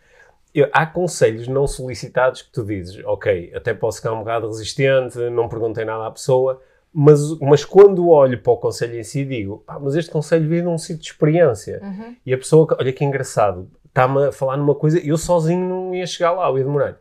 eu- 0.55 0.68
há 0.73 0.85
conselhos 0.87 1.47
não 1.49 1.66
solicitados 1.66 2.42
que 2.42 2.53
tu 2.53 2.64
dizes, 2.64 3.03
ok, 3.05 3.53
até 3.55 3.73
posso 3.75 3.99
ficar 3.99 4.12
um 4.12 4.18
bocado 4.20 4.47
resistente, 4.49 5.18
não 5.31 5.49
perguntei 5.49 5.85
nada 5.85 6.07
à 6.07 6.11
pessoa, 6.11 6.61
mas, 6.94 7.37
mas 7.40 7.64
quando 7.64 8.09
olho 8.09 8.40
para 8.40 8.52
o 8.52 8.57
conselho 8.57 8.96
em 8.96 9.02
si 9.02 9.24
digo, 9.24 9.64
pá, 9.66 9.80
mas 9.80 9.96
este 9.96 10.11
conselho 10.11 10.48
veio 10.48 10.62
de 10.62 10.68
um 10.68 10.78
sítio 10.78 11.02
de 11.02 11.09
experiência. 11.09 11.80
Uhum. 11.83 12.14
E 12.24 12.33
a 12.33 12.38
pessoa, 12.38 12.76
olha 12.78 12.92
que 12.92 13.04
engraçado, 13.04 13.68
está-me 13.87 14.26
a 14.26 14.33
falar 14.33 14.57
numa 14.57 14.76
coisa, 14.76 15.00
eu 15.00 15.18
sozinho 15.18 15.68
não 15.68 15.94
ia 15.94 16.07
chegar 16.07 16.30
lá, 16.30 16.48
eu 16.48 16.59
ia 16.59 16.64
demorar. 16.64 17.00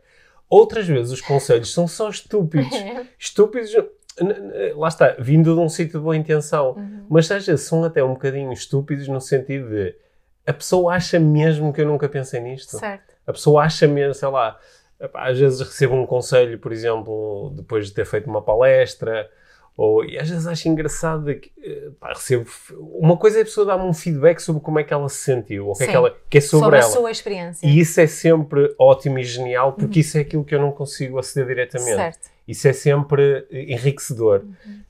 Outras 0.50 0.88
vezes 0.88 1.12
os 1.12 1.22
conselhos 1.22 1.72
são 1.72 1.88
só 1.88 2.10
estúpidos. 2.10 2.74
estúpidos, 3.20 3.72
lá 4.76 4.88
está, 4.88 5.16
vindo 5.20 5.54
de 5.54 5.60
um 5.60 5.70
sítio 5.70 6.00
de 6.00 6.04
boa 6.04 6.18
intenção. 6.18 6.72
Uhum. 6.72 7.06
Mas 7.08 7.30
às 7.30 7.46
vezes 7.46 7.66
são 7.66 7.84
até 7.84 8.04
um 8.04 8.14
bocadinho 8.14 8.52
estúpidos 8.52 9.08
no 9.08 9.22
sentido 9.22 9.70
de 9.70 9.96
a 10.46 10.54
pessoa 10.54 10.94
acha 10.94 11.20
mesmo 11.20 11.72
que 11.72 11.82
eu 11.82 11.86
nunca 11.86 12.10
pensei 12.10 12.40
nisto. 12.40 12.78
Certo. 12.78 13.14
A 13.26 13.32
pessoa 13.32 13.64
acha 13.64 13.88
mesmo, 13.88 14.14
sei 14.14 14.28
lá, 14.28 14.60
às 15.14 15.40
vezes 15.40 15.62
recebo 15.62 15.96
um 15.96 16.06
conselho, 16.06 16.58
por 16.60 16.72
exemplo, 16.72 17.54
depois 17.56 17.88
de 17.88 17.94
ter 17.94 18.06
feito 18.06 18.30
uma 18.30 18.42
palestra, 18.42 19.30
ou, 19.76 20.06
e 20.06 20.20
às 20.20 20.30
vezes 20.30 20.46
acho 20.46 20.70
engraçado 20.70 21.34
que 21.34 21.52
eh, 21.64 21.90
pá, 22.00 22.10
recebo. 22.10 22.46
Uma 22.78 23.18
coisa 23.18 23.40
é 23.40 23.42
a 23.42 23.46
pessoa 23.46 23.66
dar-me 23.66 23.86
um 23.86 23.94
feedback 23.94 24.40
sobre 24.40 24.62
como 24.62 24.78
é 24.78 24.84
que 24.84 24.94
ela 24.94 25.10
se 25.10 25.18
sentiu, 25.18 25.66
ou 25.66 25.74
o 25.74 25.76
que 25.76 25.84
é, 25.84 25.88
que, 25.88 25.96
ela, 25.96 26.16
que 26.30 26.38
é 26.38 26.42
sobre, 26.42 26.64
Sobre 26.66 26.78
a 26.78 26.82
ela. 26.82 26.90
sua 26.92 27.12
experiência. 27.12 27.66
E 27.66 27.80
isso 27.80 28.00
é 28.00 28.06
sempre 28.06 28.74
ótimo 28.78 29.18
e 29.18 29.24
genial, 29.24 29.74
porque 29.74 30.02
isso 30.02 30.18
é 30.18 30.22
aquilo 30.22 30.44
que 30.44 30.54
eu 30.54 30.62
não 30.62 30.72
consigo 30.72 31.18
aceder 31.18 31.48
diretamente. 31.48 31.96
Certo. 31.96 32.34
Isso 32.48 32.68
é 32.68 32.74
sempre 32.74 33.48
enriquecedor. 33.52 34.44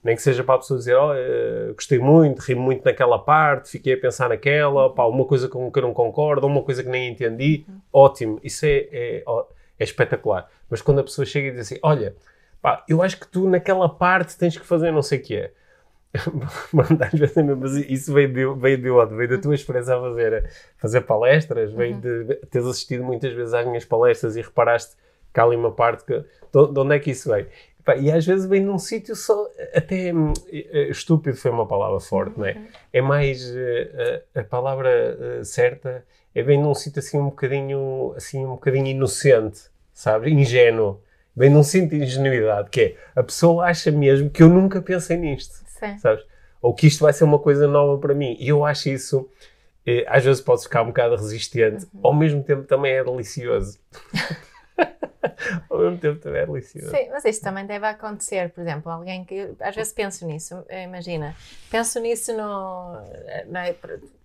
Nem 0.04 0.16
que 0.16 0.22
seja 0.22 0.44
para 0.44 0.56
a 0.56 0.58
pessoa 0.58 0.78
dizer, 0.78 0.96
oh, 0.96 1.14
eh, 1.14 1.72
gostei 1.76 2.00
muito, 2.00 2.40
ri 2.40 2.56
muito 2.56 2.84
naquela 2.84 3.20
parte, 3.20 3.70
fiquei 3.70 3.94
a 3.94 3.98
pensar 3.98 4.30
naquela, 4.30 4.94
pá, 4.94 5.06
uma 5.06 5.24
coisa 5.24 5.48
com 5.48 5.72
que 5.72 5.80
eu 5.80 5.84
não 5.84 5.94
concordo, 5.94 6.46
uma 6.46 6.64
coisa 6.64 6.84
que 6.84 6.90
nem 6.90 7.12
entendi. 7.12 7.64
Ótimo, 7.92 8.40
isso 8.44 8.66
é, 8.66 8.88
é, 8.92 9.24
é 9.80 9.84
espetacular. 9.84 10.50
Mas 10.70 10.82
quando 10.82 11.00
a 11.00 11.04
pessoa 11.04 11.26
chega 11.26 11.50
e 11.50 11.52
diz 11.52 11.62
assim, 11.62 11.78
olha, 11.84 12.16
pá, 12.64 12.84
eu 12.88 13.02
acho 13.02 13.20
que 13.20 13.28
tu 13.28 13.48
naquela 13.48 13.90
parte 13.90 14.38
tens 14.38 14.58
que 14.58 14.66
fazer 14.66 14.90
não 14.90 15.02
sei 15.04 15.20
o 15.20 15.22
que 15.22 15.36
é. 15.36 15.52
às 17.12 17.20
vezes 17.20 17.36
é 17.36 17.44
mesmo, 17.44 17.62
mas 17.62 17.76
isso 17.76 18.14
veio 18.14 18.32
de, 18.32 18.62
veio 18.62 18.78
de 18.78 18.90
onde? 18.90 19.16
Veio 19.16 19.30
da 19.30 19.38
tua 19.38 19.54
experiência 19.54 19.96
a 19.96 20.00
fazer, 20.00 20.50
fazer 20.78 21.02
palestras, 21.02 21.74
veio 21.74 22.00
de 22.00 22.36
teres 22.50 22.68
assistido 22.68 23.04
muitas 23.04 23.34
vezes 23.34 23.54
às 23.54 23.66
minhas 23.68 23.84
palestras 23.84 24.36
e 24.38 24.42
reparaste 24.42 24.96
que 25.34 25.40
há 25.40 25.44
ali 25.44 25.56
uma 25.56 25.72
parte 25.72 26.06
que. 26.06 26.14
De, 26.20 26.72
de 26.72 26.80
onde 26.80 26.96
é 26.96 27.00
que 27.00 27.12
isso 27.12 27.30
veio? 27.30 27.48
E 28.00 28.12
às 28.12 28.26
vezes 28.26 28.46
vem 28.46 28.62
num 28.62 28.78
sítio 28.78 29.16
só. 29.16 29.46
Até 29.76 30.14
hum, 30.14 30.32
eh, 30.50 30.88
estúpido 30.90 31.36
foi 31.36 31.52
uma 31.52 31.68
palavra 31.68 32.00
forte, 32.00 32.38
não 32.40 32.46
é? 32.46 32.62
É 32.94 33.02
mais. 33.02 33.44
eh, 33.54 34.24
a, 34.36 34.40
a 34.40 34.44
palavra 34.44 34.90
eh, 35.40 35.44
certa 35.44 36.06
é 36.34 36.44
bem 36.44 36.62
num 36.62 36.74
sítio 36.74 37.00
assim 37.00 37.18
um 37.20 37.26
bocadinho, 37.26 38.14
assim, 38.16 38.46
um 38.46 38.52
bocadinho 38.52 38.88
inocente, 38.88 39.64
sabe? 39.92 40.32
Ingênuo. 40.32 41.02
Vem 41.36 41.50
num 41.50 41.64
sítio 41.64 41.90
de 41.90 42.04
ingenuidade, 42.04 42.70
que 42.70 42.82
é 42.82 42.96
a 43.16 43.24
pessoa 43.24 43.66
acha 43.66 43.90
mesmo 43.92 44.30
que 44.30 44.44
eu 44.44 44.50
nunca 44.50 44.82
pensei 44.82 45.18
nisto 45.18 45.64
Sim. 45.68 45.98
sabes? 45.98 46.24
Ou 46.62 46.74
que 46.74 46.88
isto 46.88 47.02
vai 47.02 47.12
ser 47.12 47.24
uma 47.24 47.40
coisa 47.40 47.68
nova 47.68 48.00
para 48.00 48.14
mim. 48.14 48.38
E 48.40 48.48
eu 48.50 48.64
acho 48.64 48.88
isso, 48.90 49.30
eh, 49.86 50.06
às 50.08 50.24
vezes 50.24 50.42
pode 50.42 50.64
ficar 50.64 50.82
um 50.84 50.88
bocado 50.88 51.16
resistente, 51.16 51.86
ao 52.02 52.14
mesmo 52.14 52.42
tempo 52.44 52.64
também 52.64 52.94
é 52.94 53.04
delicioso. 53.04 53.80
ao 55.70 55.80
mesmo 55.80 55.98
tempo 55.98 56.20
também 56.20 56.42
é 56.42 56.46
delicioso. 56.46 56.90
Sim, 56.92 57.10
mas 57.12 57.26
isso 57.26 57.42
também 57.42 57.66
deve 57.66 57.86
acontecer, 57.86 58.50
por 58.52 58.62
exemplo, 58.62 58.90
alguém 58.92 59.26
que 59.26 59.50
às 59.60 59.76
vezes 59.76 59.92
penso 59.92 60.26
nisso, 60.26 60.64
imagina, 60.70 61.36
penso 61.70 62.00
nisso 62.00 62.32
no. 62.32 62.98
eh, 63.28 63.46
na- 63.50 63.74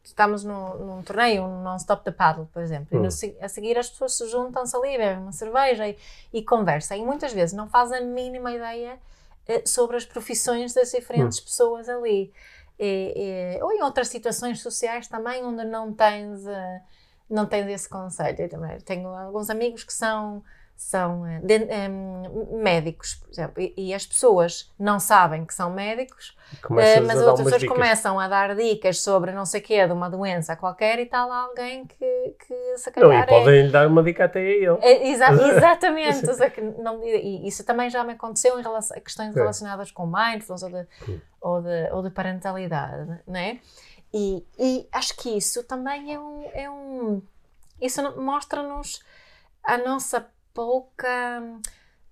estamos 0.09 0.43
num, 0.45 0.75
num 0.79 1.03
torneio, 1.03 1.45
um 1.45 1.63
non-stop 1.63 2.05
de 2.05 2.13
paddle, 2.13 2.47
por 2.53 2.63
exemplo, 2.63 2.97
e 2.97 3.01
no 3.01 3.07
Hum. 3.07 3.09
a 3.41 3.49
seguir 3.49 3.79
as 3.79 3.89
pessoas 3.91 4.15
se 4.17 4.27
juntam-se 4.29 4.77
ali, 4.77 4.97
bebem 4.99 5.19
uma 5.23 5.33
cerveja 5.33 5.87
e, 5.89 5.97
e 6.33 6.43
conversam, 6.43 6.97
e 6.97 7.05
muitas 7.05 7.33
vezes 7.33 7.55
não 7.55 7.69
fazem 7.69 7.99
a 7.99 8.01
mínima 8.01 8.51
ideia 8.53 8.99
eh, 9.47 9.63
sobre 9.67 9.97
as 9.97 10.05
profissões 10.05 10.73
das 10.75 10.91
diferentes 10.91 11.41
pessoas 11.41 11.89
ali. 11.89 12.33
E- 12.79 13.57
e- 13.59 13.63
ou 13.63 13.73
em 13.73 13.83
outras 13.83 14.09
situações 14.09 14.61
sociais 14.61 15.09
também, 15.09 15.45
onde 15.45 15.65
não 15.65 15.93
tens, 15.93 16.47
eh, 16.47 16.81
não 17.29 17.45
tens 17.47 17.67
esse 17.69 17.89
conselho. 17.89 18.41
Eu 18.41 18.49
também 18.49 18.79
tenho 18.81 19.09
alguns 19.09 19.51
amigos 19.51 19.85
que 19.85 19.93
são 19.93 20.43
são 20.81 21.27
eh, 21.27 21.41
de- 21.43 21.65
em, 21.65 22.57
médicos, 22.63 23.17
por 23.17 23.31
exemplo, 23.31 23.61
e, 23.63 23.75
e 23.77 23.93
as 23.93 24.07
pessoas 24.07 24.73
não 24.79 25.01
sabem 25.01 25.45
que 25.45 25.53
são 25.53 25.71
médicos, 25.71 26.37
Começas 26.63 27.05
mas 27.07 27.19
outras 27.21 27.41
pessoas 27.45 27.61
dicas. 27.61 27.77
começam 27.77 28.19
a 28.19 28.29
dar 28.29 28.55
dicas 28.55 29.01
sobre 29.03 29.33
não 29.33 29.45
sei 29.45 29.61
o 29.61 29.65
quê, 29.65 29.87
de 29.87 29.93
uma 29.93 30.09
doença 30.09 30.55
qualquer, 30.57 30.99
e 30.99 31.03
está 31.03 31.27
lá 31.27 31.41
alguém 31.43 31.85
que, 31.85 32.35
que 32.47 32.77
se 32.79 32.91
Não, 32.97 33.09
calhar 33.09 33.25
e 33.25 33.27
podem 33.27 33.63
lhe 33.67 33.71
dar 33.73 33.87
uma 33.89 34.03
dica 34.03 34.25
até 34.25 34.39
a 34.39 34.43
ele. 34.43 34.79
é, 34.81 34.93
é, 34.93 35.09
exa- 35.11 35.33
exatamente, 35.57 36.23
não- 36.81 37.03
e 37.05 37.47
isso 37.47 37.65
também 37.65 37.91
já 37.91 38.05
me 38.05 38.13
aconteceu 38.13 38.59
em 38.59 38.63
relação 38.63 38.97
a 38.97 39.01
questões 39.01 39.33
Sim. 39.35 39.41
relacionadas 39.41 39.91
com 39.91 40.07
mindfulness 40.07 40.63
ou 40.63 40.71
de, 40.71 40.87
ou 41.41 41.61
de, 41.63 41.91
ou 41.93 42.03
de 42.05 42.11
parentalidade, 42.11 43.21
né? 43.27 43.59
E, 44.15 44.43
e 44.59 44.89
acho 44.93 45.15
que 45.17 45.37
isso 45.37 45.63
também 45.65 46.15
é 46.15 46.19
um. 46.19 46.51
É 46.55 46.71
um 46.71 47.21
isso 47.81 48.01
no- 48.01 48.23
mostra-nos 48.23 49.03
a 49.63 49.77
nossa 49.77 50.27
pouca. 50.63 51.43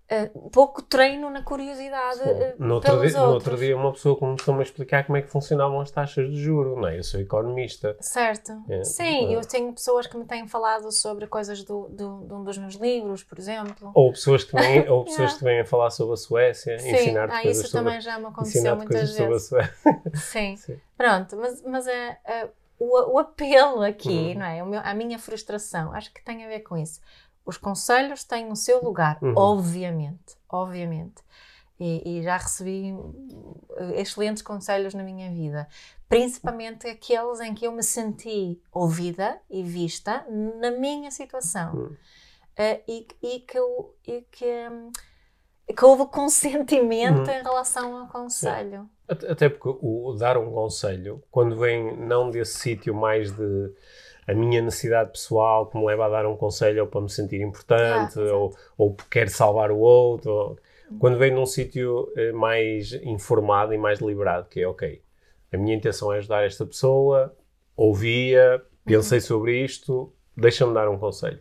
eh, 0.09 0.31
pouco 0.53 0.83
treino 0.83 1.29
na 1.31 1.43
curiosidade 1.43 2.21
eh, 2.23 2.55
No 2.61 2.75
outro, 2.75 2.93
pelos 2.93 3.11
dia, 3.13 3.21
no 3.21 3.27
outros. 3.33 3.47
outro 3.53 3.57
dia 3.67 3.77
uma 3.77 3.93
pessoa 3.93 4.17
começou-me 4.17 4.61
a 4.61 4.63
explicar 4.63 5.05
como 5.05 5.17
é 5.19 5.23
que 5.23 5.29
funcionavam 5.29 5.81
as 5.81 5.91
taxas 5.91 6.31
de 6.31 6.37
juro, 6.37 6.77
não 6.81 6.87
é? 6.87 6.97
Eu 6.97 7.03
sou 7.03 7.19
economista. 7.19 7.97
Certo. 8.01 8.53
É, 8.69 8.85
Sim, 8.85 9.33
é. 9.33 9.37
eu 9.37 9.41
tenho 9.41 9.73
pessoas 9.73 10.07
que 10.07 10.17
me 10.17 10.25
têm 10.25 10.47
falado 10.47 10.93
sobre 10.93 11.27
coisas 11.27 11.65
do, 11.65 11.89
do, 11.89 12.25
de 12.25 12.33
um 12.35 12.45
dos 12.45 12.57
meus 12.57 12.75
livros, 12.77 13.25
por 13.25 13.37
exemplo. 13.37 13.91
Ou 13.95 14.13
pessoas 14.13 14.45
que 14.45 14.55
vêm, 14.55 14.89
ou 14.89 15.03
pessoas 15.11 15.19
Yeah. 15.33 15.39
que 15.39 15.45
vêm 15.45 15.61
a 15.63 15.65
falar 15.65 15.91
sobre 15.91 16.15
a 16.15 16.17
Suécia, 16.17 16.77
ensinar-te 16.77 17.35
ah, 17.35 17.43
coisas 17.43 17.65
isso 17.65 17.71
sobre, 17.73 17.87
também 17.89 18.01
já 18.01 18.17
me 18.21 18.27
aconteceu 18.27 18.77
muitas 18.77 18.87
coisas 18.97 19.11
sobre 19.11 19.25
a 19.25 19.29
vezes. 19.29 19.49
Suécia. 19.49 19.75
Sim. 20.15 20.57
Sim. 20.57 20.81
Pronto, 20.97 21.37
mas, 21.37 21.63
mas 21.63 21.87
é, 21.89 22.19
é, 22.25 22.49
o, 22.79 23.15
o 23.15 23.19
apelo 23.19 23.83
aqui, 23.83 24.09
Uhum. 24.35 24.35
não 24.39 24.47
é? 24.47 24.63
Meu- 24.65 24.81
a 24.85 24.95
minha 24.95 25.19
frustração, 25.19 25.93
acho 25.93 26.13
que 26.15 26.23
tem 26.25 26.45
a 26.45 26.49
ver 26.49 26.61
com 26.61 26.77
isso. 26.77 27.01
Os 27.47 27.57
conselhos 27.57 28.25
têm 28.25 28.51
o 28.51 28.57
seu 28.57 28.83
lugar, 28.83 29.19
Uhum. 29.23 29.33
obviamente, 29.37 30.37
obviamente. 30.49 31.25
E, 31.79 32.19
e 32.19 32.23
já 32.23 32.37
recebi 32.39 32.95
eh, 33.77 34.01
excelentes 34.01 34.43
conselhos 34.43 34.95
na 34.95 35.03
minha 35.03 35.31
vida, 35.31 35.69
principalmente 36.09 36.87
aqueles 36.89 37.39
em 37.41 37.55
que 37.55 37.67
eu 37.67 37.73
me 37.73 37.83
senti 37.83 38.61
ouvida 38.73 39.39
e 39.51 39.63
vista 39.63 40.25
na 40.59 40.71
minha 40.71 41.11
situação. 41.11 41.75
Uhum. 41.75 41.97
Eh, 42.57 42.81
e, 42.89 43.07
e 43.23 43.41
que, 43.41 43.59
eu, 43.59 43.95
e 44.07 44.23
que, 44.33 44.69
hum, 44.71 44.91
que 45.77 45.85
houve 45.85 46.07
consentimento 46.07 47.29
Uhum. 47.29 47.35
em 47.39 47.43
relação 47.43 47.97
ao 47.99 48.09
conselho. 48.09 48.89
Até 49.07 49.31
até 49.31 49.49
porque 49.51 49.69
o, 49.69 50.07
o 50.09 50.15
dar 50.15 50.37
um 50.39 50.51
conselho, 50.53 51.23
quando 51.31 51.57
vem 51.59 51.95
não 51.99 52.31
desse 52.31 52.59
sítio 52.59 52.95
mais 52.95 53.31
de 53.31 53.71
a 54.27 54.35
minha 54.35 54.61
necessidade 54.61 55.11
pessoal 55.13 55.67
que 55.67 55.79
me 55.79 55.85
leva 55.85 56.07
a 56.07 56.09
dar 56.09 56.27
um 56.27 56.37
conselho 56.37 56.83
ou 56.83 56.89
para 56.89 57.01
me 57.01 57.09
sentir 57.11 57.41
importante 57.41 58.19
Ah, 58.19 58.35
ou, 58.35 58.57
ou 58.77 58.97
quero 59.11 59.31
salvar 59.31 59.71
o 59.71 59.79
outro, 59.79 60.31
ou- 60.33 60.59
quando 60.99 61.19
vem 61.19 61.33
num 61.33 61.47
sítio 61.47 62.13
eh, 62.17 62.33
mais 62.33 62.93
informado 62.93 63.75
e 63.75 63.79
mais 63.79 63.99
deliberado, 63.99 64.47
que 64.49 64.61
é 64.61 64.69
ok, 64.69 65.03
a 65.53 65.57
minha 65.57 65.75
intenção 65.77 66.13
é 66.13 66.19
ajudar 66.19 66.45
esta 66.45 66.65
pessoa, 66.65 67.35
ouvia, 67.77 68.63
pensei 68.85 69.21
sobre 69.21 69.65
isto, 69.65 70.13
deixa-me 70.37 70.73
dar 70.73 70.89
um 70.89 70.99
conselho. 70.99 71.41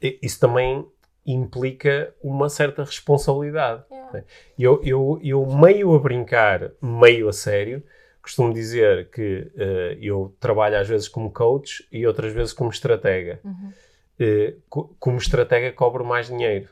Isso 0.00 0.40
também 0.40 0.84
implica 1.24 2.12
uma 2.22 2.48
certa 2.48 2.82
responsabilidade. 2.82 3.84
Yeah. 3.90 4.24
Eu, 4.58 4.80
eu, 4.82 5.20
eu, 5.22 5.46
meio 5.46 5.94
a 5.94 5.98
brincar, 5.98 6.72
meio 6.82 7.28
a 7.28 7.32
sério, 7.32 7.82
costumo 8.22 8.52
dizer 8.54 9.08
que 9.10 9.50
eh, 9.56 9.98
eu 10.00 10.34
trabalho 10.38 10.78
às 10.78 10.88
vezes 10.88 11.08
como 11.08 11.30
coach 11.30 11.86
e 11.90 12.06
outras 12.06 12.32
vezes 12.32 12.52
como 12.52 12.70
estratega. 12.70 13.40
Uhum. 13.44 13.72
Eh, 14.20 14.54
co- 14.68 14.94
como 14.98 15.18
estratega 15.18 15.72
cobro 15.72 16.04
mais 16.04 16.28
dinheiro. 16.28 16.68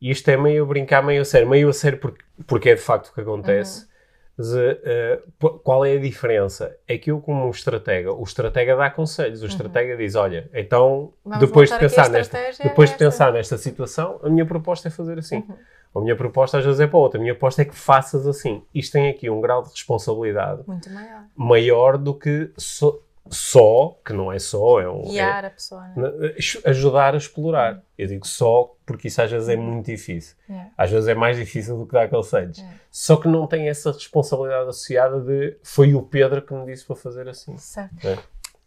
E 0.00 0.10
isto 0.10 0.28
é 0.30 0.36
meio 0.36 0.62
a 0.62 0.66
brincar, 0.66 1.02
meio 1.02 1.22
a 1.22 1.24
sério. 1.24 1.48
Meio 1.48 1.68
a 1.68 1.72
sério 1.72 1.98
porque, 1.98 2.22
porque 2.46 2.70
é 2.70 2.74
de 2.74 2.80
facto 2.80 3.08
o 3.08 3.14
que 3.14 3.20
acontece. 3.20 3.88
Mas, 4.36 4.54
eh, 4.54 4.80
eh, 4.84 5.22
p- 5.38 5.58
qual 5.62 5.84
é 5.84 5.96
a 5.96 6.00
diferença? 6.00 6.74
É 6.88 6.96
que 6.96 7.10
eu, 7.10 7.20
como 7.20 7.50
estratega, 7.50 8.10
o 8.12 8.22
estratega 8.22 8.74
dá 8.74 8.88
conselhos. 8.88 9.42
O 9.42 9.46
estratega 9.46 9.96
diz: 9.96 10.14
Olha, 10.14 10.48
então, 10.54 11.12
Vamos 11.22 11.40
depois 11.46 11.70
de, 11.70 11.78
pensar 11.78 12.08
nesta, 12.08 12.38
depois 12.62 12.90
de 12.90 12.96
pensar 12.96 13.32
nesta 13.32 13.58
situação, 13.58 14.18
a 14.22 14.30
minha 14.30 14.46
proposta 14.46 14.88
é 14.88 14.90
fazer 14.90 15.18
assim. 15.18 15.44
Uhum. 15.46 15.56
A 15.94 16.00
minha 16.00 16.14
proposta 16.16 16.58
às 16.58 16.64
vezes 16.64 16.80
é 16.80 16.86
para 16.86 16.98
outra. 16.98 17.18
A 17.18 17.22
minha 17.22 17.34
proposta 17.34 17.62
é 17.62 17.64
que 17.64 17.74
faças 17.74 18.26
assim. 18.26 18.62
Isto 18.74 18.92
tem 18.92 19.08
aqui 19.10 19.28
um 19.28 19.40
grau 19.40 19.62
de 19.62 19.70
responsabilidade 19.70 20.62
Muito 20.66 20.88
maior. 20.90 21.24
maior 21.34 21.98
do 21.98 22.14
que 22.14 22.52
só, 22.56 22.96
só 23.28 23.98
que 24.04 24.12
não 24.12 24.32
é 24.32 24.38
só, 24.38 24.80
é 24.80 24.88
um. 24.88 25.02
Guiar 25.02 25.44
a 25.44 25.50
pessoa. 25.50 25.82
Né? 25.96 26.08
é- 26.28 26.34
aju- 26.38 26.60
ajudar 26.64 27.14
a 27.14 27.16
explorar. 27.16 27.82
Eu 27.98 28.06
digo 28.06 28.26
só 28.26 28.74
porque 28.86 29.08
isso 29.08 29.20
às 29.20 29.30
vezes 29.30 29.48
é 29.48 29.56
muito 29.56 29.86
difícil. 29.86 30.36
Yeah. 30.48 30.70
Às 30.76 30.90
vezes 30.90 31.08
é 31.08 31.14
mais 31.14 31.36
difícil 31.36 31.76
do 31.76 31.86
que 31.86 31.92
dar 31.92 32.08
conselhos. 32.08 32.58
É. 32.58 32.68
Só 32.90 33.16
que 33.16 33.28
não 33.28 33.46
tem 33.46 33.68
essa 33.68 33.92
responsabilidade 33.92 34.68
associada 34.68 35.20
de 35.20 35.56
foi 35.62 35.94
o 35.94 36.02
Pedro 36.02 36.42
que 36.42 36.54
me 36.54 36.66
disse 36.66 36.84
para 36.86 36.96
fazer 36.96 37.28
assim. 37.28 37.56
Certo. 37.56 38.06
É. 38.06 38.18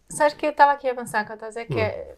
Sabes 0.10 0.34
que 0.34 0.46
eu 0.46 0.52
estava 0.52 0.74
aqui 0.74 0.88
a 0.88 0.94
pensar, 0.96 1.20
eu 1.20 1.24
estava 1.24 1.46
a 1.46 1.48
dizer 1.48 1.66
que, 1.66 1.80
é- 1.80 2.16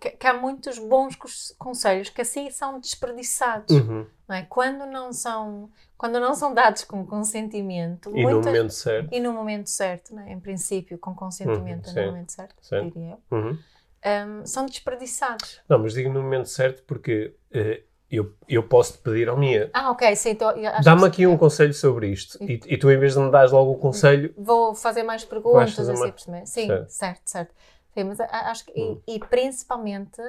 que, 0.00 0.10
que 0.10 0.26
há 0.26 0.32
muitos 0.34 0.78
bons 0.78 1.14
cons- 1.16 1.54
conselhos 1.58 2.08
que 2.08 2.22
assim 2.22 2.50
são 2.50 2.80
desperdiçados. 2.80 3.74
Uhum. 3.76 4.06
Não 4.26 4.34
é? 4.36 4.42
quando, 4.48 4.86
não 4.86 5.12
são, 5.12 5.70
quando 5.98 6.18
não 6.18 6.34
são 6.34 6.54
dados 6.54 6.82
com 6.84 7.04
consentimento 7.06 8.10
E 8.16 8.24
no 8.24 8.40
momento 8.40 8.72
certo. 8.72 9.08
e 9.12 9.20
no 9.20 9.32
momento 9.34 9.68
certo, 9.68 10.14
não 10.14 10.22
é? 10.22 10.32
em 10.32 10.40
princípio, 10.40 10.96
com 10.98 11.14
consentimento 11.14 11.88
Uhum, 11.88 11.94
no 11.94 12.06
momento 12.06 12.32
certo, 12.32 12.54
Sim. 12.62 12.88
diria 12.88 13.18
eu, 13.30 13.36
Uhum. 13.38 13.58
hum, 14.06 14.46
são 14.46 14.64
desperdiçados. 14.64 15.60
Não, 15.68 15.78
mas 15.78 15.92
digo 15.92 16.08
no 16.10 16.22
momento 16.22 16.48
certo 16.48 16.82
porque 16.84 17.34
eh, 17.52 17.82
eu, 18.10 18.34
eu 18.48 18.62
posso 18.62 18.92
te 18.94 18.98
pedir 19.00 19.28
ao 19.28 19.36
Mia. 19.36 19.70
Ah, 19.74 19.90
ok, 19.90 20.14
sim. 20.16 20.36
Acho 20.72 20.84
Dá-me 20.84 21.02
que- 21.02 21.06
aqui 21.08 21.26
um 21.26 21.36
conselho 21.36 21.74
sobre 21.74 22.08
isto. 22.08 22.42
E, 22.42 22.60
e 22.66 22.78
tu, 22.78 22.90
em 22.90 22.98
vez 22.98 23.12
de 23.14 23.20
me 23.20 23.30
dares 23.30 23.50
logo 23.52 23.72
o 23.72 23.78
conselho, 23.78 24.32
Vou 24.38 24.74
fazer 24.74 25.02
mais 25.02 25.22
perguntas, 25.24 25.74
fazer 25.74 25.92
assim, 25.92 26.12
mais-. 26.26 26.50
Sim, 26.50 26.66
Certo. 26.68 26.88
certo, 26.90 27.22
certo. 27.26 27.54
Sim, 27.94 28.04
mas 28.04 28.20
acho 28.20 28.64
que, 28.66 28.72
e- 28.72 28.82
Hum. 28.82 29.00
e, 29.06 29.18
principalmente 29.20 30.20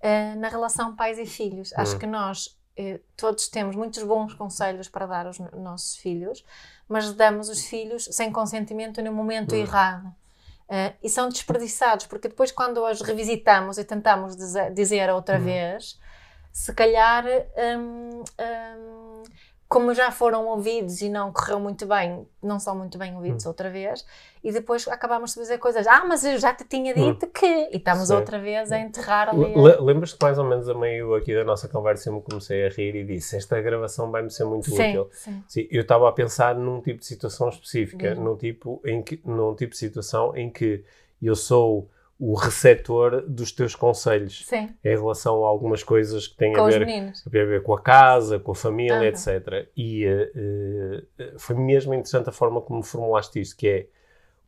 eh, 0.00 0.34
na 0.36 0.48
relação 0.48 0.94
pais 0.96 1.18
e 1.18 1.26
filhos. 1.26 1.72
Acho 1.74 1.96
Hum. 1.96 1.98
que 2.00 2.06
nós 2.06 2.58
eh, 2.76 3.00
todos 3.16 3.48
temos 3.48 3.76
muitos 3.76 4.02
bons 4.02 4.34
conselhos 4.34 4.88
para 4.88 5.06
dar 5.06 5.26
aos 5.26 5.38
no- 5.38 5.50
nossos 5.60 5.96
filhos, 5.96 6.44
mas 6.88 7.12
damos 7.12 7.48
os 7.48 7.64
filhos 7.64 8.04
sem 8.10 8.32
consentimento 8.32 9.02
no 9.02 9.12
momento 9.12 9.54
Hum. 9.54 9.58
errado. 9.58 10.14
Eh, 10.68 10.94
e 11.02 11.08
são 11.10 11.28
desperdiçados, 11.28 12.06
porque 12.06 12.28
depois, 12.28 12.50
quando 12.50 12.82
os 12.84 13.00
revisitamos 13.02 13.76
e 13.78 13.84
tentamos 13.84 14.34
dizer, 14.36 14.72
dizer 14.72 15.10
outra 15.10 15.38
Hum. 15.38 15.44
vez, 15.44 16.00
se 16.52 16.72
calhar, 16.74 17.24
hum, 17.78 18.22
hum, 18.40 19.22
como 19.72 19.94
já 19.94 20.10
foram 20.10 20.46
ouvidos 20.48 21.00
e 21.00 21.08
não 21.08 21.32
correu 21.32 21.58
muito 21.58 21.86
bem, 21.86 22.28
não 22.42 22.60
são 22.60 22.76
muito 22.76 22.98
bem 22.98 23.12
Hum. 23.12 23.16
ouvidos 23.16 23.46
outra 23.46 23.70
vez, 23.70 24.04
e 24.44 24.52
depois 24.52 24.86
acabamos 24.86 25.32
de 25.32 25.40
dizer 25.40 25.56
coisas, 25.56 25.86
ah, 25.86 26.04
mas 26.06 26.22
eu 26.26 26.36
já 26.38 26.52
te 26.52 26.62
tinha 26.64 26.92
Hum. 26.94 27.12
dito 27.14 27.26
que, 27.28 27.46
e 27.46 27.76
estamos 27.78 28.08
Sim. 28.08 28.14
outra 28.16 28.38
vez 28.38 28.70
a 28.70 28.78
enterrar 28.78 29.30
ali. 29.30 29.40
le- 29.54 29.62
le- 29.62 29.80
lembras-te 29.80 30.18
mais 30.20 30.36
ou 30.38 30.44
menos 30.44 30.68
a 30.68 30.74
meio 30.74 31.14
aqui 31.14 31.34
da 31.34 31.42
nossa 31.42 31.68
conversa 31.68 32.10
eu 32.10 32.14
me 32.16 32.20
comecei 32.20 32.66
a 32.66 32.68
rir 32.68 32.94
e 32.96 33.02
disse: 33.04 33.34
Esta 33.34 33.58
gravação 33.62 34.10
vai-me 34.10 34.30
ser 34.30 34.44
muito 34.44 34.66
sim, 34.66 34.74
útil. 34.74 35.08
sim, 35.10 35.42
Sim, 35.48 35.68
eu 35.70 35.80
estava 35.80 36.06
a 36.06 36.12
pensar 36.12 36.54
num 36.54 36.82
tipo 36.82 37.00
de 37.00 37.06
situação 37.06 37.48
específica, 37.48 38.14
num 38.14 38.36
tipo, 38.36 38.78
em 38.84 39.02
que, 39.02 39.22
num 39.24 39.54
tipo 39.54 39.72
de 39.72 39.78
situação 39.78 40.36
em 40.36 40.50
que 40.50 40.84
eu 41.22 41.34
sou 41.34 41.88
o 42.24 42.34
receptor 42.34 43.24
dos 43.28 43.50
teus 43.50 43.74
conselhos 43.74 44.44
sim, 44.46 44.70
em 44.84 44.90
relação 44.96 45.44
a 45.44 45.48
algumas 45.48 45.82
coisas 45.82 46.28
que 46.28 46.36
têm 46.36 46.52
com 46.52 46.60
a 46.60 46.68
ver, 46.68 46.86
a 47.26 47.28
ver 47.30 47.62
com 47.64 47.74
a 47.74 47.80
casa, 47.80 48.38
com 48.38 48.52
a 48.52 48.54
família, 48.54 48.94
Aham. 48.94 49.08
etc. 49.08 49.68
E 49.76 50.04
eh, 50.04 51.02
eh, 51.18 51.32
foi 51.36 51.56
mesmo 51.56 51.92
interessante 51.92 52.28
a 52.28 52.32
forma 52.32 52.60
como 52.60 52.80
formulaste 52.84 53.40
isto, 53.40 53.56
que 53.56 53.66
é 53.68 53.86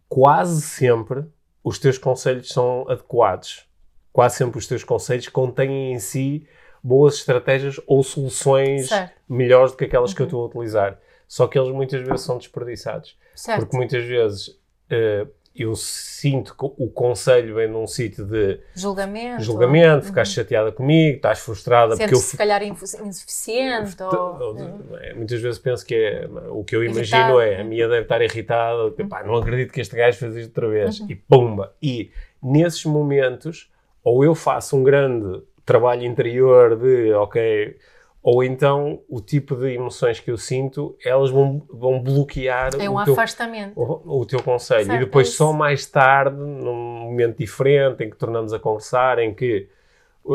quase 0.09 0.63
sempre 0.63 1.25
os 1.65 1.77
teus 1.81 1.99
conselhos 1.99 2.49
são 2.49 2.87
adequados. 2.89 3.69
Quase 4.13 4.37
sempre 4.37 4.57
os 4.59 4.69
teus 4.69 4.85
conselhos 4.85 5.29
contêm 5.29 5.93
em 5.93 5.99
si 5.99 6.47
boas 6.81 7.17
estratégias 7.17 7.81
ou 7.89 8.05
soluções 8.05 8.89
Certo, 8.89 9.15
melhores 9.29 9.73
do 9.73 9.79
que 9.79 9.85
aquelas 9.87 10.15
que 10.15 10.21
eu 10.23 10.27
Uhum. 10.27 10.29
estou 10.29 10.43
a 10.45 10.47
utilizar. 10.47 11.01
Só 11.27 11.49
que 11.49 11.59
eles 11.59 11.73
muitas 11.73 12.01
vezes 12.07 12.21
são 12.21 12.39
desperdiçados. 12.39 13.19
certo. 13.35 13.63
Porque 13.63 13.77
muitas 13.77 14.05
vezes 14.05 14.57
eh, 14.89 15.27
eu 15.57 15.77
sinto 15.77 16.57
que 16.57 16.65
o 16.65 16.89
conselho 16.91 17.55
vem 17.55 17.69
num 17.69 17.87
sítio 17.87 18.25
de 18.25 18.59
Julgamento. 18.75 19.43
julgamento, 19.43 19.97
Uhum. 19.97 20.03
ficaste 20.03 20.35
chateada 20.35 20.73
comigo, 20.73 21.17
estás 21.17 21.39
frustrada 21.39 21.97
porque 21.97 22.13
eu 22.15 22.19
se 22.19 22.37
calhar 22.37 22.61
insuficiente. 22.63 24.03
ou- 24.03 24.11
ou- 24.41 24.55
Uhum. 24.55 24.81
é, 25.01 25.15
muitas 25.15 25.41
vezes 25.41 25.59
penso 25.59 25.87
que 25.87 25.95
é, 25.95 26.29
o 26.51 26.65
que 26.65 26.75
eu 26.75 26.83
Irritado, 26.83 27.07
imagino 27.07 27.41
é 27.41 27.57
a 27.57 27.63
uhum. 27.63 27.69
minha 27.69 27.89
deve 27.89 28.03
estar 28.03 28.21
irritada, 28.21 28.93
não 29.25 29.37
acredito 29.37 29.73
que 29.73 29.81
este 29.81 29.95
gajo 29.97 30.19
fez 30.19 30.35
isto 30.37 30.49
outra 30.49 30.69
vez 30.69 31.01
Uhum. 31.01 31.07
e 31.11 31.15
pumba. 31.15 31.73
E 31.83 32.11
nesses 32.43 32.85
momentos, 32.85 33.71
ou 34.03 34.25
eu 34.25 34.35
faço 34.35 34.77
um 34.77 34.83
grande 34.83 35.41
trabalho 35.65 36.05
interior 36.05 36.77
de 36.77 37.13
ok, 37.15 37.77
ou 38.25 38.43
então 38.43 39.01
o 39.07 39.21
tipo 39.21 39.55
de 39.55 39.75
emoções 39.75 40.19
que 40.19 40.31
eu 40.31 40.39
sinto, 40.39 40.97
elas 41.05 41.31
vão, 41.31 41.61
vão 41.69 42.03
bloquear 42.03 42.71
É 42.81 42.89
um 42.89 42.97
o 42.97 43.05
teu 43.05 43.13
afastamento. 43.13 43.73
o, 43.77 44.21
o 44.21 44.25
teu 44.25 44.43
conselho. 44.43 44.87
Certo, 44.87 44.97
e 44.97 45.05
depois 45.05 45.29
é 45.29 45.31
só 45.33 45.53
mais 45.53 45.85
tarde, 45.85 46.35
num 46.35 46.75
momento 46.75 47.37
diferente, 47.37 48.03
em 48.03 48.09
que 48.09 48.17
tornamos 48.17 48.55
a 48.55 48.59
conversar, 48.59 49.19
em 49.19 49.35
que 49.35 49.69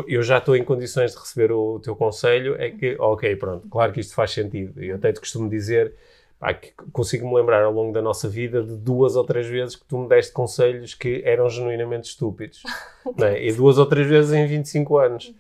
eu 0.07 0.21
já 0.21 0.37
estou 0.37 0.55
em 0.55 0.63
condições 0.63 1.13
de 1.13 1.17
receber 1.17 1.51
o 1.51 1.79
teu 1.79 1.95
conselho, 1.95 2.55
é 2.61 2.69
que, 2.69 2.95
ok, 2.99 3.35
pronto, 3.37 3.67
claro 3.67 3.91
que 3.91 3.99
isto 4.01 4.13
faz 4.13 4.29
sentido. 4.33 4.79
Eu 4.83 4.97
até 4.97 5.11
te 5.11 5.19
costumo 5.19 5.49
dizer 5.49 5.95
pá, 6.39 6.53
que 6.53 6.71
consigo-me 6.93 7.33
lembrar 7.33 7.63
ao 7.63 7.73
longo 7.73 7.91
da 7.91 8.03
nossa 8.03 8.29
vida 8.29 8.61
de 8.61 8.75
duas 8.75 9.15
ou 9.15 9.23
três 9.23 9.47
vezes 9.47 9.75
que 9.75 9.85
tu 9.85 9.97
me 9.97 10.07
deste 10.07 10.31
conselhos 10.31 10.93
que 10.93 11.23
eram 11.25 11.49
genuinamente 11.49 12.07
estúpidos. 12.09 12.61
não 13.17 13.25
é? 13.25 13.43
E 13.43 13.51
duas 13.51 13.79
ou 13.79 13.85
três 13.87 14.05
vezes 14.05 14.31
em 14.31 14.45
25 14.45 14.95
anos. 14.99 15.33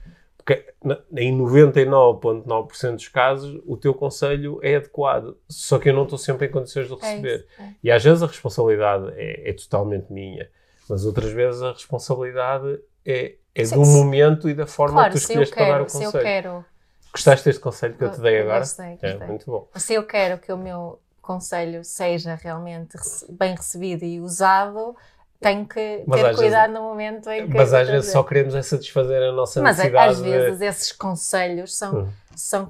Em 1.15 1.31
99,9% 1.37 2.95
dos 2.95 3.07
casos 3.07 3.61
o 3.65 3.75
teu 3.77 3.93
conselho 3.93 4.59
é 4.63 4.75
adequado, 4.75 5.37
só 5.47 5.77
que 5.79 5.89
eu 5.89 5.93
não 5.93 6.03
estou 6.03 6.17
sempre 6.17 6.47
em 6.47 6.51
condições 6.51 6.87
de 6.87 6.93
o 6.93 6.95
É 6.95 6.99
receber. 6.99 7.37
isso, 7.39 7.47
é. 7.61 7.69
E 7.83 7.91
às 7.91 8.03
vezes 8.03 8.23
a 8.23 8.27
responsabilidade 8.27 9.11
é, 9.15 9.49
é 9.49 9.53
totalmente 9.53 10.11
minha, 10.11 10.49
mas 10.89 11.05
outras 11.05 11.31
vezes 11.31 11.61
a 11.61 11.71
responsabilidade 11.71 12.79
é, 13.05 13.35
é 13.55 13.63
do 13.63 13.85
se- 13.85 13.97
momento 13.97 14.49
e 14.49 14.53
da 14.53 14.65
forma 14.67 14.93
Claro, 14.95 15.13
que 15.13 15.19
tu 15.19 15.33
eu 15.33 15.41
escolheste 15.43 15.55
para 15.55 15.65
dar 15.67 15.81
o 15.81 15.89
se 15.89 15.97
eu 16.03 16.11
conselho. 16.11 16.23
quero, 16.23 16.65
Gostaste 17.11 17.45
deste 17.45 17.61
conselho 17.61 17.95
que 17.95 18.03
eu 18.03 18.11
te 18.11 18.21
dei 18.21 18.37
Eu 18.37 18.41
agora? 18.43 18.59
gostei, 18.59 18.97
É, 19.01 19.11
gostei. 19.11 19.27
muito 19.27 19.45
bom. 19.45 19.67
se 19.75 19.93
eu 19.93 20.03
quero 20.05 20.37
que 20.39 20.51
o 20.53 20.57
meu 20.57 20.99
conselho 21.21 21.83
seja 21.83 22.35
realmente 22.35 22.97
bem 23.29 23.55
recebido 23.55 24.03
e 24.03 24.19
usado, 24.19 24.95
tenho 25.41 25.65
que 25.65 26.03
Mas 26.05 26.21
ter 26.21 26.35
cuidado 26.35 26.73
no 26.73 26.81
momento 26.81 27.29
em 27.29 27.47
que. 27.47 27.55
Mas 27.57 27.73
às 27.73 27.87
vezes 27.87 28.11
só 28.11 28.23
queremos 28.23 28.53
é 28.55 28.61
satisfazer 28.61 29.21
a 29.23 29.31
nossa 29.31 29.61
Mas 29.61 29.77
necessidade. 29.77 30.11
às 30.11 30.17
de- 30.17 30.23
vezes 30.29 30.61
esses 30.61 30.91
conselhos 30.91 31.77
são, 31.77 31.99
Hum. 31.99 32.09
são, 32.35 32.67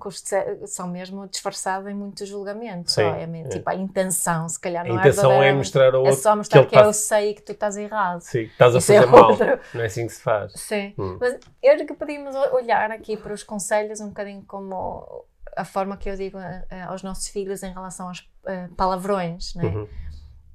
são 0.68 0.88
mesmo 0.88 1.28
disfarçados 1.28 1.88
em 1.90 1.94
muito 1.96 2.24
julgamento. 2.26 2.92
Sim, 2.92 3.02
Só 3.02 3.16
é, 3.16 3.24
é. 3.24 3.44
tipo, 3.50 3.70
a 3.70 3.76
intenção, 3.76 4.48
se 4.48 4.60
calhar 4.60 4.86
A 4.86 4.90
não 4.90 5.00
intenção 5.00 5.42
é 5.42 5.52
mostrar 5.52 5.96
ao 5.96 6.06
É 6.06 6.10
outro 6.10 6.22
só 6.22 6.32
que 6.32 6.38
mostrar 6.38 6.60
ele 6.62 6.68
que, 6.70 6.76
está 6.76 6.88
eu 6.88 6.94
sei 6.94 7.34
que 7.34 7.42
tu 7.42 7.52
estás 7.54 7.76
errado. 7.76 8.22
Sim, 8.22 8.46
que 8.46 8.52
estás 8.52 8.76
a 8.76 8.78
é 8.78 8.82
fazer 8.82 9.06
mal. 9.08 9.32
outro. 9.32 9.60
Não 9.74 9.82
é 9.82 9.86
assim 9.86 10.06
que 10.06 10.14
se 10.14 10.22
faz. 10.22 10.54
Sim. 10.56 10.94
Hum. 10.98 11.18
Mas 11.20 11.40
eu 11.64 11.74
acho 11.74 11.86
que 11.88 11.94
podíamos 11.96 12.36
olhar 12.54 12.92
aqui 12.92 13.18
para 13.18 13.34
os 13.34 13.42
conselhos 13.44 14.00
um 14.00 14.10
bocadinho 14.10 14.44
como 14.48 15.26
a 15.58 15.66
forma 15.66 15.98
que 15.98 16.08
eu 16.10 16.16
digo 16.16 16.38
eh, 16.38 16.84
aos 16.88 17.02
nossos 17.02 17.28
filhos 17.30 17.64
em 17.64 17.74
relação 17.74 18.08
aos 18.08 18.30
eh, 18.46 18.70
palavrões, 18.78 19.56
né? 19.56 19.66
Uhum. 19.66 19.88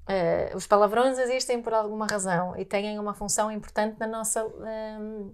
Eh, 0.07 0.53
os 0.55 0.67
palavrões 0.67 1.19
existem 1.19 1.63
por 1.63 1.73
alguma 1.73 2.07
razão 2.07 2.55
e 2.59 2.65
têm 2.65 2.99
uma 2.99 3.15
função 3.15 3.51
importante 3.51 3.99
na 3.99 4.07
nossa 4.07 4.41
ehm, 4.67 5.31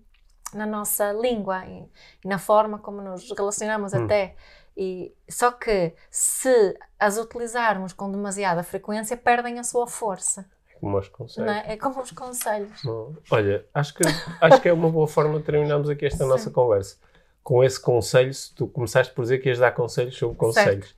na 0.54 0.66
nossa 0.66 1.12
língua 1.12 1.64
e, 1.66 1.88
e 2.24 2.28
na 2.28 2.38
forma 2.38 2.78
como 2.78 3.00
nos 3.00 3.30
relacionamos 3.32 3.92
Hum. 3.92 4.04
até 4.04 4.34
e 4.76 5.12
só 5.28 5.50
que 5.52 5.94
se 6.10 6.76
as 6.98 7.18
utilizarmos 7.18 7.92
com 7.92 8.10
demasiada 8.10 8.62
frequência 8.62 9.16
perdem 9.16 9.58
a 9.58 9.64
sua 9.64 9.86
força 9.86 10.44
Como 10.80 10.98
os 10.98 11.08
conselhos. 11.08 11.50
é? 11.50 11.72
é 11.72 11.76
como 11.76 12.00
os 12.00 12.10
conselhos 12.12 12.82
Não. 12.84 13.16
Olha, 13.30 13.64
acho 13.74 13.94
que, 13.94 14.02
acho 14.40 14.60
que 14.60 14.68
é 14.68 14.72
uma 14.72 14.88
boa 14.90 15.06
forma 15.08 15.38
de 15.38 15.44
terminarmos 15.44 15.88
aqui 15.88 16.06
esta 16.06 16.24
Sim. 16.24 16.30
nossa 16.30 16.50
conversa. 16.50 16.96
Com 17.42 17.64
esse 17.64 17.80
conselho, 17.80 18.32
se 18.34 18.54
tu 18.54 18.66
começaste 18.68 19.12
por 19.14 19.22
dizer 19.22 19.38
que 19.38 19.48
ias 19.48 19.58
dar 19.58 19.72
conselhos 19.72 20.16
sobre 20.16 20.36
conselhos. 20.36 20.94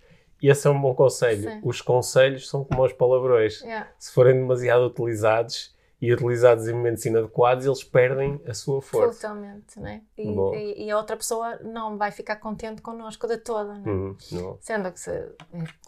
Esse 0.49 0.67
é 0.67 0.71
um 0.71 0.81
bom 0.81 0.95
conselho. 0.95 1.43
Sim. 1.51 1.61
Os 1.63 1.81
conselhos 1.81 2.49
são 2.49 2.65
como 2.65 2.85
os 2.85 2.93
palavrões. 2.93 3.61
Yeah. 3.63 3.89
Se 3.99 4.13
forem 4.13 4.35
demasiado 4.35 4.87
utilizados 4.87 5.75
e 6.01 6.13
utilizados 6.13 6.67
em 6.67 6.73
momentos 6.73 7.05
inadequados, 7.07 7.65
eles 7.65 7.85
perdem 7.85 8.41
a 8.49 8.53
sua 8.55 8.83
força. 8.83 9.21
Totalmente, 9.29 9.79
né? 9.79 10.03
E, 10.19 10.23
e, 10.29 10.87
e 10.87 10.91
a 10.91 10.97
outra 10.97 11.17
pessoa 11.17 11.57
não 11.63 11.97
vai 11.97 12.11
ficar 12.11 12.37
contente 12.37 12.83
connosco 12.83 13.29
de 13.29 13.39
toda, 13.39 13.75
né? 13.75 13.85
Hum, 13.89 14.17
não. 14.33 14.59
Sendo 14.61 14.91
que 14.91 14.99
se, 14.99 15.29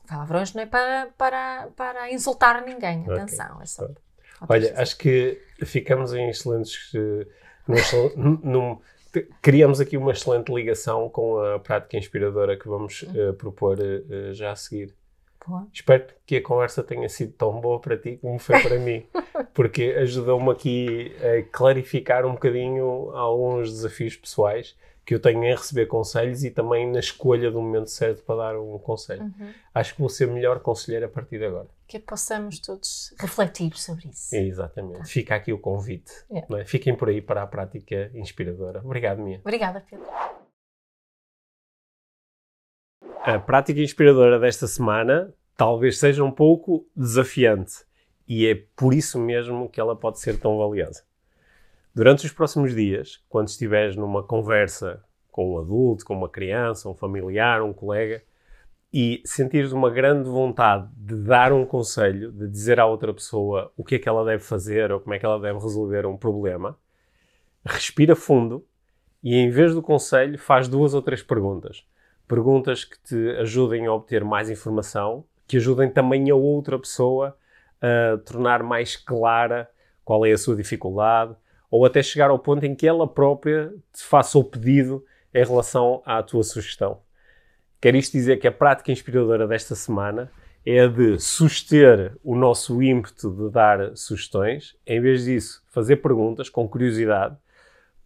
palavrões 0.08 0.54
não 0.54 0.62
é 0.62 0.66
para, 0.66 1.08
para, 1.18 1.68
para 1.74 2.12
insultar 2.12 2.64
ninguém, 2.64 3.04
atenção, 3.10 3.60
é 3.60 3.66
só. 3.66 3.88
Olha, 4.48 4.72
acho 4.80 4.96
que 4.98 5.40
ficamos 5.64 6.12
em 6.14 6.28
excelentes. 6.28 6.92
eh, 6.94 7.26
num 8.16 8.38
num- 8.42 8.80
criamos 9.40 9.80
aqui 9.80 9.96
uma 9.96 10.12
excelente 10.12 10.52
ligação 10.52 11.08
com 11.08 11.38
a 11.38 11.58
prática 11.58 11.96
inspiradora 11.96 12.56
que 12.58 12.68
vamos 12.68 13.04
eh, 13.14 13.32
propor 13.32 13.78
eh, 13.80 14.32
já 14.32 14.52
a 14.52 14.56
seguir. 14.56 14.94
Boa. 15.46 15.66
Espero 15.72 16.06
que 16.24 16.36
a 16.36 16.42
conversa 16.42 16.82
tenha 16.82 17.08
sido 17.08 17.32
tão 17.32 17.60
boa 17.60 17.78
para 17.78 17.98
ti 17.98 18.18
como 18.20 18.38
foi 18.38 18.60
para 18.60 18.78
mim, 18.78 19.04
porque 19.52 19.94
ajudou-me 19.98 20.50
aqui 20.50 21.12
a 21.20 21.42
clarificar 21.52 22.24
um 22.24 22.32
bocadinho 22.32 23.10
alguns 23.10 23.70
desafios 23.70 24.16
pessoais 24.16 24.74
que 25.04 25.14
eu 25.14 25.20
tenho 25.20 25.44
em 25.44 25.54
receber 25.54 25.86
conselhos 25.86 26.44
e 26.44 26.50
também 26.50 26.90
na 26.90 26.98
escolha 26.98 27.50
do 27.50 27.60
momento 27.60 27.90
certo 27.90 28.22
para 28.22 28.36
dar 28.36 28.58
um 28.58 28.78
conselho. 28.78 29.22
Uhum. 29.22 29.52
Acho 29.74 29.94
que 29.94 30.00
vou 30.00 30.08
ser 30.08 30.26
melhor 30.26 30.60
conselheiro 30.60 31.04
a 31.04 31.08
partir 31.08 31.38
de 31.38 31.44
agora. 31.44 31.68
Que 31.86 31.98
possamos 31.98 32.60
todos 32.60 33.14
refletir 33.18 33.76
sobre 33.76 34.08
isso. 34.08 34.34
É, 34.34 34.42
exatamente. 34.42 35.08
Fica 35.08 35.34
aqui 35.34 35.52
o 35.52 35.58
convite. 35.58 36.10
Yeah. 36.30 36.46
não 36.50 36.58
é? 36.58 36.64
Fiquem 36.64 36.96
por 36.96 37.08
aí 37.08 37.20
para 37.20 37.42
a 37.42 37.46
prática 37.46 38.10
inspiradora. 38.14 38.80
Obrigado, 38.84 39.20
Mia. 39.20 39.40
Obrigada, 39.40 39.80
Pedro. 39.80 40.06
A 43.22 43.38
prática 43.38 43.80
inspiradora 43.80 44.38
desta 44.38 44.66
semana 44.66 45.32
talvez 45.56 45.98
seja 45.98 46.22
um 46.22 46.30
pouco 46.30 46.86
desafiante 46.94 47.84
e 48.26 48.46
é 48.46 48.54
por 48.76 48.92
isso 48.92 49.18
mesmo 49.18 49.68
que 49.68 49.80
ela 49.80 49.94
pode 49.94 50.20
ser 50.20 50.38
tão 50.38 50.58
valiosa. 50.58 51.04
Durante 51.94 52.26
os 52.26 52.32
próximos 52.32 52.74
dias, 52.74 53.22
quando 53.28 53.48
estiveres 53.48 53.96
numa 53.96 54.22
conversa 54.22 55.04
com 55.30 55.54
um 55.54 55.58
adulto, 55.58 56.04
com 56.04 56.14
uma 56.14 56.28
criança, 56.28 56.88
um 56.88 56.94
familiar, 56.94 57.62
um 57.62 57.72
colega, 57.72 58.22
e 58.96 59.20
sentires 59.24 59.72
uma 59.72 59.90
grande 59.90 60.28
vontade 60.28 60.88
de 60.96 61.16
dar 61.16 61.52
um 61.52 61.66
conselho, 61.66 62.30
de 62.30 62.46
dizer 62.46 62.78
à 62.78 62.86
outra 62.86 63.12
pessoa 63.12 63.72
o 63.76 63.82
que 63.82 63.96
é 63.96 63.98
que 63.98 64.08
ela 64.08 64.24
deve 64.24 64.44
fazer 64.44 64.92
ou 64.92 65.00
como 65.00 65.12
é 65.12 65.18
que 65.18 65.26
ela 65.26 65.40
deve 65.40 65.58
resolver 65.58 66.06
um 66.06 66.16
problema, 66.16 66.78
respira 67.64 68.14
fundo 68.14 68.64
e 69.20 69.34
em 69.34 69.50
vez 69.50 69.74
do 69.74 69.82
conselho 69.82 70.38
faz 70.38 70.68
duas 70.68 70.94
ou 70.94 71.02
três 71.02 71.24
perguntas. 71.24 71.84
Perguntas 72.28 72.84
que 72.84 72.96
te 73.02 73.30
ajudem 73.40 73.84
a 73.86 73.92
obter 73.92 74.22
mais 74.22 74.48
informação, 74.48 75.24
que 75.44 75.56
ajudem 75.56 75.90
também 75.90 76.30
a 76.30 76.36
outra 76.36 76.78
pessoa 76.78 77.36
a 77.82 78.16
tornar 78.18 78.62
mais 78.62 78.94
clara 78.94 79.68
qual 80.04 80.24
é 80.24 80.30
a 80.30 80.38
sua 80.38 80.54
dificuldade, 80.54 81.34
ou 81.68 81.84
até 81.84 82.00
chegar 82.00 82.30
ao 82.30 82.38
ponto 82.38 82.64
em 82.64 82.76
que 82.76 82.86
ela 82.86 83.08
própria 83.08 83.74
te 83.92 84.04
faça 84.04 84.38
o 84.38 84.44
pedido 84.44 85.04
em 85.34 85.44
relação 85.44 86.00
à 86.06 86.22
tua 86.22 86.44
sugestão. 86.44 87.03
Quer 87.84 87.94
isto 87.96 88.12
dizer 88.12 88.38
que 88.38 88.48
a 88.48 88.50
prática 88.50 88.90
inspiradora 88.90 89.46
desta 89.46 89.74
semana 89.74 90.32
é 90.64 90.80
a 90.80 90.86
de 90.86 91.18
suster 91.18 92.16
o 92.24 92.34
nosso 92.34 92.82
ímpeto 92.82 93.30
de 93.30 93.50
dar 93.52 93.94
sugestões, 93.94 94.74
em 94.86 95.02
vez 95.02 95.26
disso, 95.26 95.62
fazer 95.68 95.96
perguntas 95.96 96.48
com 96.48 96.66
curiosidade, 96.66 97.36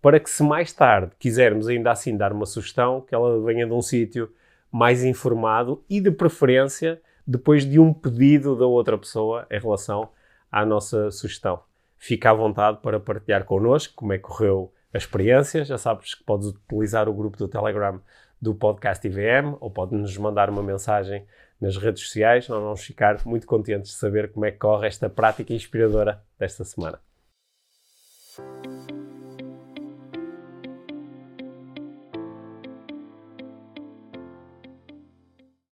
para 0.02 0.18
que 0.18 0.28
se 0.28 0.42
mais 0.42 0.72
tarde 0.72 1.12
quisermos 1.16 1.68
ainda 1.68 1.92
assim 1.92 2.16
dar 2.16 2.32
uma 2.32 2.44
sugestão, 2.44 3.02
que 3.02 3.14
ela 3.14 3.40
venha 3.44 3.64
de 3.66 3.72
um 3.72 3.80
sítio 3.80 4.32
mais 4.68 5.04
informado 5.04 5.84
e 5.88 6.00
de 6.00 6.10
preferência 6.10 7.00
depois 7.24 7.64
de 7.64 7.78
um 7.78 7.94
pedido 7.94 8.56
da 8.56 8.66
outra 8.66 8.98
pessoa 8.98 9.46
em 9.48 9.60
relação 9.60 10.08
à 10.50 10.66
nossa 10.66 11.08
sugestão. 11.12 11.62
Fica 11.96 12.32
à 12.32 12.34
vontade 12.34 12.78
para 12.82 12.98
partilhar 12.98 13.44
connosco 13.44 13.94
como 13.94 14.12
é 14.12 14.16
que 14.16 14.24
correu 14.24 14.72
a 14.92 14.98
experiência. 14.98 15.64
Já 15.64 15.78
sabes 15.78 16.16
que 16.16 16.24
podes 16.24 16.48
utilizar 16.48 17.08
o 17.08 17.14
grupo 17.14 17.38
do 17.38 17.46
Telegram 17.46 18.00
do 18.40 18.54
podcast 18.54 19.06
IVM 19.06 19.56
ou 19.60 19.70
podes-nos 19.70 20.16
mandar 20.16 20.50
uma 20.50 20.62
mensagem 20.62 21.24
nas 21.60 21.76
redes 21.76 22.02
sociais. 22.02 22.48
Nós 22.48 22.62
vamos 22.62 22.84
ficar 22.84 23.24
muito 23.24 23.46
contentes 23.46 23.92
de 23.92 23.96
saber 23.96 24.32
como 24.32 24.46
é 24.46 24.50
que 24.50 24.58
corre 24.58 24.86
esta 24.86 25.08
prática 25.08 25.52
inspiradora 25.52 26.22
desta 26.38 26.64
semana. 26.64 27.00